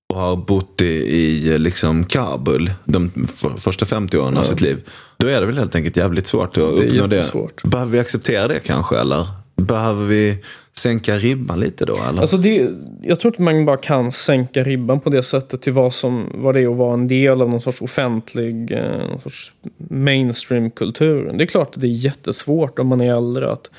och 0.08 0.20
har 0.20 0.36
bott 0.36 0.82
i, 0.82 0.86
i 0.86 1.58
liksom 1.58 2.04
Kabul 2.04 2.70
de 2.84 3.10
f- 3.24 3.44
första 3.56 3.84
50 3.86 4.18
åren 4.18 4.36
av 4.36 4.42
sitt 4.42 4.60
liv. 4.60 4.84
Då 5.16 5.26
är 5.26 5.40
det 5.40 5.46
väl 5.46 5.58
helt 5.58 5.74
enkelt 5.74 5.96
jävligt 5.96 6.26
svårt 6.26 6.50
att 6.56 6.56
är 6.58 6.62
uppnå 6.62 7.06
det. 7.06 7.22
Behöver 7.64 7.92
vi 7.92 7.98
acceptera 7.98 8.48
det 8.48 8.58
kanske? 8.60 8.96
Eller 8.98 9.26
behöver 9.56 10.06
vi 10.06 10.36
sänka 10.78 11.18
ribban 11.18 11.60
lite 11.60 11.84
då? 11.84 11.96
Eller? 12.08 12.20
Alltså 12.20 12.36
det, 12.36 12.70
jag 13.02 13.20
tror 13.20 13.32
inte 13.32 13.42
man 13.42 13.64
bara 13.64 13.76
kan 13.76 14.12
sänka 14.12 14.62
ribban 14.62 15.00
på 15.00 15.10
det 15.10 15.22
sättet 15.22 15.62
till 15.62 15.72
vad, 15.72 15.94
som, 15.94 16.30
vad 16.34 16.54
det 16.54 16.60
är 16.60 16.70
att 16.70 16.76
vara 16.76 16.94
en 16.94 17.08
del 17.08 17.42
av 17.42 17.50
någon 17.50 17.60
sorts 17.60 17.82
offentlig 17.82 18.72
eh, 18.72 18.98
någon 19.08 19.20
sorts 19.20 19.52
mainstream-kultur. 19.90 21.32
Det 21.38 21.44
är 21.44 21.46
klart 21.46 21.74
att 21.74 21.80
det 21.80 21.86
är 21.86 22.04
jättesvårt 22.04 22.78
om 22.78 22.86
man 22.86 23.00
är 23.00 23.16
äldre 23.16 23.52
att 23.52 23.70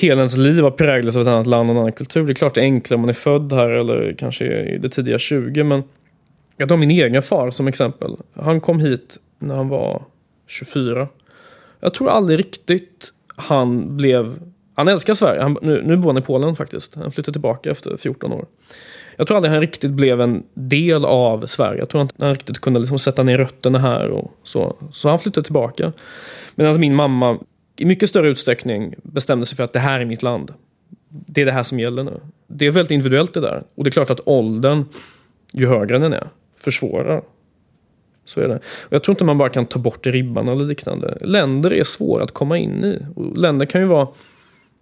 hela 0.00 0.20
ens 0.20 0.36
liv 0.36 0.62
har 0.62 0.70
präglats 0.70 1.16
av 1.16 1.22
ett 1.22 1.28
annat 1.28 1.46
land 1.46 1.70
och 1.70 1.76
en 1.76 1.80
annan 1.80 1.92
kultur. 1.92 2.26
Det 2.26 2.32
är 2.32 2.34
klart 2.34 2.54
det 2.54 2.60
är 2.60 2.64
enklare 2.64 2.94
om 2.94 3.00
man 3.00 3.08
är 3.08 3.14
född 3.14 3.52
här 3.52 3.68
eller 3.68 4.14
kanske 4.18 4.44
i 4.44 4.78
det 4.78 4.88
tidiga 4.88 5.18
20 5.18 5.64
men 5.64 5.82
jag 6.56 6.68
tar 6.68 6.76
min 6.76 6.90
egen 6.90 7.22
far 7.22 7.50
som 7.50 7.68
exempel. 7.68 8.16
Han 8.34 8.60
kom 8.60 8.80
hit 8.80 9.18
när 9.38 9.54
han 9.54 9.68
var 9.68 10.02
24. 10.46 11.08
Jag 11.80 11.94
tror 11.94 12.10
aldrig 12.10 12.38
riktigt 12.38 13.12
han 13.36 13.96
blev... 13.96 14.38
Han 14.74 14.88
älskar 14.88 15.14
Sverige. 15.14 15.42
Han, 15.42 15.58
nu, 15.62 15.82
nu 15.86 15.96
bor 15.96 16.08
han 16.08 16.18
i 16.18 16.22
Polen 16.22 16.56
faktiskt. 16.56 16.94
Han 16.94 17.10
flyttade 17.10 17.32
tillbaka 17.32 17.70
efter 17.70 17.96
14 17.96 18.32
år. 18.32 18.46
Jag 19.16 19.26
tror 19.26 19.36
aldrig 19.36 19.52
han 19.52 19.60
riktigt 19.60 19.90
blev 19.90 20.20
en 20.20 20.42
del 20.54 21.04
av 21.04 21.46
Sverige. 21.46 21.78
Jag 21.78 21.88
tror 21.88 22.02
inte 22.02 22.14
han 22.18 22.34
riktigt 22.34 22.60
kunde 22.60 22.80
liksom 22.80 22.98
sätta 22.98 23.22
ner 23.22 23.38
rötterna 23.38 23.78
här 23.78 24.08
och 24.08 24.32
så. 24.42 24.76
Så 24.92 25.08
han 25.08 25.18
flyttade 25.18 25.44
tillbaka. 25.44 25.92
Medan 26.54 26.80
min 26.80 26.94
mamma 26.94 27.38
i 27.76 27.84
mycket 27.84 28.08
större 28.08 28.28
utsträckning 28.28 28.94
bestämde 29.02 29.46
sig 29.46 29.56
för 29.56 29.64
att 29.64 29.72
det 29.72 29.78
här 29.78 30.00
är 30.00 30.04
mitt 30.04 30.22
land. 30.22 30.54
Det 31.08 31.40
är 31.40 31.46
det 31.46 31.52
här 31.52 31.62
som 31.62 31.80
gäller 31.80 32.04
nu. 32.04 32.20
Det 32.46 32.66
är 32.66 32.70
väldigt 32.70 32.90
individuellt 32.90 33.34
det 33.34 33.40
där. 33.40 33.62
Och 33.74 33.84
det 33.84 33.88
är 33.88 33.92
klart 33.92 34.10
att 34.10 34.20
åldern, 34.24 34.84
ju 35.52 35.66
högre 35.66 35.98
den 35.98 36.12
är, 36.12 36.28
försvårar. 36.56 37.22
Så 38.24 38.40
är 38.40 38.48
det. 38.48 38.54
Och 38.56 38.92
jag 38.92 39.02
tror 39.02 39.12
inte 39.12 39.24
man 39.24 39.38
bara 39.38 39.48
kan 39.48 39.66
ta 39.66 39.78
bort 39.78 40.06
ribban 40.06 40.48
eller 40.48 40.64
liknande. 40.64 41.18
Länder 41.20 41.72
är 41.72 41.84
svåra 41.84 42.24
att 42.24 42.32
komma 42.32 42.58
in 42.58 42.84
i. 42.84 43.06
Och 43.14 43.38
länder 43.38 43.66
kan 43.66 43.80
ju 43.80 43.86
vara 43.86 44.08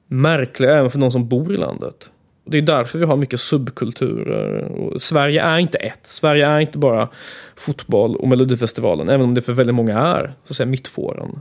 märkliga 0.06 0.78
även 0.78 0.90
för 0.90 0.98
någon 0.98 1.12
som 1.12 1.28
bor 1.28 1.54
i 1.54 1.56
landet. 1.56 2.10
Det 2.44 2.58
är 2.58 2.62
därför 2.62 2.98
vi 2.98 3.04
har 3.04 3.16
mycket 3.16 3.40
subkulturer. 3.40 4.62
Och 4.62 5.02
Sverige 5.02 5.42
är 5.42 5.58
inte 5.58 5.78
ett. 5.78 6.00
Sverige 6.02 6.46
är 6.46 6.60
inte 6.60 6.78
bara 6.78 7.08
fotboll 7.56 8.16
och 8.16 8.28
Melodifestivalen. 8.28 9.08
Även 9.08 9.24
om 9.24 9.34
det 9.34 9.42
för 9.42 9.52
väldigt 9.52 9.74
många 9.74 9.98
är 9.98 10.34
så 10.44 10.50
att 10.50 10.56
säga, 10.56 10.66
mittfåran. 10.66 11.40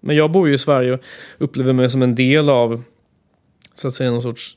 Men 0.00 0.16
jag 0.16 0.30
bor 0.30 0.48
ju 0.48 0.54
i 0.54 0.58
Sverige 0.58 0.92
och 0.92 1.00
upplever 1.38 1.72
mig 1.72 1.88
som 1.88 2.02
en 2.02 2.14
del 2.14 2.48
av 2.48 2.82
så 3.74 3.88
att 3.88 3.94
säga 3.94 4.10
någon 4.10 4.22
sorts 4.22 4.56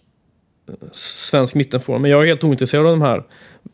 eh, 0.68 0.74
svensk 0.92 1.56
mittenfåra. 1.56 2.00
Men 2.00 2.12
jag 2.12 2.24
är 2.24 2.28
helt 2.28 2.44
ointresserad 2.44 2.86
av 2.86 2.92
de 2.92 3.02
här 3.02 3.24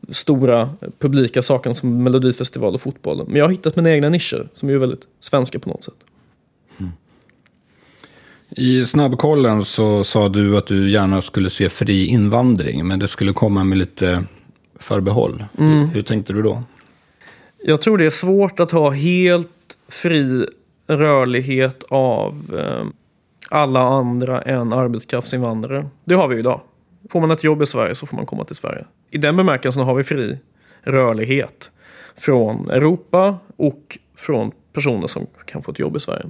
stora 0.09 0.69
publika 0.99 1.41
sakerna 1.41 1.75
som 1.75 2.03
Melodifestival 2.03 2.73
och 2.73 2.81
fotboll. 2.81 3.23
Men 3.27 3.35
jag 3.35 3.45
har 3.45 3.51
hittat 3.51 3.75
mina 3.75 3.91
egna 3.91 4.09
nischer 4.09 4.47
som 4.53 4.69
är 4.69 4.77
väldigt 4.77 5.07
svenska 5.19 5.59
på 5.59 5.69
något 5.69 5.83
sätt. 5.83 5.95
I 8.49 8.85
snabbkollen 8.85 9.65
så 9.65 10.03
sa 10.03 10.29
du 10.29 10.57
att 10.57 10.67
du 10.67 10.91
gärna 10.91 11.21
skulle 11.21 11.49
se 11.49 11.69
fri 11.69 12.05
invandring, 12.05 12.87
men 12.87 12.99
det 12.99 13.07
skulle 13.07 13.33
komma 13.33 13.63
med 13.63 13.77
lite 13.77 14.23
förbehåll. 14.79 15.45
Hur, 15.57 15.85
hur 15.85 16.01
tänkte 16.01 16.33
du 16.33 16.41
då? 16.41 16.63
Jag 17.63 17.81
tror 17.81 17.97
det 17.97 18.05
är 18.05 18.09
svårt 18.09 18.59
att 18.59 18.71
ha 18.71 18.89
helt 18.89 19.77
fri 19.87 20.47
rörlighet 20.87 21.83
av 21.89 22.59
eh, 22.59 22.85
alla 23.49 23.79
andra 23.79 24.41
än 24.41 24.73
arbetskraftsinvandrare. 24.73 25.89
Det 26.05 26.15
har 26.15 26.27
vi 26.27 26.39
idag. 26.39 26.61
Får 27.09 27.21
man 27.21 27.31
ett 27.31 27.43
jobb 27.43 27.61
i 27.61 27.65
Sverige 27.65 27.95
så 27.95 28.05
får 28.05 28.17
man 28.17 28.25
komma 28.25 28.43
till 28.43 28.55
Sverige. 28.55 28.85
I 29.11 29.17
den 29.17 29.37
bemärkelsen 29.37 29.83
har 29.83 29.95
vi 29.95 30.03
fri 30.03 30.37
rörlighet 30.83 31.71
från 32.17 32.69
Europa 32.69 33.37
och 33.57 33.97
från 34.17 34.51
personer 34.73 35.07
som 35.07 35.27
kan 35.45 35.61
få 35.61 35.71
ett 35.71 35.79
jobb 35.79 35.95
i 35.95 35.99
Sverige. 35.99 36.25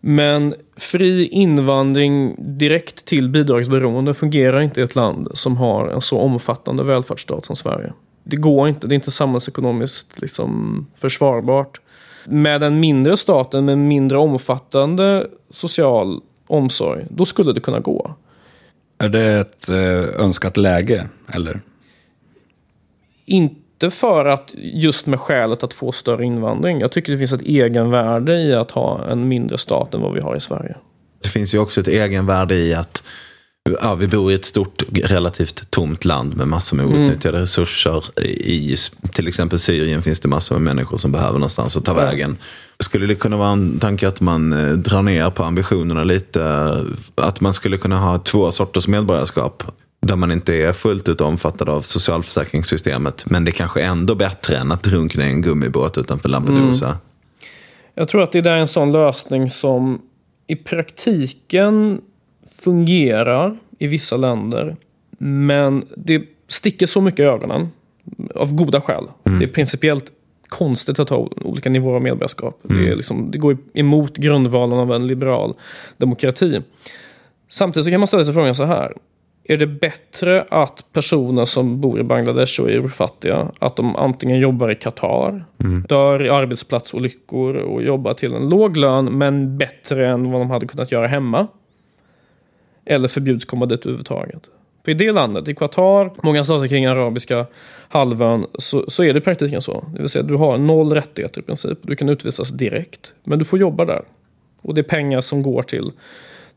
Men 0.00 0.54
fri 0.76 1.26
invandring 1.26 2.36
direkt 2.38 3.04
till 3.04 3.28
bidragsberoende 3.28 4.14
fungerar 4.14 4.60
inte 4.60 4.80
i 4.80 4.84
ett 4.84 4.94
land 4.94 5.28
som 5.34 5.56
har 5.56 5.88
en 5.88 6.00
så 6.00 6.18
omfattande 6.18 6.84
välfärdsstat 6.84 7.44
som 7.44 7.56
Sverige. 7.56 7.92
Det 8.24 8.36
går 8.36 8.68
inte, 8.68 8.86
det 8.86 8.92
är 8.92 8.96
inte 8.96 9.10
samhällsekonomiskt 9.10 10.20
liksom 10.20 10.86
försvarbart. 10.94 11.80
Med 12.24 12.62
en 12.62 12.80
mindre 12.80 13.16
stat, 13.16 13.52
med 13.52 13.68
en 13.68 13.88
mindre 13.88 14.18
omfattande 14.18 15.26
social 15.50 16.20
omsorg, 16.46 17.06
då 17.10 17.24
skulle 17.24 17.52
det 17.52 17.60
kunna 17.60 17.80
gå. 17.80 18.14
Är 18.98 19.08
det 19.08 19.40
ett 19.40 19.68
eh, 19.68 20.22
önskat 20.24 20.56
läge, 20.56 21.08
eller? 21.32 21.60
Inte 23.24 23.90
för 23.90 24.24
att 24.24 24.54
just 24.56 25.06
med 25.06 25.20
skälet 25.20 25.62
att 25.62 25.74
få 25.74 25.92
större 25.92 26.24
invandring. 26.24 26.80
Jag 26.80 26.92
tycker 26.92 27.12
det 27.12 27.18
finns 27.18 27.32
ett 27.32 27.42
egenvärde 27.42 28.38
i 28.38 28.54
att 28.54 28.70
ha 28.70 29.04
en 29.04 29.28
mindre 29.28 29.58
stat 29.58 29.94
än 29.94 30.00
vad 30.00 30.14
vi 30.14 30.20
har 30.20 30.36
i 30.36 30.40
Sverige. 30.40 30.76
Det 31.22 31.28
finns 31.28 31.54
ju 31.54 31.58
också 31.58 31.80
ett 31.80 31.88
egenvärde 31.88 32.54
i 32.54 32.74
att 32.74 33.04
ja, 33.82 33.94
vi 33.94 34.08
bor 34.08 34.32
i 34.32 34.34
ett 34.34 34.44
stort, 34.44 34.82
relativt 35.04 35.70
tomt 35.70 36.04
land 36.04 36.36
med 36.36 36.48
massor 36.48 36.76
med 36.76 36.86
outnyttjade 36.86 37.42
resurser. 37.42 38.20
I 38.26 38.76
till 39.12 39.28
exempel 39.28 39.58
Syrien 39.58 40.02
finns 40.02 40.20
det 40.20 40.28
massor 40.28 40.54
med 40.58 40.62
människor 40.62 40.96
som 40.96 41.12
behöver 41.12 41.32
någonstans 41.32 41.76
att 41.76 41.84
ta 41.84 41.94
vägen. 41.94 42.36
Skulle 42.80 43.06
det 43.06 43.14
kunna 43.14 43.36
vara 43.36 43.50
en 43.50 43.78
tanke 43.78 44.08
att 44.08 44.20
man 44.20 44.52
eh, 44.52 44.72
drar 44.72 45.02
ner 45.02 45.30
på 45.30 45.44
ambitionerna 45.44 46.04
lite? 46.04 46.70
Att 47.14 47.40
man 47.40 47.54
skulle 47.54 47.76
kunna 47.76 47.98
ha 47.98 48.18
två 48.18 48.50
sorters 48.52 48.88
medborgarskap? 48.88 49.62
Där 50.00 50.16
man 50.16 50.30
inte 50.30 50.54
är 50.54 50.72
fullt 50.72 51.08
ut 51.08 51.20
omfattad 51.20 51.68
av 51.68 51.80
socialförsäkringssystemet. 51.80 53.30
Men 53.30 53.44
det 53.44 53.50
är 53.50 53.52
kanske 53.52 53.82
ändå 53.82 54.14
bättre 54.14 54.56
än 54.56 54.72
att 54.72 54.82
drunkna 54.82 55.26
i 55.26 55.28
en 55.28 55.42
gummibåt 55.42 55.98
utanför 55.98 56.28
Lampedusa. 56.28 56.96
Jag 57.94 58.08
tror 58.08 58.22
att 58.22 58.32
det 58.32 58.40
där 58.40 58.50
är 58.50 58.60
en 58.60 58.68
sån 58.68 58.92
lösning 58.92 59.50
som 59.50 60.00
i 60.46 60.56
praktiken 60.56 62.00
fungerar 62.52 63.58
i 63.78 63.86
vissa 63.86 64.16
länder. 64.16 64.76
Men 65.18 65.84
det 65.96 66.22
sticker 66.48 66.86
så 66.86 67.00
mycket 67.00 67.20
i 67.20 67.22
ögonen. 67.22 67.68
Av 68.34 68.54
goda 68.54 68.80
skäl. 68.80 69.04
Det 69.22 69.44
är 69.44 69.48
principiellt 69.48 70.12
konstigt 70.48 70.98
att 70.98 71.08
ha 71.08 71.28
olika 71.44 71.70
nivåer 71.70 71.94
av 71.94 72.02
medborgarskap. 72.02 72.60
Det, 72.62 72.88
är 72.88 72.96
liksom, 72.96 73.30
det 73.30 73.38
går 73.38 73.56
emot 73.74 74.16
grundvalen 74.16 74.78
av 74.78 74.92
en 74.92 75.06
liberal 75.06 75.54
demokrati. 75.96 76.60
Samtidigt 77.48 77.84
så 77.84 77.90
kan 77.90 78.00
man 78.00 78.06
ställa 78.06 78.24
sig 78.24 78.34
frågan 78.34 78.54
så 78.54 78.64
här. 78.64 78.92
Är 79.44 79.56
det 79.56 79.66
bättre 79.66 80.46
att 80.50 80.84
personer 80.92 81.44
som 81.44 81.80
bor 81.80 82.00
i 82.00 82.02
Bangladesh 82.02 82.60
och 82.60 82.70
är 82.70 82.74
urfattiga, 82.74 83.52
att 83.58 83.76
de 83.76 83.96
antingen 83.96 84.38
jobbar 84.38 84.70
i 84.70 84.74
Qatar, 84.74 85.44
dör 85.88 86.26
i 86.26 86.30
arbetsplatsolyckor 86.30 87.56
och 87.56 87.82
jobbar 87.82 88.14
till 88.14 88.34
en 88.34 88.48
låg 88.48 88.76
lön, 88.76 89.04
men 89.04 89.58
bättre 89.58 90.08
än 90.08 90.30
vad 90.30 90.40
de 90.40 90.50
hade 90.50 90.66
kunnat 90.66 90.92
göra 90.92 91.06
hemma? 91.06 91.46
Eller 92.88 93.08
förbjuds 93.08 93.44
komma 93.44 93.66
dit 93.66 93.80
överhuvudtaget? 93.80 94.42
För 94.84 94.90
i 94.90 94.94
det 94.94 95.12
landet, 95.12 95.48
i 95.48 95.54
Qatar, 95.54 96.10
många 96.22 96.44
stater 96.44 96.68
kring 96.68 96.86
arabiska 96.86 97.46
halvön, 97.88 98.46
så, 98.58 98.84
så 98.88 99.04
är 99.04 99.12
det 99.12 99.18
i 99.18 99.22
praktiken 99.22 99.60
så. 99.60 99.84
Det 99.94 100.00
vill 100.00 100.08
säga, 100.08 100.22
du 100.22 100.36
har 100.36 100.58
noll 100.58 100.92
rättigheter 100.92 101.40
i 101.40 101.44
princip. 101.44 101.78
Du 101.82 101.96
kan 101.96 102.08
utvisas 102.08 102.48
direkt. 102.48 103.12
Men 103.24 103.38
du 103.38 103.44
får 103.44 103.58
jobba 103.58 103.84
där. 103.84 104.02
Och 104.62 104.74
det 104.74 104.80
är 104.80 104.82
pengar 104.82 105.20
som 105.20 105.42
går 105.42 105.62
till, 105.62 105.92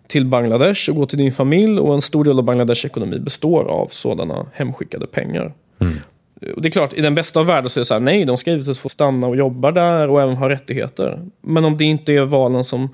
till 0.08 0.26
Bangladesh 0.26 0.90
och 0.90 0.96
går 0.96 1.06
till 1.06 1.18
din 1.18 1.32
familj. 1.32 1.80
Och 1.80 1.94
en 1.94 2.02
stor 2.02 2.24
del 2.24 2.38
av 2.38 2.44
Bangladesh 2.44 2.86
ekonomi 2.86 3.20
består 3.20 3.64
av 3.64 3.88
sådana 3.88 4.46
hemskickade 4.54 5.08
pengar. 5.08 5.54
Och 6.56 6.62
det 6.62 6.68
är 6.68 6.72
klart, 6.72 6.94
i 6.94 7.02
den 7.02 7.16
bästa 7.16 7.40
av 7.40 7.46
världar 7.46 7.68
så 7.68 7.80
är 7.80 7.82
det 7.82 7.86
så 7.86 7.94
här, 7.94 8.02
nej, 8.02 8.26
de 8.26 8.38
ska 8.38 8.52
givetvis 8.52 8.80
få 8.80 8.90
stanna 8.90 9.28
och 9.28 9.36
jobba 9.36 9.72
där 9.72 10.10
och 10.10 10.22
även 10.22 10.36
ha 10.36 10.50
rättigheter. 10.50 11.20
Men 11.42 11.66
om 11.66 11.78
det 11.78 11.86
inte 11.86 12.14
är 12.14 12.26
valen 12.26 12.64
som 12.64 12.90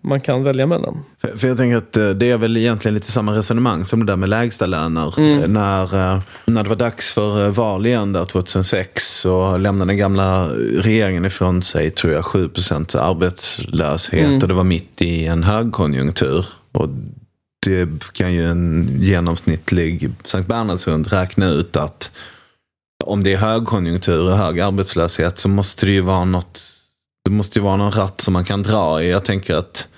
man 0.00 0.20
kan 0.20 0.42
välja 0.42 0.66
mellan. 0.66 1.04
För, 1.20 1.36
för 1.36 1.48
jag 1.48 1.56
tänker 1.56 1.76
att 1.76 1.96
eh, 1.96 2.10
det 2.10 2.30
är 2.30 2.38
väl 2.38 2.56
egentligen 2.56 2.94
lite 2.94 3.12
samma 3.12 3.36
resonemang 3.36 3.84
som 3.84 4.06
det 4.06 4.12
där 4.12 4.16
med 4.16 4.28
lägstalöner. 4.28 5.18
Mm. 5.18 5.52
När, 5.52 6.14
eh, 6.14 6.20
när 6.44 6.62
det 6.62 6.68
var 6.68 6.76
dags 6.76 7.12
för 7.12 7.44
eh, 7.44 7.50
val 7.50 7.86
igen 7.86 8.12
där 8.12 8.24
2006 8.24 9.20
så 9.20 9.56
lämnade 9.56 9.90
den 9.90 9.98
gamla 9.98 10.48
regeringen 10.82 11.24
ifrån 11.24 11.62
sig, 11.62 11.90
tror 11.90 12.12
jag, 12.12 12.24
7 12.24 12.50
arbetslöshet. 12.94 14.24
Mm. 14.24 14.38
Och 14.38 14.48
det 14.48 14.54
var 14.54 14.64
mitt 14.64 15.02
i 15.02 15.26
en 15.26 15.42
högkonjunktur. 15.42 16.46
Och 16.72 16.88
det 17.66 17.88
kan 18.12 18.32
ju 18.32 18.50
en 18.50 18.88
genomsnittlig 19.00 20.10
Sankt 20.24 20.48
Bernhardshund 20.48 21.12
räkna 21.12 21.48
ut 21.48 21.76
att 21.76 22.12
om 23.04 23.22
det 23.22 23.32
är 23.32 23.38
högkonjunktur 23.38 24.30
och 24.30 24.38
hög 24.38 24.60
arbetslöshet 24.60 25.38
så 25.38 25.48
måste 25.48 25.86
det 25.86 25.92
ju 25.92 26.00
vara 26.00 26.24
något 26.24 26.77
det 27.28 27.34
måste 27.34 27.58
ju 27.58 27.62
vara 27.62 27.76
någon 27.76 27.92
ratt 27.92 28.20
som 28.20 28.32
man 28.32 28.44
kan 28.44 28.62
dra 28.62 29.02
i. 29.02 29.10
Jag 29.10 29.24
tänker 29.24 29.54
att 29.54 29.88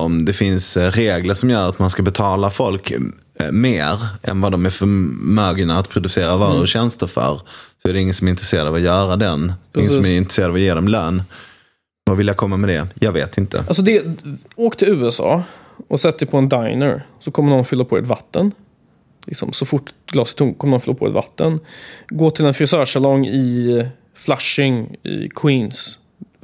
om 0.00 0.24
det 0.24 0.32
finns 0.32 0.76
eh, 0.76 0.90
regler 0.90 1.34
som 1.34 1.50
gör 1.50 1.68
att 1.68 1.78
man 1.78 1.90
ska 1.90 2.02
betala 2.02 2.50
folk 2.50 2.90
eh, 2.90 3.52
mer 3.52 3.98
än 4.22 4.40
vad 4.40 4.52
de 4.52 4.66
är 4.66 4.70
förmögna 4.70 5.78
att 5.78 5.88
producera 5.88 6.36
varor 6.36 6.60
och 6.60 6.68
tjänster 6.68 7.06
för. 7.06 7.40
Så 7.82 7.88
är 7.88 7.92
det 7.92 8.00
ingen 8.00 8.14
som 8.14 8.26
är 8.26 8.30
intresserad 8.30 8.66
av 8.66 8.74
att 8.74 8.80
göra 8.80 9.16
den. 9.16 9.38
Ingen 9.38 9.56
Precis. 9.72 9.92
som 9.92 10.04
är 10.04 10.16
intresserad 10.16 10.48
av 10.48 10.54
att 10.54 10.60
ge 10.60 10.74
dem 10.74 10.88
lön. 10.88 11.22
Vad 12.04 12.16
vill 12.16 12.26
jag 12.26 12.36
komma 12.36 12.56
med 12.56 12.68
det? 12.68 12.86
Jag 12.94 13.12
vet 13.12 13.38
inte. 13.38 13.58
Alltså 13.58 13.82
det, 13.82 14.04
åk 14.56 14.76
till 14.76 14.88
USA 14.88 15.42
och 15.88 16.00
sätt 16.00 16.18
dig 16.18 16.28
på 16.28 16.38
en 16.38 16.48
diner. 16.48 17.06
Så 17.20 17.30
kommer 17.30 17.50
någon 17.50 17.64
fylla 17.64 17.84
på 17.84 17.98
ett 17.98 18.06
vatten. 18.06 18.52
Liksom, 19.26 19.52
så 19.52 19.66
fort 19.66 19.90
glaset 20.06 20.34
är 20.34 20.38
tomt 20.38 20.58
kommer 20.58 20.70
någon 20.70 20.80
fylla 20.80 20.94
på 20.94 21.06
ett 21.06 21.14
vatten. 21.14 21.60
Gå 22.08 22.30
till 22.30 22.44
en 22.44 22.54
frisörsalong 22.54 23.26
i 23.26 23.86
Flushing 24.14 24.96
i 25.02 25.28
Queens. 25.28 25.98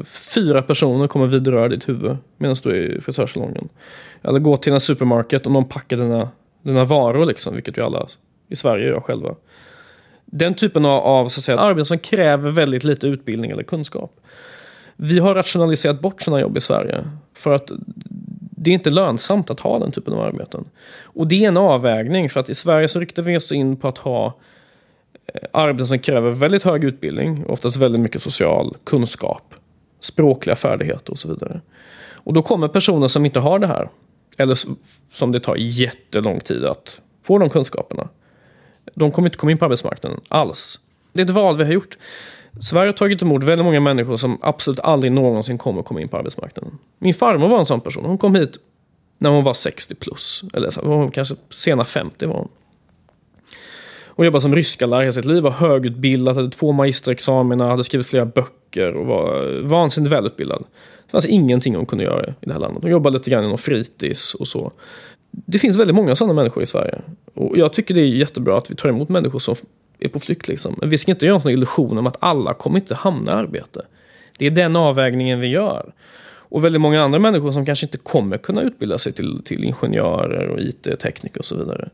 Fyra 0.04 0.62
personer 0.62 1.06
kommer 1.06 1.26
vidröra 1.26 1.68
ditt 1.68 1.88
huvud 1.88 2.16
medan 2.36 2.56
du 2.62 2.70
är 2.70 2.96
i 2.96 3.00
frisörsalongen. 3.00 3.68
Eller 4.22 4.38
gå 4.38 4.56
till 4.56 4.72
en 4.72 4.80
supermarket 4.80 5.46
och 5.46 5.52
någon 5.52 5.68
packar 5.68 5.96
dina, 5.96 6.28
dina 6.62 6.84
varor, 6.84 7.26
liksom, 7.26 7.54
vilket 7.54 7.76
ju 7.78 7.82
alla 7.82 8.08
i 8.48 8.56
Sverige 8.56 8.86
gör 8.86 9.00
själva. 9.00 9.34
Den 10.24 10.54
typen 10.54 10.84
av, 10.84 11.00
av 11.02 11.28
så 11.28 11.40
att 11.40 11.44
säga, 11.44 11.58
arbeten 11.58 11.84
som 11.84 11.98
kräver 11.98 12.50
väldigt 12.50 12.84
lite 12.84 13.06
utbildning 13.06 13.50
eller 13.50 13.62
kunskap. 13.62 14.20
Vi 14.96 15.18
har 15.18 15.34
rationaliserat 15.34 16.00
bort 16.00 16.22
sådana 16.22 16.40
jobb 16.40 16.56
i 16.56 16.60
Sverige. 16.60 17.10
För 17.34 17.54
att 17.54 17.70
det 18.50 18.70
är 18.70 18.74
inte 18.74 18.90
lönsamt 18.90 19.50
att 19.50 19.60
ha 19.60 19.78
den 19.78 19.92
typen 19.92 20.14
av 20.14 20.20
arbeten. 20.20 20.64
Och 21.02 21.26
det 21.26 21.44
är 21.44 21.48
en 21.48 21.56
avvägning. 21.56 22.30
För 22.30 22.40
att 22.40 22.50
i 22.50 22.54
Sverige 22.54 22.88
så 22.88 23.00
riktar 23.00 23.22
vi 23.22 23.36
oss 23.36 23.52
in 23.52 23.76
på 23.76 23.88
att 23.88 23.98
ha 23.98 24.26
eh, 25.34 25.40
arbeten 25.52 25.86
som 25.86 25.98
kräver 25.98 26.30
väldigt 26.30 26.62
hög 26.62 26.84
utbildning. 26.84 27.44
Oftast 27.46 27.76
väldigt 27.76 28.00
mycket 28.00 28.22
social 28.22 28.76
kunskap. 28.84 29.54
Språkliga 30.00 30.56
färdigheter 30.56 31.10
och 31.12 31.18
så 31.18 31.28
vidare. 31.28 31.60
Och 32.12 32.32
då 32.32 32.42
kommer 32.42 32.68
personer 32.68 33.08
som 33.08 33.24
inte 33.24 33.40
har 33.40 33.58
det 33.58 33.66
här. 33.66 33.88
Eller 34.38 34.58
som 35.12 35.32
det 35.32 35.40
tar 35.40 35.56
jättelång 35.56 36.40
tid 36.40 36.64
att 36.64 37.00
få 37.22 37.38
de 37.38 37.50
kunskaperna. 37.50 38.08
De 38.94 39.12
kommer 39.12 39.28
inte 39.28 39.38
komma 39.38 39.52
in 39.52 39.58
på 39.58 39.64
arbetsmarknaden 39.64 40.20
alls. 40.28 40.80
Det 41.12 41.20
är 41.20 41.24
ett 41.24 41.30
val 41.30 41.56
vi 41.56 41.64
har 41.64 41.72
gjort. 41.72 41.96
Sverige 42.60 42.88
har 42.88 42.92
tagit 42.92 43.22
emot 43.22 43.42
väldigt 43.44 43.64
många 43.64 43.80
människor 43.80 44.16
som 44.16 44.38
absolut 44.42 44.80
aldrig 44.80 45.12
någonsin 45.12 45.58
kommer 45.58 45.82
komma 45.82 46.00
in 46.00 46.08
på 46.08 46.16
arbetsmarknaden. 46.16 46.78
Min 46.98 47.14
farmor 47.14 47.48
var 47.48 47.58
en 47.58 47.66
sån 47.66 47.80
person. 47.80 48.04
Hon 48.04 48.18
kom 48.18 48.34
hit 48.34 48.58
när 49.18 49.30
hon 49.30 49.44
var 49.44 49.54
60 49.54 49.94
plus. 49.94 50.42
Eller 50.52 50.70
så, 50.70 51.10
kanske 51.14 51.34
sena 51.50 51.84
50 51.84 52.26
var 52.26 52.34
hon. 52.34 52.48
Hon 54.18 54.24
jobbade 54.24 54.42
som 54.42 54.54
ryska 54.54 54.86
lärare 54.86 55.02
hela 55.02 55.12
sitt 55.12 55.24
liv, 55.24 55.42
var 55.42 55.50
högutbildad, 55.50 56.36
hade 56.36 56.50
två 56.50 56.72
magisterexamina, 56.72 57.68
hade 57.68 57.84
skrivit 57.84 58.06
flera 58.06 58.26
böcker 58.26 58.92
och 58.92 59.06
var 59.06 59.60
vansinnigt 59.62 60.12
välutbildad. 60.12 60.64
Det 61.06 61.10
fanns 61.10 61.26
ingenting 61.26 61.76
hon 61.76 61.86
kunde 61.86 62.04
göra 62.04 62.26
i 62.26 62.32
det 62.40 62.52
här 62.52 62.60
landet. 62.60 62.82
Hon 62.82 62.90
jobbade 62.90 63.18
lite 63.18 63.30
grann 63.30 63.44
inom 63.44 63.58
fritids 63.58 64.34
och 64.34 64.48
så. 64.48 64.72
Det 65.30 65.58
finns 65.58 65.76
väldigt 65.76 65.96
många 65.96 66.14
sådana 66.14 66.34
människor 66.34 66.62
i 66.62 66.66
Sverige. 66.66 66.98
Och 67.34 67.58
jag 67.58 67.72
tycker 67.72 67.94
det 67.94 68.00
är 68.00 68.04
jättebra 68.04 68.58
att 68.58 68.70
vi 68.70 68.74
tar 68.74 68.88
emot 68.88 69.08
människor 69.08 69.38
som 69.38 69.54
är 69.98 70.08
på 70.08 70.20
flykt. 70.20 70.48
Liksom. 70.48 70.74
Men 70.80 70.90
vi 70.90 70.98
ska 70.98 71.10
inte 71.10 71.26
göra 71.26 71.40
en 71.44 71.50
illusion 71.50 71.98
om 71.98 72.06
att 72.06 72.16
alla 72.20 72.54
kommer 72.54 72.78
inte 72.78 72.94
hamna 72.94 73.32
i 73.32 73.34
arbete. 73.34 73.82
Det 74.38 74.46
är 74.46 74.50
den 74.50 74.76
avvägningen 74.76 75.40
vi 75.40 75.46
gör. 75.46 75.92
Och 76.28 76.64
väldigt 76.64 76.80
många 76.80 77.02
andra 77.02 77.18
människor 77.18 77.52
som 77.52 77.66
kanske 77.66 77.86
inte 77.86 77.98
kommer 77.98 78.38
kunna 78.38 78.62
utbilda 78.62 78.98
sig 78.98 79.12
till, 79.12 79.42
till 79.44 79.64
ingenjörer 79.64 80.48
och 80.48 80.60
IT-tekniker 80.60 81.38
och 81.38 81.44
så 81.44 81.56
vidare. 81.56 81.88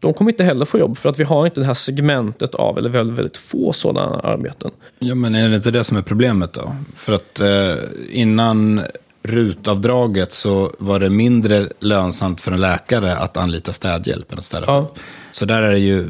De 0.00 0.14
kommer 0.14 0.30
inte 0.30 0.44
heller 0.44 0.64
få 0.64 0.78
jobb 0.78 0.98
för 0.98 1.08
att 1.08 1.18
vi 1.20 1.24
har 1.24 1.46
inte 1.46 1.60
det 1.60 1.66
här 1.66 1.74
segmentet 1.74 2.54
av, 2.54 2.78
eller 2.78 2.90
väldigt, 2.90 3.18
väldigt 3.18 3.36
få 3.36 3.72
sådana 3.72 4.20
arbeten. 4.20 4.70
Ja, 4.98 5.14
men 5.14 5.34
är 5.34 5.48
det 5.48 5.56
inte 5.56 5.70
det 5.70 5.84
som 5.84 5.96
är 5.96 6.02
problemet 6.02 6.52
då? 6.52 6.76
För 6.96 7.12
att 7.12 7.40
eh, 7.40 7.74
innan 8.10 8.82
rutavdraget 9.22 10.32
så 10.32 10.72
var 10.78 11.00
det 11.00 11.10
mindre 11.10 11.68
lönsamt 11.80 12.40
för 12.40 12.52
en 12.52 12.60
läkare 12.60 13.16
att 13.16 13.36
anlita 13.36 13.72
städhjälp 13.72 14.32
än 14.32 14.38
att 14.38 14.44
städa 14.44 14.64
Ja. 14.66 14.90
Så 15.30 15.44
där 15.44 15.62
är 15.62 15.70
det 15.70 15.78
ju 15.78 16.08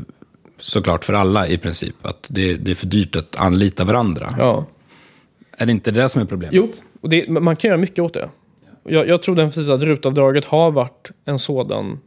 såklart 0.61 1.05
för 1.05 1.12
alla 1.12 1.47
i 1.47 1.59
princip, 1.59 2.07
att 2.07 2.26
det, 2.28 2.55
det 2.55 2.70
är 2.70 2.74
för 2.74 2.86
dyrt 2.86 3.16
att 3.16 3.36
anlita 3.36 3.84
varandra. 3.84 4.34
Ja. 4.39 4.66
Är 5.59 5.66
det 5.66 5.72
inte 5.72 5.91
det 5.91 6.09
som 6.09 6.22
är 6.22 6.26
problemet? 6.26 6.55
Jo, 6.55 6.72
och 7.01 7.09
det, 7.09 7.28
man 7.28 7.57
kan 7.57 7.68
göra 7.68 7.80
mycket 7.80 7.99
åt 7.99 8.14
det. 8.14 8.28
Jag, 8.84 9.09
jag 9.09 9.22
tror 9.22 9.36
definitivt 9.36 9.68
att 9.68 9.82
rutavdraget 9.82 10.45
har 10.45 10.70
varit 10.70 11.11
en 11.24 11.39
sådan 11.39 11.99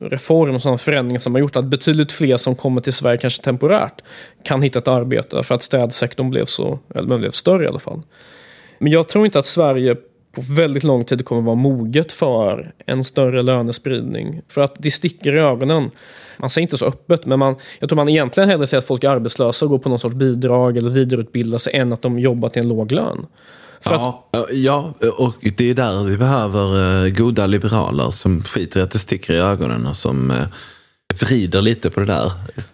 reform 0.00 0.54
och 0.54 0.62
sådana 0.62 0.78
förändringar 0.78 1.18
som 1.18 1.34
har 1.34 1.40
gjort 1.40 1.56
att 1.56 1.64
betydligt 1.64 2.12
fler 2.12 2.36
som 2.36 2.54
kommer 2.54 2.80
till 2.80 2.92
Sverige, 2.92 3.18
kanske 3.18 3.42
temporärt, 3.42 4.02
kan 4.42 4.62
hitta 4.62 4.78
ett 4.78 4.88
arbete 4.88 5.42
för 5.42 5.54
att 5.54 5.62
städsektorn 5.62 6.30
blev 6.30 6.44
så, 6.44 6.78
eller 6.94 7.18
blev 7.18 7.30
större 7.30 7.64
i 7.64 7.68
alla 7.68 7.78
fall. 7.78 8.02
Men 8.78 8.92
jag 8.92 9.08
tror 9.08 9.26
inte 9.26 9.38
att 9.38 9.46
Sverige 9.46 9.96
på 10.36 10.42
väldigt 10.42 10.84
lång 10.84 11.04
tid 11.04 11.24
kommer 11.24 11.42
vara 11.42 11.56
moget 11.56 12.12
för 12.12 12.72
en 12.86 13.04
större 13.04 13.42
lönespridning. 13.42 14.42
För 14.48 14.60
att 14.60 14.74
det 14.78 14.90
sticker 14.90 15.34
i 15.36 15.38
ögonen. 15.38 15.90
Man 16.38 16.50
säger 16.50 16.62
inte 16.62 16.78
så 16.78 16.86
öppet, 16.86 17.26
men 17.26 17.38
man, 17.38 17.56
jag 17.78 17.88
tror 17.88 17.96
man 17.96 18.08
egentligen 18.08 18.48
hellre 18.48 18.66
ser 18.66 18.78
att 18.78 18.86
folk 18.86 19.04
är 19.04 19.08
arbetslösa 19.08 19.64
och 19.64 19.70
går 19.70 19.78
på 19.78 19.88
någon 19.88 19.98
sorts 19.98 20.14
bidrag 20.14 20.76
eller 20.76 20.90
vidareutbildar 20.90 21.58
sig 21.58 21.76
än 21.76 21.92
att 21.92 22.02
de 22.02 22.18
jobbar 22.18 22.48
till 22.48 22.62
en 22.62 22.68
låg 22.68 22.92
lön. 22.92 23.26
Ja, 23.84 24.28
ja, 24.52 24.94
och 25.18 25.34
det 25.56 25.70
är 25.70 25.74
där 25.74 26.04
vi 26.04 26.16
behöver 26.16 27.04
eh, 27.04 27.12
goda 27.12 27.46
liberaler 27.46 28.10
som 28.10 28.42
skiter 28.42 28.80
i 28.80 28.82
att 28.82 28.90
det 28.90 28.98
sticker 28.98 29.34
i 29.34 29.38
ögonen 29.38 29.86
och 29.86 29.96
som 29.96 30.30
eh, 30.30 30.46
vrider 31.20 31.62
lite 31.62 31.90
på 31.90 32.00
det 32.00 32.06
där. 32.06 32.32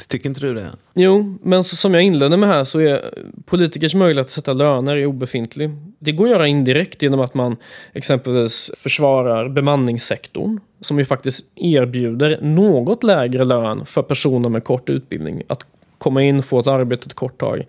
Tycker 0.09 0.28
inte 0.28 0.40
du 0.40 0.55
det? 0.55 0.70
Jo, 0.94 1.38
men 1.42 1.64
så, 1.64 1.76
som 1.76 1.94
jag 1.94 2.03
inledde 2.03 2.36
med 2.36 2.48
här 2.48 2.64
så 2.64 2.80
är 2.80 3.14
politikers 3.46 3.94
möjlighet 3.94 4.26
att 4.26 4.30
sätta 4.30 4.53
löner 4.53 4.96
är 4.96 5.07
obefintlig. 5.07 5.70
Det 5.98 6.12
går 6.12 6.24
att 6.24 6.30
göra 6.30 6.46
indirekt 6.46 7.03
genom 7.03 7.20
att 7.20 7.34
man 7.34 7.57
exempelvis 7.92 8.70
försvarar 8.76 9.48
bemanningssektorn 9.48 10.61
som 10.80 10.98
ju 10.98 11.05
faktiskt 11.05 11.44
erbjuder 11.57 12.38
något 12.42 13.03
lägre 13.03 13.44
lön 13.44 13.86
för 13.86 14.03
personer 14.03 14.48
med 14.48 14.64
kort 14.64 14.88
utbildning 14.90 15.42
att 15.48 15.66
komma 15.98 16.22
in, 16.22 16.42
få 16.42 16.61
ett 16.61 16.66
arbete 16.66 17.07
ett 17.07 17.14
kort 17.14 17.40
tag. 17.40 17.66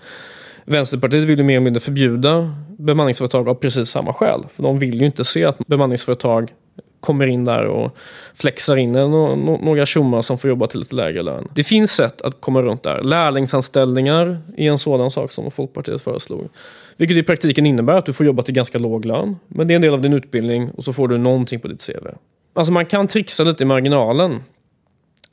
Vänsterpartiet 0.65 1.23
vill 1.23 1.37
ju 1.37 1.43
mer 1.43 1.53
eller 1.53 1.63
mindre 1.63 1.79
förbjuda 1.79 2.55
bemanningsföretag 2.77 3.49
av 3.49 3.53
precis 3.53 3.89
samma 3.89 4.13
skäl. 4.13 4.45
För 4.49 4.63
de 4.63 4.79
vill 4.79 4.99
ju 4.99 5.05
inte 5.05 5.23
se 5.23 5.45
att 5.45 5.67
bemanningsföretag 5.67 6.53
kommer 6.99 7.27
in 7.27 7.45
där 7.45 7.65
och 7.65 7.97
flexar 8.33 8.75
in 8.75 8.91
några 8.91 9.85
tjommar 9.85 10.21
som 10.21 10.37
får 10.37 10.49
jobba 10.49 10.67
till 10.67 10.79
lite 10.79 10.95
lägre 10.95 11.21
lön. 11.21 11.47
Det 11.55 11.63
finns 11.63 11.91
sätt 11.91 12.21
att 12.21 12.41
komma 12.41 12.61
runt 12.61 12.83
där. 12.83 13.03
Lärlingsanställningar 13.03 14.41
är 14.57 14.69
en 14.69 14.77
sådan 14.77 15.11
sak 15.11 15.31
som 15.31 15.51
Folkpartiet 15.51 16.01
föreslog. 16.01 16.49
Vilket 16.97 17.17
i 17.17 17.23
praktiken 17.23 17.65
innebär 17.65 17.93
att 17.93 18.05
du 18.05 18.13
får 18.13 18.25
jobba 18.25 18.43
till 18.43 18.53
ganska 18.53 18.77
låg 18.77 19.05
lön. 19.05 19.35
Men 19.47 19.67
det 19.67 19.73
är 19.73 19.75
en 19.75 19.81
del 19.81 19.93
av 19.93 20.01
din 20.01 20.13
utbildning 20.13 20.69
och 20.69 20.83
så 20.83 20.93
får 20.93 21.07
du 21.07 21.17
någonting 21.17 21.59
på 21.59 21.67
ditt 21.67 21.85
CV. 21.87 22.07
Alltså 22.53 22.73
man 22.73 22.85
kan 22.85 23.07
trixa 23.07 23.43
lite 23.43 23.63
i 23.63 23.65
marginalen. 23.65 24.43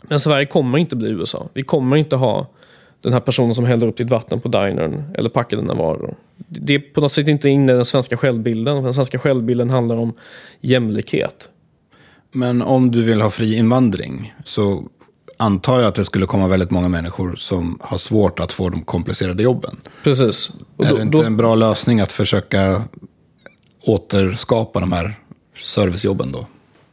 Men 0.03 0.21
Sverige 0.21 0.47
kommer 0.47 0.79
inte 0.79 0.97
bli 0.97 1.11
USA. 1.11 1.49
Vi 1.53 1.63
kommer 1.63 1.97
inte 1.97 2.17
ha 2.17 2.47
den 3.03 3.13
här 3.13 3.21
personen 3.21 3.55
som 3.55 3.65
häller 3.65 3.87
upp 3.87 3.97
ditt 3.97 4.11
vatten 4.11 4.41
på 4.41 4.49
dinern 4.49 5.05
eller 5.15 5.31
packar 5.31 5.57
dina 5.57 5.75
varor. 5.75 6.15
Det 6.49 6.75
är 6.75 6.79
på 6.79 7.01
något 7.01 7.13
sätt 7.13 7.29
inte 7.29 7.49
inne 7.49 7.73
i 7.73 7.75
den 7.75 7.85
svenska 7.85 8.17
självbilden. 8.17 8.85
Den 8.85 8.95
svenska 8.95 9.19
självbilden 9.19 9.71
handlar 9.71 9.97
om 9.97 10.13
jämlikhet. 10.61 11.49
Men 12.33 12.63
om 12.63 12.91
du 12.91 13.03
vill 13.03 13.21
ha 13.21 13.31
fri 13.31 13.55
invandring 13.57 14.35
så 14.45 14.85
antar 15.37 15.79
jag 15.81 15.89
att 15.89 15.95
det 15.95 16.05
skulle 16.05 16.27
komma 16.27 16.49
väldigt 16.49 16.71
många 16.71 16.89
människor 16.89 17.35
som 17.37 17.79
har 17.83 17.99
svårt 17.99 18.41
att 18.41 18.53
få 18.53 18.69
de 18.69 18.83
komplicerade 18.83 19.43
jobben. 19.43 19.77
Precis. 20.05 20.51
Och 20.77 20.85
är 20.85 20.91
då- 20.91 20.97
det 20.97 21.03
inte 21.03 21.17
då- 21.19 21.23
en 21.25 21.37
bra 21.37 21.55
lösning 21.55 22.01
att 22.01 22.13
försöka 22.13 22.83
återskapa 23.87 24.81
de 24.81 24.93
här 24.93 25.15
servicejobben 25.65 26.33
då? 26.33 26.47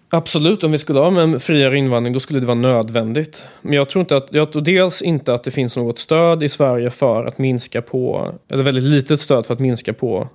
Absolut, 0.10 0.64
om 0.64 0.72
vi 0.72 0.78
skulle 0.78 0.99
ha 0.99 1.22
en 1.22 1.39
friare 1.39 1.78
invandring 1.78 2.14
då 2.14 2.20
skulle 2.20 2.39
det 2.39 2.45
vara 2.45 2.55
nödvändigt. 2.55 3.45
Men 3.62 3.74
jag 3.74 3.89
tror, 3.89 3.99
inte 4.01 4.18
att, 4.18 4.28
jag 4.32 4.51
tror 4.51 4.62
dels 4.62 5.01
inte 5.01 5.34
att 5.34 5.43
det 5.43 5.51
finns 5.51 5.78
något 5.78 5.99
stöd 5.99 6.43
i 6.43 6.49
Sverige 6.49 6.89
för 6.89 7.26
att 7.26 7.38
minska 7.38 7.82
på, 7.82 8.32
eller 8.49 8.64
väldigt 8.64 8.84
litet 8.84 9.20
stöd 9.20 9.45
för 9.45 9.53
att 9.53 9.60
minska 9.60 9.93
på 9.93 10.30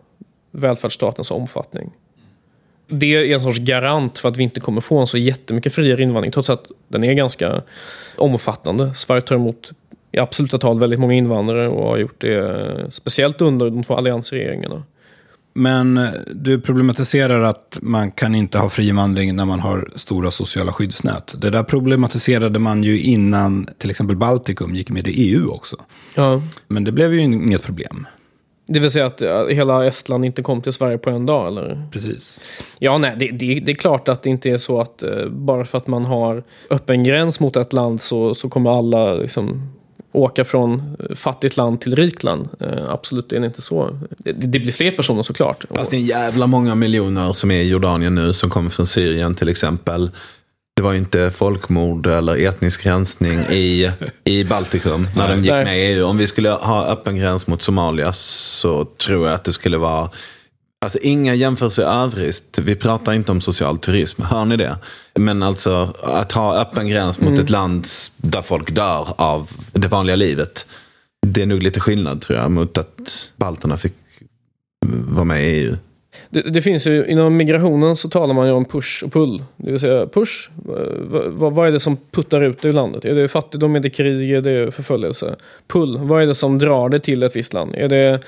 välfärdsstatens 0.50 1.30
omfattning. 1.30 1.90
Det 2.88 3.06
är 3.06 3.34
en 3.34 3.40
sorts 3.40 3.58
garant 3.58 4.18
för 4.18 4.28
att 4.28 4.36
vi 4.36 4.42
inte 4.42 4.60
kommer 4.60 4.80
få 4.80 4.98
en 4.98 5.06
så 5.06 5.18
jättemycket 5.18 5.74
friare 5.74 6.02
invandring, 6.02 6.32
trots 6.32 6.50
att 6.50 6.66
den 6.88 7.04
är 7.04 7.12
ganska 7.12 7.62
omfattande. 8.16 8.94
Sverige 8.94 9.20
tar 9.20 9.34
emot 9.34 9.72
i 10.12 10.18
absoluta 10.18 10.58
tal 10.58 10.78
väldigt 10.78 11.00
många 11.00 11.14
invandrare 11.14 11.68
och 11.68 11.88
har 11.88 11.96
gjort 11.96 12.20
det 12.20 12.38
eh, 12.38 12.88
speciellt 12.90 13.40
under 13.40 13.70
de 13.70 13.82
två 13.82 13.94
alliansregeringarna. 13.94 14.82
Men 15.54 15.98
eh, 15.98 16.10
du 16.34 16.60
problematiserar 16.60 17.40
att 17.40 17.78
man 17.82 18.10
kan 18.10 18.34
inte 18.34 18.58
ha 18.58 18.68
fri 18.68 18.88
invandring 18.88 19.36
när 19.36 19.44
man 19.44 19.60
har 19.60 19.88
stora 19.96 20.30
sociala 20.30 20.72
skyddsnät. 20.72 21.34
Det 21.38 21.50
där 21.50 21.62
problematiserade 21.62 22.58
man 22.58 22.82
ju 22.82 23.00
innan 23.00 23.68
till 23.78 23.90
exempel 23.90 24.16
Baltikum 24.16 24.74
gick 24.74 24.90
med 24.90 25.06
i 25.06 25.10
EU 25.10 25.50
också. 25.50 25.76
Ja. 26.14 26.42
Men 26.68 26.84
det 26.84 26.92
blev 26.92 27.14
ju 27.14 27.20
inget 27.20 27.62
problem. 27.62 28.06
Det 28.66 28.80
vill 28.80 28.90
säga 28.90 29.06
att 29.06 29.22
eh, 29.22 29.46
hela 29.46 29.86
Estland 29.86 30.24
inte 30.24 30.42
kom 30.42 30.62
till 30.62 30.72
Sverige 30.72 30.98
på 30.98 31.10
en 31.10 31.26
dag, 31.26 31.46
eller? 31.46 31.86
Precis. 31.92 32.40
Ja, 32.78 32.98
nej, 32.98 33.16
det, 33.18 33.30
det, 33.30 33.60
det 33.60 33.72
är 33.72 33.76
klart 33.76 34.08
att 34.08 34.22
det 34.22 34.30
inte 34.30 34.50
är 34.50 34.58
så 34.58 34.80
att 34.80 35.02
eh, 35.02 35.28
bara 35.28 35.64
för 35.64 35.78
att 35.78 35.86
man 35.86 36.04
har 36.04 36.42
öppen 36.70 37.04
gräns 37.04 37.40
mot 37.40 37.56
ett 37.56 37.72
land 37.72 38.00
så, 38.00 38.34
så 38.34 38.48
kommer 38.48 38.78
alla 38.78 39.14
liksom, 39.14 39.72
åka 40.12 40.44
från 40.44 40.96
eh, 41.10 41.16
fattigt 41.16 41.56
land 41.56 41.80
till 41.80 41.96
rikt 41.96 42.22
land. 42.22 42.48
Eh, 42.60 42.90
absolut, 42.90 43.30
det 43.30 43.36
är 43.36 43.44
inte 43.44 43.62
så. 43.62 43.98
Det, 44.18 44.32
det 44.32 44.58
blir 44.58 44.72
fler 44.72 44.90
personer 44.90 45.22
såklart. 45.22 45.64
Fast 45.74 45.90
det 45.90 45.96
är 45.96 46.00
jävla 46.00 46.46
många 46.46 46.74
miljoner 46.74 47.32
som 47.32 47.50
är 47.50 47.62
i 47.62 47.68
Jordanien 47.68 48.14
nu 48.14 48.32
som 48.32 48.50
kommer 48.50 48.70
från 48.70 48.86
Syrien 48.86 49.34
till 49.34 49.48
exempel. 49.48 50.10
Det 50.76 50.82
var 50.82 50.92
ju 50.92 50.98
inte 50.98 51.30
folkmord 51.30 52.06
eller 52.06 52.46
etnisk 52.46 52.86
rensning 52.86 53.38
i, 53.38 53.90
i 54.24 54.44
Baltikum 54.44 55.08
när 55.16 55.28
de 55.28 55.42
gick 55.42 55.52
med 55.52 55.78
i 55.78 55.92
EU. 55.92 56.04
Om 56.06 56.18
vi 56.18 56.26
skulle 56.26 56.50
ha 56.50 56.86
öppen 56.86 57.16
gräns 57.16 57.46
mot 57.46 57.62
Somalia 57.62 58.12
så 58.12 58.84
tror 58.84 59.26
jag 59.26 59.34
att 59.34 59.44
det 59.44 59.52
skulle 59.52 59.76
vara 59.76 60.10
Alltså 60.82 60.98
inga 61.02 61.34
jämförelser 61.34 61.82
i 61.82 61.86
övrigt. 61.86 62.58
Vi 62.58 62.76
pratar 62.76 63.12
inte 63.12 63.32
om 63.32 63.40
social 63.40 63.78
turism. 63.78 64.22
Hör 64.22 64.44
ni 64.44 64.56
det? 64.56 64.76
Men 65.14 65.42
alltså 65.42 65.94
att 66.02 66.32
ha 66.32 66.60
öppen 66.60 66.88
gräns 66.88 67.20
mot 67.20 67.38
ett 67.38 67.50
land 67.50 67.86
där 68.16 68.42
folk 68.42 68.70
dör 68.70 69.08
av 69.18 69.50
det 69.72 69.88
vanliga 69.88 70.16
livet. 70.16 70.66
Det 71.26 71.42
är 71.42 71.46
nog 71.46 71.62
lite 71.62 71.80
skillnad 71.80 72.20
tror 72.20 72.38
jag 72.38 72.50
mot 72.50 72.78
att 72.78 73.30
balterna 73.36 73.76
fick 73.76 73.92
vara 74.86 75.24
med 75.24 75.42
i 75.42 75.46
EU. 75.46 75.76
Det, 76.30 76.40
det 76.40 76.62
finns 76.62 76.86
ju, 76.86 77.06
inom 77.06 77.36
migrationen 77.36 77.96
så 77.96 78.08
talar 78.08 78.34
man 78.34 78.46
ju 78.46 78.52
om 78.52 78.64
push 78.64 79.04
och 79.04 79.12
pull. 79.12 79.44
Det 79.56 79.70
vill 79.70 79.80
säga 79.80 80.06
push, 80.06 80.50
vad, 81.30 81.52
vad, 81.52 81.68
är 81.68 81.72
det 81.72 81.80
som 81.80 81.96
puttar 82.10 82.40
ut 82.40 82.62
dig 82.62 82.70
ur 82.70 82.74
landet? 82.74 83.04
Är 83.04 83.14
det 83.14 83.28
fattigdom, 83.28 83.76
är 83.76 83.80
det 83.80 83.90
krig, 83.90 84.30
är 84.30 84.40
det 84.40 84.72
förföljelse? 84.72 85.36
Pull, 85.68 85.98
vad 85.98 86.22
är 86.22 86.26
det 86.26 86.34
som 86.34 86.58
drar 86.58 86.88
dig 86.88 87.00
till 87.00 87.22
ett 87.22 87.36
visst 87.36 87.52
land? 87.52 87.74
Är 87.74 87.88
det 87.88 88.20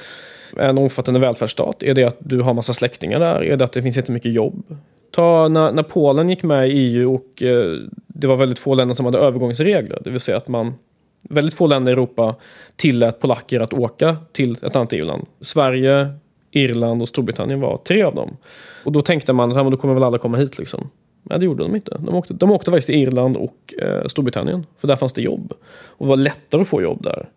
en 0.58 0.78
omfattande 0.78 1.20
välfärdsstat? 1.20 1.82
Är 1.82 1.94
det 1.94 2.04
att 2.04 2.16
du 2.18 2.40
har 2.40 2.54
massa 2.54 2.74
släktingar 2.74 3.20
där? 3.20 3.42
Är 3.42 3.56
det 3.56 3.64
att 3.64 3.72
det 3.72 3.82
finns 3.82 3.96
jättemycket 3.96 4.32
jobb? 4.32 4.76
Ta 5.10 5.48
när, 5.48 5.72
när 5.72 5.82
Polen 5.82 6.30
gick 6.30 6.42
med 6.42 6.68
i 6.68 6.72
EU 6.72 7.14
och 7.14 7.42
eh, 7.42 7.78
det 8.06 8.26
var 8.26 8.36
väldigt 8.36 8.58
få 8.58 8.74
länder 8.74 8.94
som 8.94 9.06
hade 9.06 9.18
övergångsregler. 9.18 9.98
Det 10.04 10.10
vill 10.10 10.20
säga 10.20 10.36
att 10.36 10.48
man 10.48 10.74
väldigt 11.22 11.54
få 11.54 11.66
länder 11.66 11.92
i 11.92 11.94
Europa 11.94 12.34
tillät 12.76 13.20
polacker 13.20 13.60
att 13.60 13.72
åka 13.72 14.16
till 14.32 14.56
ett 14.62 14.76
annat 14.76 14.92
EU-land. 14.92 15.26
Sverige, 15.40 16.08
Irland 16.50 17.02
och 17.02 17.08
Storbritannien 17.08 17.60
var 17.60 17.76
tre 17.76 18.02
av 18.02 18.14
dem. 18.14 18.36
Och 18.84 18.92
då 18.92 19.02
tänkte 19.02 19.32
man 19.32 19.56
att 19.56 19.70
då 19.70 19.76
kommer 19.76 19.94
väl 19.94 20.02
alla 20.02 20.18
komma 20.18 20.36
hit. 20.36 20.58
Liksom. 20.58 20.90
Nej, 21.22 21.38
det 21.38 21.44
gjorde 21.44 21.62
de 21.62 21.74
inte. 21.74 21.98
De 21.98 22.14
åkte, 22.14 22.34
de 22.34 22.50
åkte 22.50 22.70
faktiskt 22.70 22.86
till 22.86 22.96
Irland 22.96 23.36
och 23.36 23.74
eh, 23.82 24.06
Storbritannien. 24.06 24.66
För 24.78 24.88
där 24.88 24.96
fanns 24.96 25.12
det 25.12 25.22
jobb. 25.22 25.52
Och 25.86 26.06
det 26.06 26.08
var 26.08 26.16
lättare 26.16 26.60
att 26.60 26.68
få 26.68 26.82
jobb 26.82 27.02
där. 27.02 27.28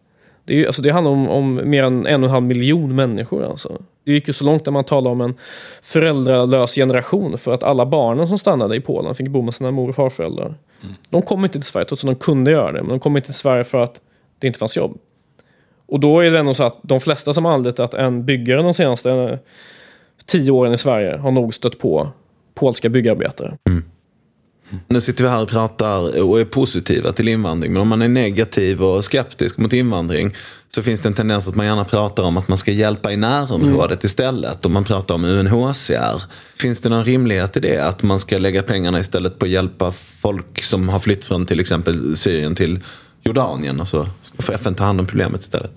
Det, 0.47 0.61
är, 0.61 0.65
alltså, 0.65 0.81
det 0.81 0.89
handlar 0.89 1.11
om, 1.11 1.29
om 1.29 1.61
mer 1.69 1.83
än 1.83 2.05
en 2.05 2.23
och 2.23 2.27
en 2.27 2.33
halv 2.33 2.45
miljon 2.45 2.95
människor. 2.95 3.43
Alltså. 3.43 3.81
Det 4.05 4.11
gick 4.11 4.27
ju 4.27 4.33
så 4.33 4.45
långt 4.45 4.65
när 4.65 4.71
man 4.71 4.83
talade 4.83 5.09
om 5.09 5.21
en 5.21 5.33
föräldralös 5.81 6.75
generation. 6.75 7.37
För 7.37 7.53
att 7.53 7.63
alla 7.63 7.85
barnen 7.85 8.27
som 8.27 8.37
stannade 8.37 8.75
i 8.75 8.81
Polen 8.81 9.15
fick 9.15 9.27
bo 9.27 9.41
med 9.41 9.53
sina 9.53 9.71
mor 9.71 9.89
och 9.89 9.95
farföräldrar. 9.95 10.55
De 11.09 11.21
kom 11.21 11.43
inte 11.43 11.59
till 11.59 11.63
Sverige 11.63 11.85
trots 11.85 12.03
att 12.03 12.09
de 12.09 12.15
kunde 12.15 12.51
göra 12.51 12.71
det. 12.71 12.81
Men 12.81 12.89
de 12.89 12.99
kom 12.99 13.17
inte 13.17 13.25
till 13.25 13.33
Sverige 13.33 13.63
för 13.63 13.83
att 13.83 14.01
det 14.39 14.47
inte 14.47 14.59
fanns 14.59 14.77
jobb. 14.77 14.97
Och 15.87 15.99
då 15.99 16.19
är 16.19 16.31
det 16.31 16.39
ändå 16.39 16.53
så 16.53 16.63
att 16.63 16.79
de 16.81 16.99
flesta 16.99 17.33
som 17.33 17.45
anlitat 17.45 17.93
en 17.93 18.25
byggare 18.25 18.61
de 18.61 18.73
senaste 18.73 19.39
tio 20.25 20.51
åren 20.51 20.73
i 20.73 20.77
Sverige 20.77 21.17
har 21.17 21.31
nog 21.31 21.53
stött 21.53 21.79
på 21.79 22.09
polska 22.53 22.89
byggarbetare. 22.89 23.57
Nu 24.87 25.01
sitter 25.01 25.23
vi 25.23 25.29
här 25.29 25.41
och 25.41 25.49
pratar 25.49 26.21
och 26.21 26.39
är 26.39 26.45
positiva 26.45 27.11
till 27.11 27.27
invandring. 27.27 27.73
Men 27.73 27.81
om 27.81 27.87
man 27.87 28.01
är 28.01 28.07
negativ 28.07 28.83
och 28.83 29.05
skeptisk 29.05 29.57
mot 29.57 29.73
invandring 29.73 30.35
så 30.69 30.83
finns 30.83 31.01
det 31.01 31.09
en 31.09 31.13
tendens 31.13 31.47
att 31.47 31.55
man 31.55 31.65
gärna 31.65 31.85
pratar 31.85 32.23
om 32.23 32.37
att 32.37 32.47
man 32.47 32.57
ska 32.57 32.71
hjälpa 32.71 33.11
i 33.11 33.17
närområdet 33.17 34.03
istället. 34.03 34.65
Om 34.65 34.73
man 34.73 34.83
pratar 34.83 35.15
om 35.15 35.25
UNHCR. 35.25 36.21
Finns 36.55 36.81
det 36.81 36.89
någon 36.89 37.05
rimlighet 37.05 37.57
i 37.57 37.59
det? 37.59 37.77
Att 37.79 38.03
man 38.03 38.19
ska 38.19 38.37
lägga 38.37 38.63
pengarna 38.63 38.99
istället 38.99 39.39
på 39.39 39.45
att 39.45 39.51
hjälpa 39.51 39.91
folk 39.91 40.63
som 40.63 40.89
har 40.89 40.99
flytt 40.99 41.25
från 41.25 41.45
till 41.45 41.59
exempel 41.59 42.17
Syrien 42.17 42.55
till 42.55 42.79
Jordanien. 43.23 43.79
Och 43.79 43.87
så 43.87 44.07
får 44.39 44.53
FN 44.53 44.75
ta 44.75 44.83
hand 44.83 44.99
om 44.99 45.05
problemet 45.05 45.41
istället. 45.41 45.71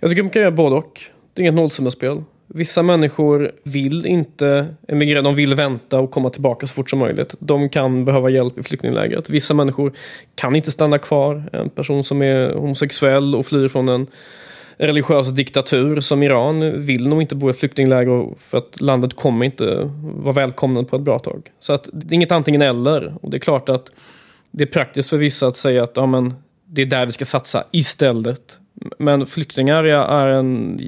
Jag 0.00 0.10
tycker 0.10 0.22
man 0.22 0.30
kan 0.30 0.42
göra 0.42 0.52
både 0.52 0.76
och. 0.76 1.00
Det 1.34 1.40
är 1.40 1.42
inget 1.42 1.54
nollsummespel. 1.54 2.22
Vissa 2.54 2.82
människor 2.82 3.52
vill 3.62 4.06
inte 4.06 4.66
emigrera, 4.88 5.22
de 5.22 5.34
vill 5.34 5.54
vänta 5.54 6.00
och 6.00 6.10
komma 6.10 6.30
tillbaka 6.30 6.66
så 6.66 6.74
fort 6.74 6.90
som 6.90 6.98
möjligt. 6.98 7.34
De 7.38 7.68
kan 7.68 8.04
behöva 8.04 8.30
hjälp 8.30 8.58
i 8.58 8.62
flyktinglägret. 8.62 9.30
Vissa 9.30 9.54
människor 9.54 9.92
kan 10.34 10.56
inte 10.56 10.70
stanna 10.70 10.98
kvar. 10.98 11.44
En 11.52 11.70
person 11.70 12.04
som 12.04 12.22
är 12.22 12.54
homosexuell 12.54 13.34
och 13.34 13.46
flyr 13.46 13.68
från 13.68 13.88
en 13.88 14.06
religiös 14.76 15.30
diktatur 15.30 16.00
som 16.00 16.22
Iran 16.22 16.80
vill 16.80 17.08
nog 17.08 17.22
inte 17.22 17.34
bo 17.34 17.50
i 17.50 17.52
flyktingläger 17.52 18.28
för 18.38 18.58
att 18.58 18.80
landet 18.80 19.16
kommer 19.16 19.44
inte 19.44 19.90
vara 20.02 20.34
välkomnat 20.34 20.90
på 20.90 20.96
ett 20.96 21.02
bra 21.02 21.18
tag. 21.18 21.50
Så 21.58 21.72
att 21.72 21.88
det 21.92 22.12
är 22.12 22.16
inget 22.16 22.32
antingen 22.32 22.62
eller. 22.62 23.14
Och 23.22 23.30
det 23.30 23.36
är 23.36 23.38
klart 23.38 23.68
att 23.68 23.90
det 24.50 24.64
är 24.64 24.68
praktiskt 24.68 25.10
för 25.10 25.16
vissa 25.16 25.46
att 25.46 25.56
säga 25.56 25.82
att 25.82 25.92
ja, 25.94 26.06
men, 26.06 26.34
det 26.66 26.82
är 26.82 26.86
där 26.86 27.06
vi 27.06 27.12
ska 27.12 27.24
satsa 27.24 27.64
istället. 27.70 28.58
Men 28.98 29.26
flyktingar 29.26 29.84
är 29.84 30.26
en 30.26 30.80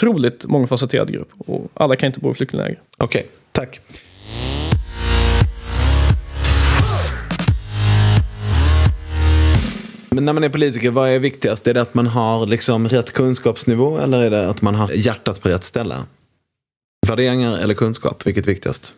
otroligt 0.00 0.44
mångfacetterad 0.44 1.12
grupp 1.12 1.28
och 1.38 1.70
alla 1.74 1.96
kan 1.96 2.06
inte 2.06 2.20
bo 2.20 2.30
i 2.30 2.34
flyktingläger. 2.34 2.78
Okej, 2.98 3.26
tack. 3.52 3.80
Men 10.10 10.24
när 10.24 10.32
man 10.32 10.44
är 10.44 10.48
politiker, 10.48 10.90
vad 10.90 11.08
är 11.08 11.18
viktigast? 11.18 11.66
Är 11.66 11.74
det 11.74 11.80
att 11.80 11.94
man 11.94 12.06
har 12.06 12.46
liksom 12.46 12.88
rätt 12.88 13.12
kunskapsnivå 13.12 13.98
eller 13.98 14.22
är 14.22 14.30
det 14.30 14.48
att 14.48 14.62
man 14.62 14.74
har 14.74 14.90
hjärtat 14.92 15.42
på 15.42 15.48
rätt 15.48 15.64
ställe? 15.64 15.94
Värderingar 17.08 17.58
eller 17.58 17.74
kunskap, 17.74 18.26
vilket 18.26 18.46
är 18.46 18.50
viktigast? 18.50 18.94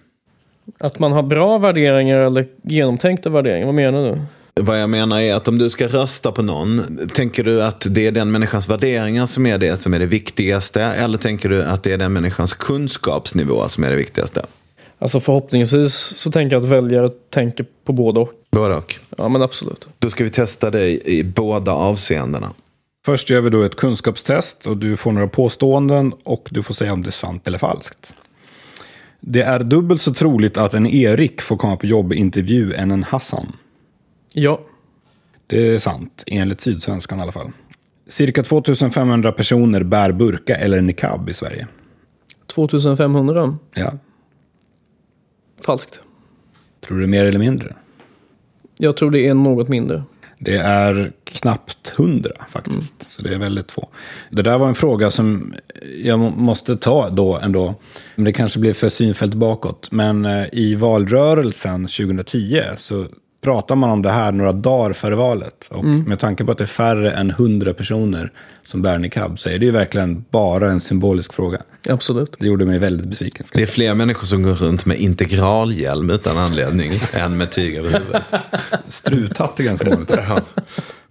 Att 0.78 0.98
man 0.98 1.12
har 1.12 1.22
bra 1.22 1.58
värderingar 1.58 2.18
eller 2.18 2.46
genomtänkta 2.62 3.30
värderingar, 3.30 3.66
vad 3.66 3.74
menar 3.74 4.04
du? 4.04 4.18
Vad 4.60 4.80
jag 4.80 4.90
menar 4.90 5.20
är 5.20 5.34
att 5.34 5.48
om 5.48 5.58
du 5.58 5.70
ska 5.70 5.86
rösta 5.86 6.32
på 6.32 6.42
någon, 6.42 6.98
tänker 7.14 7.44
du 7.44 7.62
att 7.62 7.86
det 7.90 8.06
är 8.06 8.12
den 8.12 8.30
människans 8.30 8.68
värderingar 8.68 9.26
som 9.26 9.46
är 9.46 9.58
det 9.58 9.76
som 9.76 9.94
är 9.94 9.98
det 9.98 10.06
viktigaste? 10.06 10.82
Eller 10.82 11.18
tänker 11.18 11.48
du 11.48 11.64
att 11.64 11.82
det 11.82 11.92
är 11.92 11.98
den 11.98 12.12
människans 12.12 12.54
kunskapsnivå 12.54 13.68
som 13.68 13.84
är 13.84 13.90
det 13.90 13.96
viktigaste? 13.96 14.46
Alltså 14.98 15.20
förhoppningsvis 15.20 15.94
så 15.94 16.30
tänker 16.30 16.56
jag 16.56 16.62
att 16.64 16.70
väljare 16.70 17.10
tänker 17.30 17.66
på 17.84 17.92
både 17.92 18.20
och. 18.20 18.32
Både 18.50 18.74
och. 18.74 18.94
Ja 19.18 19.28
men 19.28 19.42
absolut. 19.42 19.86
Då 19.98 20.10
ska 20.10 20.24
vi 20.24 20.30
testa 20.30 20.70
dig 20.70 21.02
i 21.04 21.24
båda 21.24 21.72
avseendena. 21.72 22.52
Först 23.04 23.30
gör 23.30 23.40
vi 23.40 23.50
då 23.50 23.62
ett 23.62 23.76
kunskapstest 23.76 24.66
och 24.66 24.76
du 24.76 24.96
får 24.96 25.12
några 25.12 25.28
påståenden 25.28 26.12
och 26.22 26.48
du 26.50 26.62
får 26.62 26.74
säga 26.74 26.92
om 26.92 27.02
det 27.02 27.08
är 27.08 27.12
sant 27.12 27.46
eller 27.46 27.58
falskt. 27.58 28.14
Det 29.20 29.42
är 29.42 29.58
dubbelt 29.58 30.02
så 30.02 30.14
troligt 30.14 30.56
att 30.56 30.74
en 30.74 30.86
Erik 30.86 31.42
får 31.42 31.56
komma 31.56 31.76
på 31.76 31.86
jobbintervju 31.86 32.74
än 32.74 32.90
en 32.90 33.02
Hassan. 33.02 33.52
Ja. 34.34 34.60
Det 35.46 35.68
är 35.74 35.78
sant, 35.78 36.24
enligt 36.26 36.60
Sydsvenskan 36.60 37.18
i 37.18 37.22
alla 37.22 37.32
fall. 37.32 37.50
Cirka 38.08 38.42
2500 38.42 39.32
personer 39.32 39.82
bär 39.82 40.12
burka 40.12 40.56
eller 40.56 40.80
niqab 40.80 41.28
i 41.28 41.34
Sverige. 41.34 41.66
2500. 42.46 43.58
Ja. 43.74 43.92
Falskt. 45.64 46.00
Tror 46.86 46.98
du 46.98 47.06
mer 47.06 47.24
eller 47.24 47.38
mindre? 47.38 47.74
Jag 48.78 48.96
tror 48.96 49.10
det 49.10 49.28
är 49.28 49.34
något 49.34 49.68
mindre. 49.68 50.02
Det 50.38 50.56
är 50.56 51.12
knappt 51.24 51.94
100 51.98 52.30
faktiskt. 52.48 53.10
Så 53.12 53.22
det 53.22 53.34
är 53.34 53.38
väldigt 53.38 53.72
få. 53.72 53.88
Det 54.30 54.42
där 54.42 54.58
var 54.58 54.68
en 54.68 54.74
fråga 54.74 55.10
som 55.10 55.54
jag 56.04 56.18
må- 56.18 56.30
måste 56.30 56.76
ta 56.76 57.10
då 57.10 57.38
ändå. 57.38 57.74
Men 58.16 58.24
det 58.24 58.32
kanske 58.32 58.60
blir 58.60 58.72
för 58.72 58.88
synfält 58.88 59.34
bakåt. 59.34 59.88
Men 59.92 60.24
eh, 60.24 60.44
i 60.52 60.74
valrörelsen 60.74 61.82
2010 61.86 62.62
så 62.76 63.06
pratar 63.42 63.76
man 63.76 63.90
om 63.90 64.02
det 64.02 64.10
här 64.10 64.32
några 64.32 64.52
dagar 64.52 64.92
före 64.92 65.14
valet. 65.14 65.68
Och 65.70 65.84
med 65.84 66.18
tanke 66.18 66.44
på 66.44 66.52
att 66.52 66.58
det 66.58 66.64
är 66.64 66.66
färre 66.66 67.12
än 67.12 67.30
100 67.30 67.74
personer 67.74 68.32
som 68.62 68.82
bär 68.82 68.98
niqab 68.98 69.38
så 69.38 69.48
är 69.48 69.58
det 69.58 69.64
ju 69.64 69.70
verkligen 69.70 70.24
bara 70.30 70.70
en 70.70 70.80
symbolisk 70.80 71.32
fråga. 71.32 71.58
Absolut. 71.88 72.36
Det 72.38 72.46
gjorde 72.46 72.64
mig 72.66 72.78
väldigt 72.78 73.06
besviken. 73.06 73.46
Det 73.52 73.62
är 73.62 73.66
fler 73.66 73.94
människor 73.94 74.26
som 74.26 74.42
går 74.42 74.54
runt 74.54 74.86
med 74.86 75.00
integralhjälm 75.00 76.10
utan 76.10 76.38
anledning 76.38 76.92
än 77.12 77.36
med 77.36 77.50
tyg 77.50 77.76
över 77.76 77.98
huvudet. 77.98 78.22
Struthatt 78.88 79.60
är 79.60 79.64
ganska 79.64 79.90
vanligt. 79.90 80.10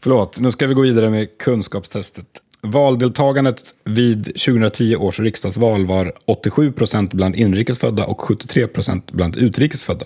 Förlåt, 0.04 0.40
nu 0.40 0.52
ska 0.52 0.68
vi 0.68 0.74
gå 0.74 0.82
vidare 0.82 1.10
med 1.10 1.38
kunskapstestet. 1.38 2.26
Valdeltagandet 2.62 3.62
vid 3.84 4.26
2010 4.26 4.96
års 4.96 5.20
riksdagsval 5.20 5.86
var 5.86 6.14
87 6.26 6.72
procent 6.72 7.14
bland 7.14 7.36
inrikesfödda 7.36 8.06
och 8.06 8.22
73 8.22 8.68
procent 8.68 9.12
bland 9.12 9.38
utrikesfödda. 9.38 10.06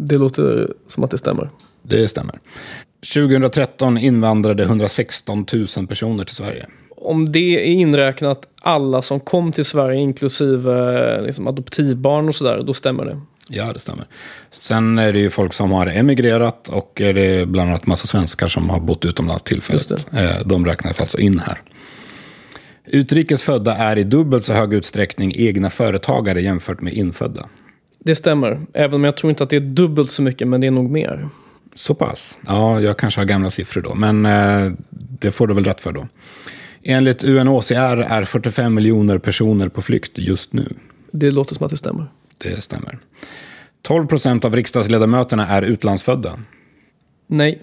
Det 0.00 0.18
låter 0.18 0.72
som 0.86 1.04
att 1.04 1.10
det 1.10 1.18
stämmer. 1.18 1.50
Det 1.82 2.08
stämmer. 2.08 2.38
2013 3.14 3.98
invandrade 3.98 4.62
116 4.62 5.46
000 5.76 5.86
personer 5.86 6.24
till 6.24 6.36
Sverige. 6.36 6.66
Om 6.96 7.32
det 7.32 7.38
är 7.38 7.64
inräknat 7.64 8.42
alla 8.60 9.02
som 9.02 9.20
kom 9.20 9.52
till 9.52 9.64
Sverige 9.64 10.00
inklusive 10.00 11.22
liksom, 11.22 11.46
adoptivbarn 11.46 12.28
och 12.28 12.34
sådär, 12.34 12.62
då 12.66 12.74
stämmer 12.74 13.04
det. 13.04 13.20
Ja, 13.50 13.72
det 13.72 13.78
stämmer. 13.78 14.06
Sen 14.50 14.98
är 14.98 15.12
det 15.12 15.18
ju 15.18 15.30
folk 15.30 15.52
som 15.52 15.70
har 15.70 15.86
emigrerat 15.86 16.68
och 16.68 17.00
är 17.00 17.12
det 17.14 17.46
bland 17.48 17.70
annat 17.70 17.86
massa 17.86 18.06
svenskar 18.06 18.48
som 18.48 18.70
har 18.70 18.80
bott 18.80 19.04
utomlands 19.04 19.42
tillfälligt. 19.42 20.06
Eh, 20.12 20.46
De 20.46 20.64
räknas 20.64 21.00
alltså 21.00 21.18
in 21.18 21.38
här. 21.38 21.60
Utrikes 22.86 23.42
födda 23.42 23.74
är 23.76 23.98
i 23.98 24.04
dubbelt 24.04 24.44
så 24.44 24.52
hög 24.52 24.74
utsträckning 24.74 25.32
egna 25.36 25.70
företagare 25.70 26.40
jämfört 26.40 26.80
med 26.80 26.92
infödda. 26.92 27.46
Det 28.08 28.14
stämmer. 28.14 28.66
Även 28.72 28.94
om 28.94 29.04
jag 29.04 29.16
tror 29.16 29.30
inte 29.30 29.42
att 29.42 29.50
det 29.50 29.56
är 29.56 29.60
dubbelt 29.60 30.10
så 30.10 30.22
mycket, 30.22 30.48
men 30.48 30.60
det 30.60 30.66
är 30.66 30.70
nog 30.70 30.90
mer. 30.90 31.28
Så 31.74 31.94
pass? 31.94 32.38
Ja, 32.46 32.80
jag 32.80 32.98
kanske 32.98 33.20
har 33.20 33.26
gamla 33.26 33.50
siffror 33.50 33.82
då, 33.82 33.94
men 33.94 34.26
eh, 34.26 34.72
det 34.90 35.30
får 35.30 35.46
du 35.46 35.54
väl 35.54 35.64
rätt 35.64 35.80
för 35.80 35.92
då. 35.92 36.08
Enligt 36.82 37.24
UNHCR 37.24 38.02
är 38.02 38.24
45 38.24 38.74
miljoner 38.74 39.18
personer 39.18 39.68
på 39.68 39.82
flykt 39.82 40.18
just 40.18 40.52
nu. 40.52 40.68
Det 41.10 41.30
låter 41.30 41.54
som 41.54 41.64
att 41.64 41.70
det 41.70 41.76
stämmer. 41.76 42.06
Det 42.38 42.60
stämmer. 42.60 42.98
12 43.82 44.06
procent 44.06 44.44
av 44.44 44.56
riksdagsledamöterna 44.56 45.48
är 45.48 45.62
utlandsfödda. 45.62 46.38
Nej. 47.26 47.62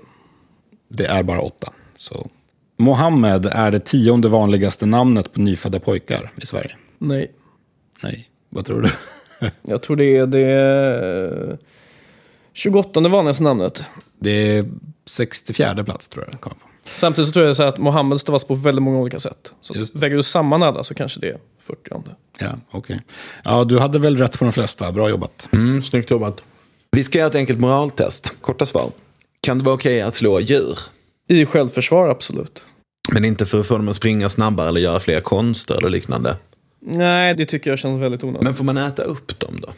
Det 0.90 1.06
är 1.06 1.24
bara 1.24 1.42
åtta. 1.42 1.74
Så. 1.96 2.30
Mohammed 2.78 3.46
är 3.46 3.72
det 3.72 3.80
tionde 3.80 4.28
vanligaste 4.28 4.86
namnet 4.86 5.34
på 5.34 5.40
nyfödda 5.40 5.80
pojkar 5.80 6.32
i 6.42 6.46
Sverige. 6.46 6.76
Nej. 6.98 7.32
Nej, 8.04 8.30
vad 8.50 8.66
tror 8.66 8.82
du? 8.82 8.90
Jag 9.62 9.82
tror 9.82 9.96
det 9.96 10.18
är 10.18 10.26
det 10.28 11.58
28 12.54 13.00
vanligaste 13.00 13.44
namnet. 13.44 13.84
Det 14.20 14.58
är 14.58 14.66
64 15.06 15.84
plats 15.84 16.08
tror 16.08 16.26
jag 16.26 16.34
det 16.34 16.38
kommer 16.38 16.56
på. 16.56 16.68
Samtidigt 16.86 17.28
så 17.28 17.34
tror 17.34 17.46
jag 17.46 17.56
så 17.56 17.64
att 17.64 17.78
Mohammed 17.78 18.20
stavas 18.20 18.44
på 18.44 18.56
väldigt 18.56 18.84
många 18.84 19.00
olika 19.00 19.20
sätt. 19.20 19.54
Så 19.62 19.74
väger 19.94 20.16
du 20.16 20.24
samman 20.24 20.64
alla 20.64 20.84
så 20.84 20.94
kanske 20.94 21.20
det 21.20 21.30
är 21.30 21.38
40 21.60 21.80
Ja, 22.40 22.48
okej. 22.72 23.02
Ja, 23.44 23.64
du 23.64 23.80
hade 23.80 24.00
väl 24.00 24.18
rätt 24.18 24.40
på 24.40 24.46
de 24.46 24.54
flesta. 24.54 24.92
Bra 24.92 25.10
jobbat. 25.10 25.50
Mm, 25.52 25.82
snyggt 25.82 26.12
jobbat. 26.12 26.44
Vi 26.92 27.04
ska 27.04 27.18
göra 27.18 27.30
ett 27.30 27.36
enkelt 27.36 27.60
moraltest. 27.60 28.42
Korta 28.42 28.66
svar. 28.66 28.92
Kan 29.42 29.58
det 29.58 29.64
vara 29.64 29.76
okej 29.76 30.02
att 30.02 30.16
slå 30.16 30.40
djur? 30.40 30.80
I 31.28 31.46
självförsvar, 31.46 32.10
absolut. 32.10 32.64
Men 33.12 33.26
inte 33.26 33.46
för 33.46 33.60
att 33.60 33.68
få 33.68 33.78
dem 33.78 33.90
att 33.90 33.96
springa 33.96 34.30
snabbare 34.30 34.70
eller 34.70 34.82
göra 34.82 35.00
fler 35.00 35.22
konster 35.22 35.78
eller 35.78 35.90
liknande. 35.90 36.36
Nej, 36.88 37.36
det 37.36 37.46
tycker 37.46 37.70
jag 37.70 37.80
känns 37.80 38.02
väldigt 38.02 38.24
onödigt. 38.24 38.44
Men 38.44 38.56
får 38.56 38.64
man 38.64 38.78
äta 38.78 39.04
upp 39.04 39.40
dem 39.40 39.60
då? 39.62 39.70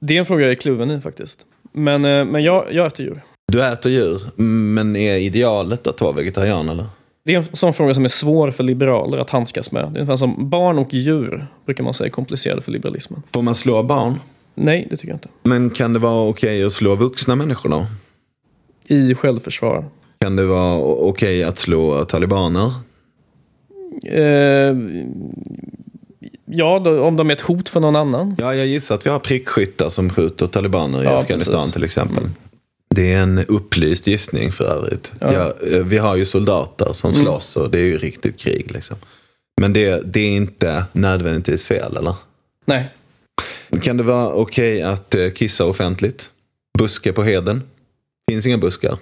Det 0.00 0.14
är 0.14 0.18
en 0.18 0.26
fråga 0.26 0.42
jag 0.42 0.50
är 0.50 0.54
kluven 0.54 0.90
i 0.90 1.00
faktiskt. 1.00 1.46
Men, 1.72 2.04
eh, 2.04 2.24
men 2.24 2.42
jag, 2.42 2.64
jag 2.72 2.86
äter 2.86 3.06
djur. 3.06 3.22
Du 3.52 3.64
äter 3.64 3.92
djur, 3.92 4.22
men 4.42 4.96
är 4.96 5.16
idealet 5.16 5.86
att 5.86 6.00
vara 6.00 6.12
vegetarian 6.12 6.68
eller? 6.68 6.86
Det 7.24 7.34
är 7.34 7.38
en 7.38 7.56
sån 7.56 7.74
fråga 7.74 7.94
som 7.94 8.04
är 8.04 8.08
svår 8.08 8.50
för 8.50 8.64
liberaler 8.64 9.18
att 9.18 9.30
handskas 9.30 9.72
med. 9.72 9.82
Det 9.82 9.86
är 9.86 10.00
ungefär 10.00 10.16
som 10.16 10.50
barn 10.50 10.78
och 10.78 10.94
djur, 10.94 11.46
brukar 11.64 11.84
man 11.84 11.94
säga, 11.94 12.06
är 12.06 12.10
komplicerade 12.10 12.62
för 12.62 12.72
liberalismen. 12.72 13.22
Får 13.32 13.42
man 13.42 13.54
slå 13.54 13.82
barn? 13.82 14.20
Nej, 14.54 14.86
det 14.90 14.96
tycker 14.96 15.08
jag 15.08 15.16
inte. 15.16 15.28
Men 15.42 15.70
kan 15.70 15.92
det 15.92 15.98
vara 15.98 16.28
okej 16.28 16.64
att 16.64 16.72
slå 16.72 16.94
vuxna 16.94 17.34
människor 17.34 17.68
då? 17.68 17.86
I 18.86 19.14
självförsvar. 19.14 19.84
Kan 20.20 20.36
det 20.36 20.44
vara 20.46 20.78
okej 20.80 21.44
att 21.44 21.58
slå 21.58 22.04
talibaner? 22.04 22.72
Eh, 24.04 24.76
ja, 26.46 26.78
då, 26.78 27.02
om 27.02 27.16
de 27.16 27.30
är 27.30 27.34
ett 27.34 27.40
hot 27.40 27.68
för 27.68 27.80
någon 27.80 27.96
annan. 27.96 28.34
Ja, 28.38 28.54
jag 28.54 28.66
gissar 28.66 28.94
att 28.94 29.06
vi 29.06 29.10
har 29.10 29.18
prickskyttar 29.18 29.88
som 29.88 30.10
skjuter 30.10 30.46
talibaner 30.46 31.02
i 31.02 31.04
Ja, 31.04 31.18
Afghanistan 31.20 31.54
precis. 31.54 31.72
till 31.72 31.84
exempel. 31.84 32.24
Det 32.94 33.12
är 33.12 33.18
en 33.18 33.38
upplyst 33.48 34.06
gissning 34.06 34.52
för 34.52 34.64
övrigt. 34.64 35.12
Ja. 35.20 35.32
Ja, 35.32 35.54
eh, 35.76 35.84
vi 35.84 35.98
har 35.98 36.16
ju 36.16 36.24
soldater 36.24 36.92
som 36.92 37.12
slåss 37.14 37.56
och 37.56 37.70
det 37.70 37.78
är 37.78 37.84
ju 37.84 37.98
riktigt 37.98 38.38
krig. 38.38 38.70
Liksom. 38.70 38.96
Men 39.60 39.72
det, 39.72 40.00
det 40.04 40.20
är 40.20 40.30
inte 40.36 40.84
nödvändigtvis 40.92 41.64
fel, 41.64 41.96
eller? 41.96 42.14
Nej. 42.64 42.92
Kan 43.82 43.96
det 43.96 44.02
vara 44.02 44.32
okej 44.32 44.82
att 44.82 45.14
eh, 45.14 45.30
kissa 45.30 45.64
offentligt? 45.64 46.30
Buske 46.78 47.12
på 47.12 47.22
heden? 47.22 47.62
Finns 48.30 48.46
inga 48.46 48.58
buskar. 48.58 48.96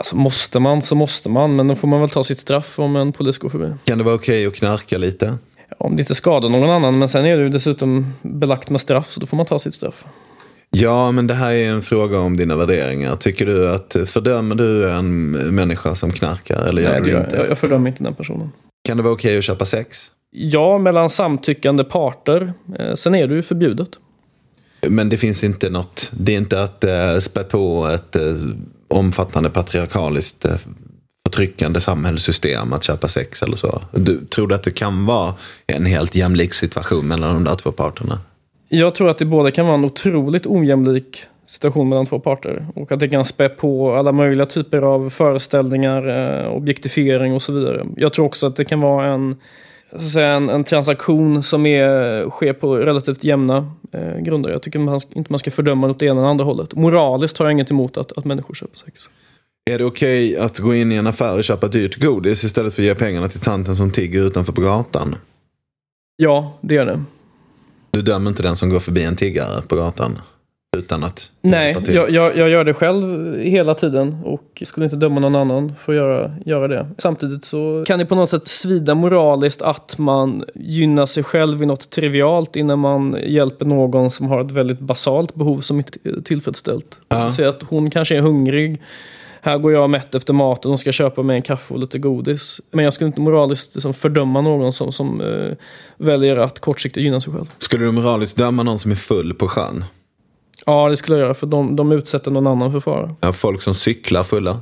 Alltså, 0.00 0.16
måste 0.16 0.60
man 0.60 0.82
så 0.82 0.94
måste 0.94 1.28
man, 1.28 1.56
men 1.56 1.68
då 1.68 1.74
får 1.74 1.88
man 1.88 2.00
väl 2.00 2.10
ta 2.10 2.24
sitt 2.24 2.38
straff 2.38 2.78
om 2.78 2.96
en 2.96 3.12
polis 3.12 3.38
går 3.38 3.48
förbi. 3.48 3.72
Kan 3.84 3.98
det 3.98 4.04
vara 4.04 4.14
okej 4.14 4.46
att 4.46 4.54
knarka 4.54 4.98
lite? 4.98 5.38
Om 5.78 5.96
det 5.96 6.00
inte 6.00 6.14
skadar 6.14 6.48
någon 6.48 6.70
annan, 6.70 6.98
men 6.98 7.08
sen 7.08 7.26
är 7.26 7.36
det 7.36 7.42
ju 7.42 7.48
dessutom 7.48 8.06
belagt 8.22 8.70
med 8.70 8.80
straff, 8.80 9.10
så 9.10 9.20
då 9.20 9.26
får 9.26 9.36
man 9.36 9.46
ta 9.46 9.58
sitt 9.58 9.74
straff. 9.74 10.04
Ja, 10.70 11.10
men 11.10 11.26
det 11.26 11.34
här 11.34 11.52
är 11.52 11.70
en 11.70 11.82
fråga 11.82 12.18
om 12.18 12.36
dina 12.36 12.56
värderingar. 12.56 13.16
Tycker 13.16 13.46
du 13.46 13.68
att, 13.68 13.96
fördömer 14.06 14.54
du 14.54 14.90
en 14.90 15.30
människa 15.30 15.94
som 15.94 16.12
knarkar 16.12 16.64
eller 16.64 16.82
gör 16.82 16.92
Nej, 16.92 17.00
det 17.02 17.10
gör, 17.10 17.24
inte? 17.24 17.36
jag, 17.36 17.50
jag 17.50 17.58
fördömer 17.58 17.88
inte 17.90 18.04
den 18.04 18.14
personen. 18.14 18.52
Kan 18.84 18.96
det 18.96 19.02
vara 19.02 19.14
okej 19.14 19.38
att 19.38 19.44
köpa 19.44 19.64
sex? 19.64 20.10
Ja, 20.30 20.78
mellan 20.78 21.10
samtyckande 21.10 21.84
parter. 21.84 22.52
Eh, 22.78 22.94
sen 22.94 23.14
är 23.14 23.26
det 23.26 23.34
ju 23.34 23.42
förbjudet. 23.42 23.88
Men 24.88 25.08
det 25.08 25.16
finns 25.16 25.44
inte 25.44 25.70
något, 25.70 26.12
det 26.14 26.34
är 26.34 26.38
inte 26.38 26.62
att 26.62 26.84
uh, 26.84 27.18
spä 27.18 27.44
på 27.44 27.86
ett 27.86 28.16
eh, 28.16 28.22
omfattande 28.90 29.50
patriarkaliskt 29.50 30.44
eh, 30.44 30.56
förtryckande 31.26 31.80
samhällssystem 31.80 32.72
att 32.72 32.84
köpa 32.84 33.08
sex 33.08 33.42
eller 33.42 33.56
så. 33.56 33.82
Du, 33.92 34.24
tror 34.24 34.46
du 34.46 34.54
att 34.54 34.62
det 34.62 34.70
kan 34.70 35.06
vara 35.06 35.34
en 35.66 35.86
helt 35.86 36.14
jämlik 36.14 36.54
situation 36.54 37.08
mellan 37.08 37.34
de 37.34 37.44
där 37.44 37.56
två 37.56 37.72
parterna? 37.72 38.18
Jag 38.68 38.94
tror 38.94 39.08
att 39.08 39.18
det 39.18 39.24
både 39.24 39.50
kan 39.50 39.66
vara 39.66 39.74
en 39.78 39.84
otroligt 39.84 40.46
ojämlik 40.46 41.24
situation 41.46 41.88
mellan 41.88 42.06
två 42.06 42.18
parter 42.18 42.66
och 42.74 42.92
att 42.92 43.00
det 43.00 43.08
kan 43.08 43.24
spä 43.24 43.48
på 43.48 43.94
alla 43.94 44.12
möjliga 44.12 44.46
typer 44.46 44.82
av 44.82 45.10
föreställningar, 45.10 46.08
eh, 46.08 46.52
objektifiering 46.52 47.34
och 47.34 47.42
så 47.42 47.52
vidare. 47.52 47.86
Jag 47.96 48.12
tror 48.12 48.26
också 48.26 48.46
att 48.46 48.56
det 48.56 48.64
kan 48.64 48.80
vara 48.80 49.06
en, 49.06 49.36
så 49.90 49.96
att 49.96 50.08
säga, 50.08 50.28
en, 50.28 50.48
en 50.48 50.64
transaktion 50.64 51.42
som 51.42 51.66
är, 51.66 52.30
sker 52.30 52.52
på 52.52 52.76
relativt 52.76 53.24
jämna 53.24 53.72
eh, 53.92 54.18
grunder. 54.18 54.50
Jag 54.50 54.62
tycker 54.62 54.78
man, 54.78 55.00
inte 55.12 55.32
man 55.32 55.38
ska 55.38 55.50
fördöma 55.50 55.90
åt 55.90 55.98
det 55.98 56.06
ena 56.06 56.20
eller 56.20 56.30
andra 56.30 56.44
hållet. 56.44 56.74
Moraliskt 56.74 57.38
har 57.38 57.46
jag 57.46 57.52
inget 57.52 57.70
emot 57.70 57.96
att, 57.96 58.18
att 58.18 58.24
människor 58.24 58.54
köper 58.54 58.78
sex. 58.78 59.08
Är 59.70 59.78
det 59.78 59.84
okej 59.84 60.36
att 60.36 60.58
gå 60.58 60.74
in 60.74 60.92
i 60.92 60.94
en 60.94 61.06
affär 61.06 61.36
och 61.36 61.44
köpa 61.44 61.68
dyrt 61.68 61.96
godis 61.96 62.44
istället 62.44 62.74
för 62.74 62.82
att 62.82 62.86
ge 62.86 62.94
pengarna 62.94 63.28
till 63.28 63.40
tanten 63.40 63.76
som 63.76 63.90
tigger 63.90 64.22
utanför 64.22 64.52
på 64.52 64.60
gatan? 64.60 65.16
Ja, 66.16 66.58
det 66.60 66.76
är 66.76 66.86
det. 66.86 67.02
Du 67.90 68.02
dömer 68.02 68.30
inte 68.30 68.42
den 68.42 68.56
som 68.56 68.68
går 68.68 68.80
förbi 68.80 69.04
en 69.04 69.16
tiggare 69.16 69.62
på 69.62 69.76
gatan 69.76 70.18
utan 70.76 71.04
att 71.04 71.30
Nej, 71.40 71.76
jag, 71.86 72.10
jag, 72.10 72.36
jag 72.36 72.50
gör 72.50 72.64
det 72.64 72.74
själv 72.74 73.36
hela 73.38 73.74
tiden 73.74 74.16
och 74.24 74.62
skulle 74.66 74.84
inte 74.84 74.96
döma 74.96 75.20
någon 75.20 75.36
annan 75.36 75.72
för 75.84 75.92
att 75.92 75.96
göra, 75.96 76.34
göra 76.46 76.68
det. 76.68 76.88
Samtidigt 76.98 77.44
så 77.44 77.84
kan 77.86 77.98
det 77.98 78.06
på 78.06 78.14
något 78.14 78.30
sätt 78.30 78.48
svida 78.48 78.94
moraliskt 78.94 79.62
att 79.62 79.98
man 79.98 80.44
gynnar 80.54 81.06
sig 81.06 81.22
själv 81.22 81.62
i 81.62 81.66
något 81.66 81.90
trivialt 81.90 82.56
innan 82.56 82.78
man 82.78 83.16
hjälper 83.26 83.64
någon 83.64 84.10
som 84.10 84.26
har 84.26 84.44
ett 84.44 84.50
väldigt 84.50 84.80
basalt 84.80 85.34
behov 85.34 85.60
som 85.60 85.76
inte 85.76 85.98
är 86.04 86.20
tillfredsställt. 86.20 87.00
Ja. 87.08 87.30
Säg 87.30 87.46
att 87.46 87.62
hon 87.62 87.90
kanske 87.90 88.16
är 88.16 88.20
hungrig. 88.20 88.82
Här 89.42 89.58
går 89.58 89.72
jag 89.72 89.90
mätt 89.90 90.14
efter 90.14 90.32
maten 90.32 90.70
och 90.70 90.80
ska 90.80 90.92
köpa 90.92 91.22
mig 91.22 91.36
en 91.36 91.42
kaffe 91.42 91.74
och 91.74 91.80
lite 91.80 91.98
godis. 91.98 92.60
Men 92.70 92.84
jag 92.84 92.94
skulle 92.94 93.08
inte 93.08 93.20
moraliskt 93.20 93.74
liksom 93.74 93.94
fördöma 93.94 94.40
någon 94.40 94.72
som, 94.72 94.92
som 94.92 95.20
eh, 95.20 95.56
väljer 95.96 96.36
att 96.36 96.60
kortsiktigt 96.60 97.04
gynna 97.04 97.20
sig 97.20 97.32
själv. 97.32 97.46
Skulle 97.58 97.84
du 97.84 97.92
moraliskt 97.92 98.36
döma 98.36 98.62
någon 98.62 98.78
som 98.78 98.90
är 98.90 98.96
full 98.96 99.34
på 99.34 99.48
sjön? 99.48 99.84
Ja, 100.66 100.88
det 100.88 100.96
skulle 100.96 101.18
jag 101.18 101.24
göra 101.24 101.34
för 101.34 101.46
de, 101.46 101.76
de 101.76 101.92
utsätter 101.92 102.30
någon 102.30 102.46
annan 102.46 102.72
för 102.72 102.80
fara. 102.80 103.16
Ja, 103.20 103.32
folk 103.32 103.62
som 103.62 103.74
cyklar 103.74 104.22
fulla? 104.22 104.60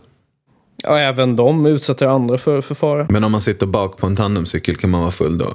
Ja, 0.82 0.98
även 0.98 1.36
de 1.36 1.66
utsätter 1.66 2.06
andra 2.06 2.38
för, 2.38 2.60
för 2.60 2.74
fara. 2.74 3.06
Men 3.10 3.24
om 3.24 3.32
man 3.32 3.40
sitter 3.40 3.66
bak 3.66 3.96
på 3.98 4.06
en 4.06 4.16
tandemcykel 4.16 4.76
kan 4.76 4.90
man 4.90 5.00
vara 5.00 5.10
full 5.10 5.38
då? 5.38 5.52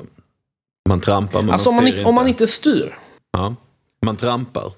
Man 0.90 1.00
trampar 1.02 1.42
men 1.42 1.50
Alltså 1.54 1.70
om 1.70 1.76
man 1.76 1.84
man, 1.84 1.92
styr 1.92 1.98
inte, 2.00 2.10
om 2.10 2.16
man 2.16 2.28
inte 2.28 2.48
styr. 2.48 2.98
Ja. 3.38 3.56
Man 4.06 4.16
trampar. 4.16 4.72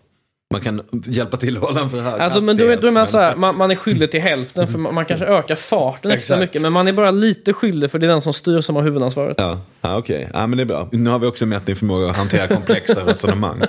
Man 0.53 0.61
kan 0.61 0.81
hjälpa 1.05 1.37
till 1.37 1.57
att 1.57 1.63
hålla 1.63 1.81
en 1.81 1.89
för 1.89 1.97
hög 2.01 2.21
Alltså, 2.21 2.41
men 2.41 2.57
då, 2.57 2.63
är- 2.65 2.77
då 2.77 2.87
är 2.87 2.91
man, 2.91 3.07
så 3.07 3.17
här, 3.17 3.35
man, 3.35 3.57
man 3.57 3.71
är 3.71 3.75
skyldig 3.75 4.11
till 4.11 4.21
hälften 4.21 4.67
för 4.67 4.77
man, 4.79 4.93
man 4.95 5.05
kanske 5.05 5.25
ökar 5.25 5.55
farten 5.55 6.11
extra 6.11 6.37
mycket. 6.39 6.61
Men 6.61 6.73
man 6.73 6.87
är 6.87 6.93
bara 6.93 7.11
lite 7.11 7.53
skyldig 7.53 7.91
för 7.91 7.99
det 7.99 8.05
är 8.05 8.09
den 8.09 8.21
som 8.21 8.33
styr 8.33 8.61
som 8.61 8.75
har 8.75 8.83
huvudansvaret. 8.83 9.35
Ja, 9.39 9.59
ja 9.81 9.97
okej. 9.97 10.29
Ja, 10.33 10.47
men 10.47 10.57
det 10.57 10.63
är 10.63 10.65
bra. 10.65 10.89
Nu 10.91 11.09
har 11.09 11.19
vi 11.19 11.27
också 11.27 11.45
mätt 11.45 11.65
din 11.65 11.75
förmåga 11.75 12.09
att 12.09 12.17
hantera 12.17 12.47
komplexa 12.47 13.01
resonemang. 13.05 13.61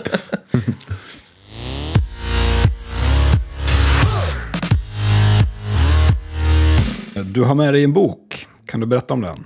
Du 7.33 7.45
har 7.45 7.55
med 7.55 7.75
dig 7.75 7.85
en 7.85 7.93
bok. 7.93 8.47
Kan 8.67 8.81
du 8.81 8.87
berätta 8.87 9.15
om 9.15 9.21
den? 9.21 9.45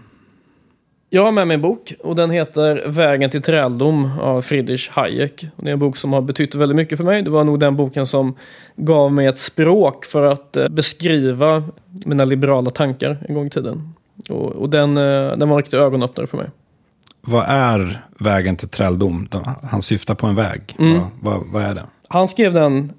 Jag 1.11 1.25
har 1.25 1.33
med 1.33 1.47
mig 1.47 1.55
en 1.55 1.61
bok 1.61 1.93
och 2.01 2.17
den 2.17 2.31
heter 2.31 2.89
Vägen 2.89 3.31
till 3.31 3.43
träldom 3.43 4.19
av 4.21 4.43
Friedrich 4.43 4.89
Hayek. 4.91 5.47
Det 5.57 5.69
är 5.69 5.73
en 5.73 5.79
bok 5.79 5.97
som 5.97 6.13
har 6.13 6.21
betytt 6.21 6.55
väldigt 6.55 6.77
mycket 6.77 6.99
för 6.99 7.05
mig. 7.05 7.23
Det 7.23 7.31
var 7.31 7.45
nog 7.45 7.61
den 7.61 7.77
boken 7.77 8.07
som 8.07 8.37
gav 8.77 9.13
mig 9.13 9.27
ett 9.27 9.39
språk 9.39 10.05
för 10.05 10.23
att 10.23 10.57
eh, 10.57 10.69
beskriva 10.69 11.65
mina 12.05 12.25
liberala 12.25 12.71
tankar 12.71 13.27
en 13.29 13.35
gång 13.35 13.47
i 13.47 13.51
tiden. 13.51 13.95
Och, 14.29 14.47
och 14.47 14.71
den, 14.71 14.97
eh, 14.97 15.37
den 15.37 15.49
var 15.49 15.57
en 15.57 15.63
riktig 15.63 15.77
ögonöppnare 15.77 16.27
för 16.27 16.37
mig. 16.37 16.51
Vad 17.21 17.45
är 17.49 18.05
vägen 18.19 18.57
till 18.57 18.69
träldom? 18.69 19.29
Han 19.71 19.83
syftar 19.83 20.15
på 20.15 20.27
en 20.27 20.35
väg. 20.35 20.77
Mm. 20.79 20.99
Vad, 20.99 21.09
vad, 21.21 21.47
vad 21.53 21.63
är 21.63 21.75
det? 21.75 21.85
Han 22.09 22.29
skrev 22.29 22.53
den 22.53 22.93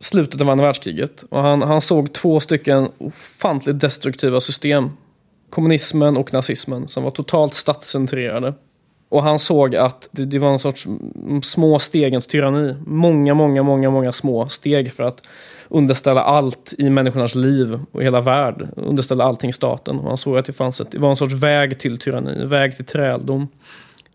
slutet 0.00 0.40
av 0.40 0.48
andra 0.48 0.64
världskriget 0.64 1.24
och 1.30 1.42
han, 1.42 1.62
han 1.62 1.80
såg 1.80 2.12
två 2.12 2.40
stycken 2.40 2.88
ofantligt 2.98 3.80
destruktiva 3.80 4.40
system. 4.40 4.90
Kommunismen 5.50 6.16
och 6.16 6.32
nazismen 6.32 6.88
som 6.88 7.04
var 7.04 7.10
totalt 7.10 7.54
statscentrerade. 7.54 8.54
Och 9.08 9.22
han 9.22 9.38
såg 9.38 9.76
att 9.76 10.08
det, 10.10 10.24
det 10.24 10.38
var 10.38 10.52
en 10.52 10.58
sorts 10.58 10.86
små 11.42 11.78
stegens 11.78 12.26
tyranni. 12.26 12.74
Många, 12.86 13.34
många, 13.34 13.62
många, 13.62 13.90
många 13.90 14.12
små 14.12 14.48
steg 14.48 14.92
för 14.92 15.02
att 15.02 15.28
underställa 15.68 16.22
allt 16.22 16.74
i 16.78 16.90
människornas 16.90 17.34
liv 17.34 17.80
och 17.92 18.02
hela 18.02 18.20
värld. 18.20 18.68
Underställa 18.76 19.24
allting 19.24 19.52
staten. 19.52 19.98
Och 19.98 20.08
han 20.08 20.18
såg 20.18 20.38
att 20.38 20.46
det, 20.46 20.52
fanns 20.52 20.80
ett, 20.80 20.90
det 20.90 20.98
var 20.98 21.10
en 21.10 21.16
sorts 21.16 21.34
väg 21.34 21.78
till 21.78 21.98
tyranni, 21.98 22.46
väg 22.46 22.76
till 22.76 22.84
träldom. 22.84 23.48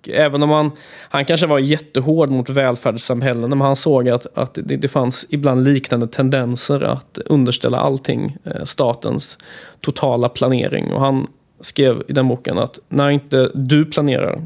Även 0.08 0.44
om 0.44 0.50
han, 0.50 0.72
han 1.10 1.26
kanske 1.26 1.48
var 1.48 1.60
jättehård 1.60 2.30
mot 2.30 2.50
välfärdssamhällen, 2.50 3.50
men 3.50 3.62
han 3.62 3.76
såg 3.76 4.10
att, 4.10 4.38
att 4.38 4.54
det, 4.54 4.78
det 4.78 4.88
fanns 4.88 5.26
ibland 5.30 5.64
liknande 5.64 6.08
tendenser 6.08 6.82
att 6.82 7.18
underställa 7.26 7.78
allting 7.78 8.38
eh, 8.44 8.64
statens 8.64 9.38
totala 9.82 10.30
planering. 10.30 10.94
Och 10.94 11.02
han 11.02 11.28
skrev 11.62 12.04
i 12.08 12.14
den 12.14 12.28
boken 12.28 12.58
att 12.58 12.80
när 12.90 13.10
inte 13.10 13.52
du 13.54 13.86
planerar, 13.86 14.42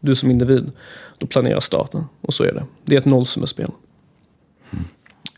du 0.00 0.14
som 0.14 0.30
individ, 0.30 0.72
då 1.18 1.26
planerar 1.26 1.60
staten. 1.60 2.04
Och 2.20 2.34
så 2.34 2.44
är 2.44 2.52
det. 2.52 2.64
Det 2.84 2.96
är 2.96 3.00
ett 3.00 3.04
nollsummespel. 3.04 3.70
Mm. 4.72 4.84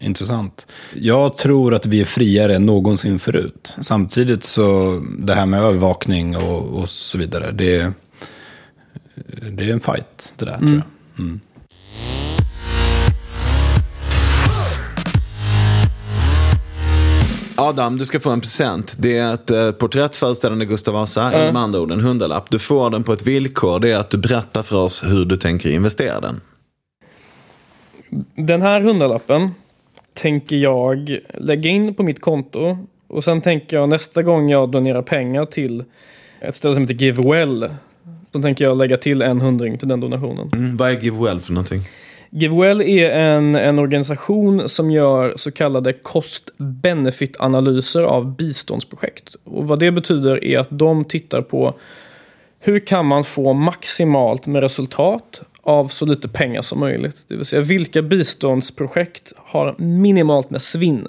intressant. 0.01 0.67
Jag 0.95 1.37
tror 1.37 1.75
att 1.75 1.87
vi 1.87 2.01
är 2.01 2.05
friare 2.05 2.57
än 2.57 2.67
någonsin 2.67 3.19
förut. 3.19 3.77
Samtidigt 3.81 4.45
så, 4.45 5.01
det 5.19 5.35
här 5.35 5.47
med 5.47 5.63
övervakning 5.63 6.37
och, 6.37 6.81
och 6.81 6.89
så 6.89 7.19
vidare, 7.19 7.51
det, 7.53 7.93
det 9.53 9.65
är 9.65 9.73
en 9.73 9.81
fight 9.81 10.35
det 10.39 10.45
där 10.45 10.55
mm. 10.55 10.67
tror 10.67 10.83
jag. 11.17 11.25
Mm. 11.25 11.41
Adam, 17.57 17.99
du 17.99 18.07
ska 18.07 18.21
få 18.21 18.31
en 18.31 18.41
present. 18.41 18.95
Det 18.99 19.19
är 19.19 19.35
ett 19.35 19.51
eh, 19.51 19.73
porträtt 19.73 20.17
föreställande 20.17 20.67
Gustav 20.67 20.95
Vasa, 20.95 21.33
mm. 21.33 21.55
med 21.55 21.63
andra 21.63 21.81
ord 21.81 21.91
en 21.91 22.01
hundralapp. 22.01 22.51
Du 22.51 22.59
får 22.59 22.91
den 22.91 23.05
på 23.05 23.13
ett 23.13 23.27
villkor, 23.27 23.81
det 23.81 23.91
är 23.91 23.99
att 23.99 24.11
du 24.11 24.19
berättar 24.19 24.63
för 24.63 24.77
oss 24.77 25.03
hur 25.05 25.25
du 25.25 25.37
tänker 25.37 25.71
investera 25.71 26.21
den. 26.21 26.41
Den 28.35 28.63
här 28.63 28.81
hundralappen 28.81 29.51
tänker 30.15 30.57
jag 30.57 31.19
lägga 31.35 31.71
in 31.71 31.95
på 31.95 32.03
mitt 32.03 32.21
konto. 32.21 32.79
Och 33.07 33.25
sen 33.25 33.41
tänker 33.41 33.77
jag 33.77 33.89
nästa 33.89 34.23
gång 34.23 34.51
jag 34.51 34.71
donerar 34.71 35.03
pengar 35.03 35.47
till 35.47 35.85
ett 36.41 36.57
ställe 36.57 36.75
som 36.75 36.83
heter 36.83 37.05
GiveWell. 37.05 37.71
Så 38.33 38.43
tänker 38.43 38.65
jag 38.65 38.77
lägga 38.77 38.97
till 38.97 39.23
en 39.23 39.41
hundring 39.41 39.79
till 39.79 39.89
den 39.89 40.01
donationen. 40.01 40.51
Mm, 40.55 40.77
vad 40.77 40.91
är 40.91 41.01
GiveWell 41.01 41.41
för 41.41 41.53
någonting? 41.53 41.81
GiveWell 42.31 42.81
är 42.81 43.11
en, 43.11 43.55
en 43.55 43.79
organisation 43.79 44.69
som 44.69 44.91
gör 44.91 45.33
så 45.37 45.51
kallade 45.51 45.93
cost-benefit-analyser 45.93 48.03
av 48.03 48.37
biståndsprojekt. 48.37 49.37
Och 49.45 49.69
vad 49.69 49.79
det 49.79 49.91
betyder 49.91 50.45
är 50.45 50.59
att 50.59 50.69
de 50.71 51.05
tittar 51.05 51.43
på 51.43 51.75
hur 52.61 52.79
kan 52.79 53.07
man 53.07 53.25
få 53.25 53.53
maximalt 53.53 54.47
med 54.47 54.63
resultat 54.63 55.41
av 55.63 55.89
så 55.89 56.07
lite 56.07 56.29
pengar 56.29 56.63
som 56.63 56.81
möjligt. 56.81 57.17
Det 57.29 57.37
vill 57.37 57.45
säga 57.45 57.63
vilka 57.63 58.03
biståndsprojekt 58.03 59.33
har 59.37 59.75
minimalt 59.79 60.51
med 60.51 60.63
svinn. 60.63 61.09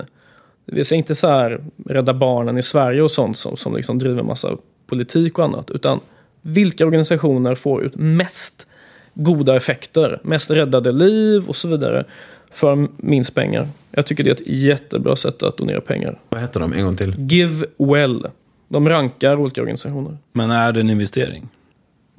Det 0.65 0.75
vill 0.75 0.85
säga 0.85 0.97
inte 0.97 1.15
så 1.15 1.27
här 1.27 1.63
Rädda 1.85 2.13
Barnen 2.13 2.57
i 2.57 2.63
Sverige 2.63 3.01
och 3.01 3.11
sånt 3.11 3.37
som, 3.37 3.57
som 3.57 3.75
liksom 3.75 3.99
driver 3.99 4.23
massa 4.23 4.57
politik 4.87 5.39
och 5.39 5.45
annat. 5.45 5.71
Utan 5.71 5.99
vilka 6.43 6.85
organisationer 6.85 7.55
får 7.55 7.83
ut 7.83 7.95
mest 7.95 8.67
goda 9.13 9.55
effekter, 9.55 10.19
mest 10.23 10.51
räddade 10.51 10.91
liv 10.91 11.49
och 11.49 11.55
så 11.55 11.67
vidare 11.67 12.05
för 12.51 12.87
minst 12.97 13.35
pengar. 13.35 13.67
Jag 13.91 14.05
tycker 14.05 14.23
det 14.23 14.29
är 14.29 14.33
ett 14.33 14.47
jättebra 14.47 15.15
sätt 15.15 15.43
att 15.43 15.57
donera 15.57 15.81
pengar. 15.81 16.19
Vad 16.29 16.41
heter 16.41 16.59
de 16.59 16.73
en 16.73 16.85
gång 16.85 16.95
till? 16.95 17.15
Give 17.17 17.65
Well. 17.77 18.27
De 18.67 18.89
rankar 18.89 19.35
olika 19.35 19.61
organisationer. 19.61 20.17
Men 20.31 20.51
är 20.51 20.71
det 20.71 20.79
en 20.79 20.89
investering? 20.89 21.49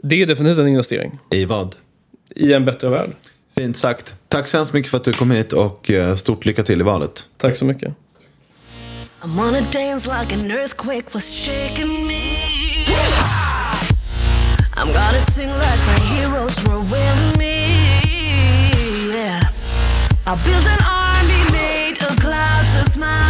Det 0.03 0.22
är 0.22 0.27
definitivt 0.27 0.59
en 0.59 0.68
investering. 0.68 1.18
I 1.31 1.45
vad? 1.45 1.77
I 2.37 2.53
en 2.53 2.64
bättre 2.64 2.89
värld. 2.89 3.11
Fint 3.57 3.77
sagt. 3.77 4.14
Tack 4.29 4.49
så 4.49 4.57
hemskt 4.57 4.72
mycket 4.72 4.91
för 4.91 4.99
att 4.99 5.05
du 5.05 5.12
kom 5.12 5.31
hit 5.31 5.53
och 5.53 5.91
eh, 5.91 6.14
stort 6.14 6.45
lycka 6.45 6.62
till 6.62 6.81
i 6.81 6.85
valet. 6.85 7.29
Tack 7.37 7.57
så 7.57 7.64
mycket. 7.64 7.95
I'm 14.85 14.93
gonna 14.93 15.18
sing 15.18 15.49
like 15.49 15.80
my 15.87 15.99
heroes 16.12 16.62
were 16.64 16.78
with 16.78 17.39
me. 17.39 17.72
Yeah. 19.11 19.41
I 20.26 20.35
build 20.45 20.66
an 20.66 20.82
army 20.85 21.43
made 21.53 21.97
of 22.03 22.20
clouds 22.20 22.74
that 22.74 22.93
smile. 22.93 23.24